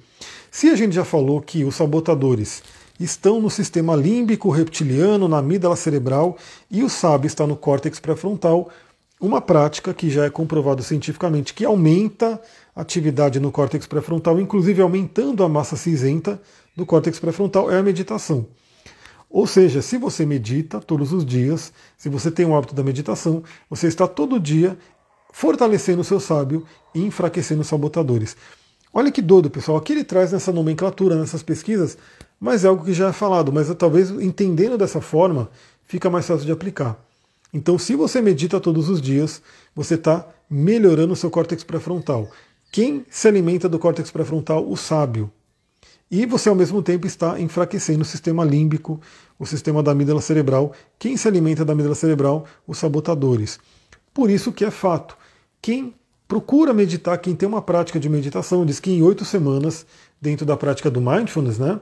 [0.50, 2.64] Se a gente já falou que os sabotadores
[2.98, 6.38] estão no sistema límbico reptiliano, na amígdala cerebral,
[6.72, 8.72] e o sábio está no córtex pré-frontal,
[9.20, 12.40] uma prática que já é comprovado cientificamente que aumenta
[12.76, 16.42] atividade no córtex pré-frontal, inclusive aumentando a massa cinzenta
[16.76, 18.48] do córtex pré-frontal, é a meditação.
[19.30, 23.44] Ou seja, se você medita todos os dias, se você tem o hábito da meditação,
[23.70, 24.78] você está todo dia
[25.32, 28.38] fortalecendo o seu sábio e enfraquecendo os sabotadores.
[28.94, 29.78] Olha que doido, pessoal.
[29.78, 31.98] Aqui ele traz nessa nomenclatura, nessas pesquisas,
[32.40, 35.50] mas é algo que já é falado, mas talvez entendendo dessa forma,
[35.86, 36.98] fica mais fácil de aplicar.
[37.54, 39.42] Então, se você medita todos os dias,
[39.76, 42.30] você está melhorando o seu córtex pré-frontal.
[42.76, 44.70] Quem se alimenta do córtex pré-frontal?
[44.70, 45.32] O sábio.
[46.12, 49.00] E você, ao mesmo tempo, está enfraquecendo o sistema límbico,
[49.40, 50.74] o sistema da amígdala cerebral.
[51.00, 52.46] Quem se alimenta da amígdala cerebral?
[52.68, 53.62] Os sabotadores.
[54.14, 55.16] Por isso que é fato.
[55.62, 55.94] Quem
[56.28, 59.86] procura meditar, quem tem uma prática de meditação, diz que em oito semanas,
[60.20, 61.80] dentro da prática do mindfulness, né,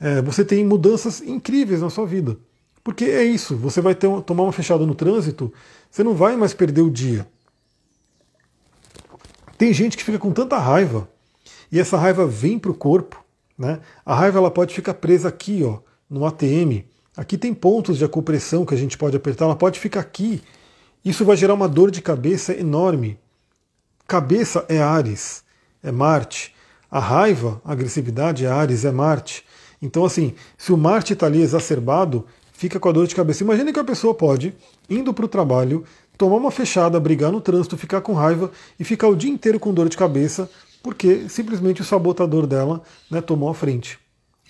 [0.00, 2.36] é, você tem mudanças incríveis na sua vida.
[2.82, 5.52] Porque é isso, você vai ter, tomar uma fechada no trânsito,
[5.88, 7.28] você não vai mais perder o dia.
[9.62, 11.08] Tem gente que fica com tanta raiva,
[11.70, 13.24] e essa raiva vem para o corpo,
[13.56, 13.78] né?
[14.04, 15.78] A raiva ela pode ficar presa aqui, ó,
[16.10, 16.84] no ATM.
[17.16, 20.42] Aqui tem pontos de acupressão que a gente pode apertar, ela pode ficar aqui.
[21.04, 23.16] Isso vai gerar uma dor de cabeça enorme.
[24.04, 25.44] Cabeça é Ares,
[25.80, 26.52] é Marte.
[26.90, 29.44] A raiva, a agressividade é Ares, é Marte.
[29.80, 33.44] Então, assim, se o Marte está ali exacerbado, fica com a dor de cabeça.
[33.44, 34.56] Imagine que a pessoa pode,
[34.90, 35.84] indo para o trabalho,
[36.16, 39.72] tomar uma fechada, brigar no trânsito, ficar com raiva e ficar o dia inteiro com
[39.72, 40.48] dor de cabeça
[40.82, 43.98] porque simplesmente o sabotador dela né, tomou a frente.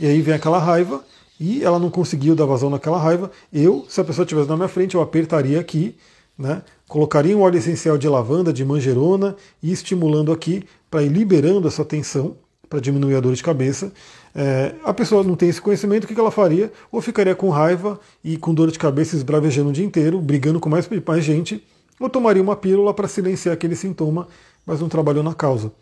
[0.00, 1.04] E aí vem aquela raiva
[1.38, 3.30] e ela não conseguiu dar vazão naquela raiva.
[3.52, 5.94] Eu, se a pessoa estivesse na minha frente, eu apertaria aqui,
[6.38, 11.68] né, colocaria um óleo essencial de lavanda, de manjerona e estimulando aqui para ir liberando
[11.68, 12.36] essa tensão
[12.72, 13.92] para diminuir a dor de cabeça.
[14.34, 16.72] É, a pessoa não tem esse conhecimento, o que ela faria?
[16.90, 20.70] Ou ficaria com raiva e com dor de cabeça esbravejando o dia inteiro, brigando com
[20.70, 21.62] mais, mais gente,
[22.00, 24.26] ou tomaria uma pílula para silenciar aquele sintoma
[24.66, 25.72] mas não trabalhou na causa.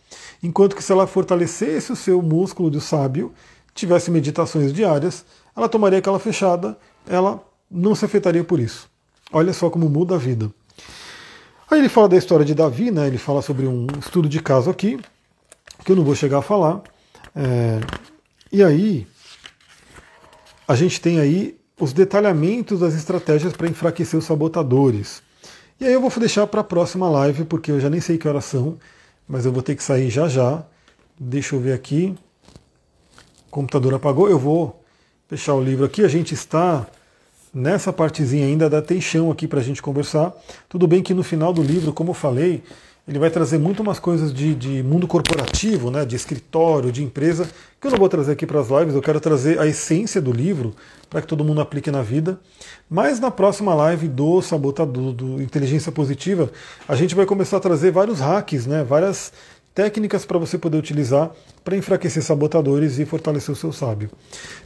[0.42, 3.32] Enquanto que se ela fortalecesse o seu músculo de sábio,
[3.74, 5.24] tivesse meditações diárias,
[5.56, 6.76] ela tomaria aquela fechada,
[7.06, 8.88] ela não se afetaria por isso.
[9.32, 10.50] Olha só como muda a vida.
[11.70, 13.06] Aí ele fala da história de Davi, né?
[13.06, 14.98] ele fala sobre um estudo de caso aqui,
[15.84, 16.82] que eu não vou chegar a falar.
[17.34, 17.80] É,
[18.52, 19.06] e aí,
[20.66, 25.22] a gente tem aí os detalhamentos das estratégias para enfraquecer os sabotadores.
[25.80, 28.28] E aí eu vou deixar para a próxima live, porque eu já nem sei que
[28.28, 28.76] horas são,
[29.26, 30.62] mas eu vou ter que sair já já.
[31.18, 32.14] Deixa eu ver aqui.
[33.46, 34.28] O computador apagou.
[34.28, 34.84] Eu vou
[35.28, 36.04] fechar o livro aqui.
[36.04, 36.86] A gente está
[37.52, 40.32] nessa partezinha ainda da tem chão aqui para a gente conversar.
[40.68, 42.62] Tudo bem que no final do livro, como eu falei,
[43.10, 47.50] ele vai trazer muito umas coisas de, de, mundo corporativo, né, de escritório, de empresa,
[47.80, 50.30] que eu não vou trazer aqui para as lives, eu quero trazer a essência do
[50.30, 50.72] livro
[51.08, 52.38] para que todo mundo aplique na vida.
[52.88, 56.52] Mas na próxima live do Sabotador, do Inteligência Positiva,
[56.86, 59.32] a gente vai começar a trazer vários hacks, né, várias
[59.74, 61.32] técnicas para você poder utilizar
[61.64, 64.08] para enfraquecer sabotadores e fortalecer o seu sábio.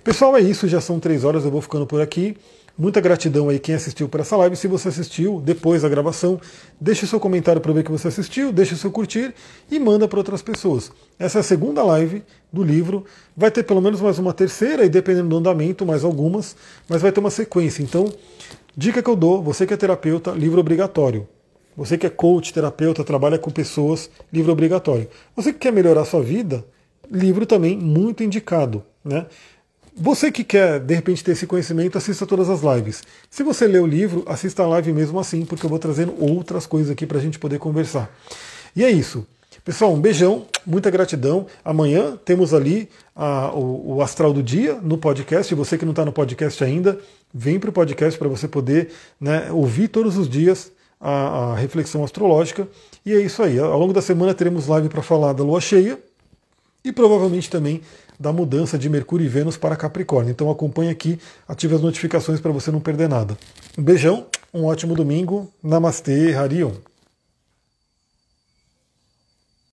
[0.03, 2.37] Pessoal, é isso, já são três horas, eu vou ficando por aqui.
[2.77, 4.57] Muita gratidão aí quem assistiu para essa live.
[4.57, 6.41] Se você assistiu depois da gravação,
[6.81, 9.33] deixe seu comentário para ver que você assistiu, deixe seu curtir
[9.71, 10.91] e manda para outras pessoas.
[11.17, 13.05] Essa é a segunda live do livro.
[13.37, 16.57] Vai ter pelo menos mais uma terceira, e dependendo do andamento, mais algumas,
[16.89, 17.81] mas vai ter uma sequência.
[17.81, 18.13] Então,
[18.77, 21.29] dica que eu dou, você que é terapeuta, livro obrigatório.
[21.77, 25.09] Você que é coach, terapeuta, trabalha com pessoas, livro obrigatório.
[25.37, 26.65] Você que quer melhorar sua vida,
[27.09, 28.85] livro também muito indicado.
[29.05, 29.27] Né?
[29.97, 33.05] Você que quer, de repente, ter esse conhecimento, assista todas as lives.
[33.31, 36.67] Se você lê o livro, assista a live mesmo assim, porque eu vou trazendo outras
[36.67, 38.13] coisas aqui para a gente poder conversar.
[38.75, 39.25] E é isso.
[39.65, 41.47] Pessoal, um beijão, muita gratidão.
[41.65, 45.55] Amanhã temos ali a, o, o, Astral do Dia no podcast.
[45.55, 46.99] Você que não está no podcast ainda,
[47.33, 48.91] vem para o podcast para você poder
[49.21, 52.67] né, ouvir todos os dias a, a reflexão astrológica.
[53.07, 53.61] E é isso aí.
[53.61, 56.01] Ao longo da semana teremos live para falar da lua cheia
[56.85, 57.81] e provavelmente também
[58.19, 60.31] da mudança de Mercúrio e Vênus para Capricórnio.
[60.31, 61.19] Então acompanhe aqui,
[61.49, 63.37] ative as notificações para você não perder nada.
[63.77, 65.51] Um beijão, um ótimo domingo.
[65.63, 66.73] Namastê, Harion.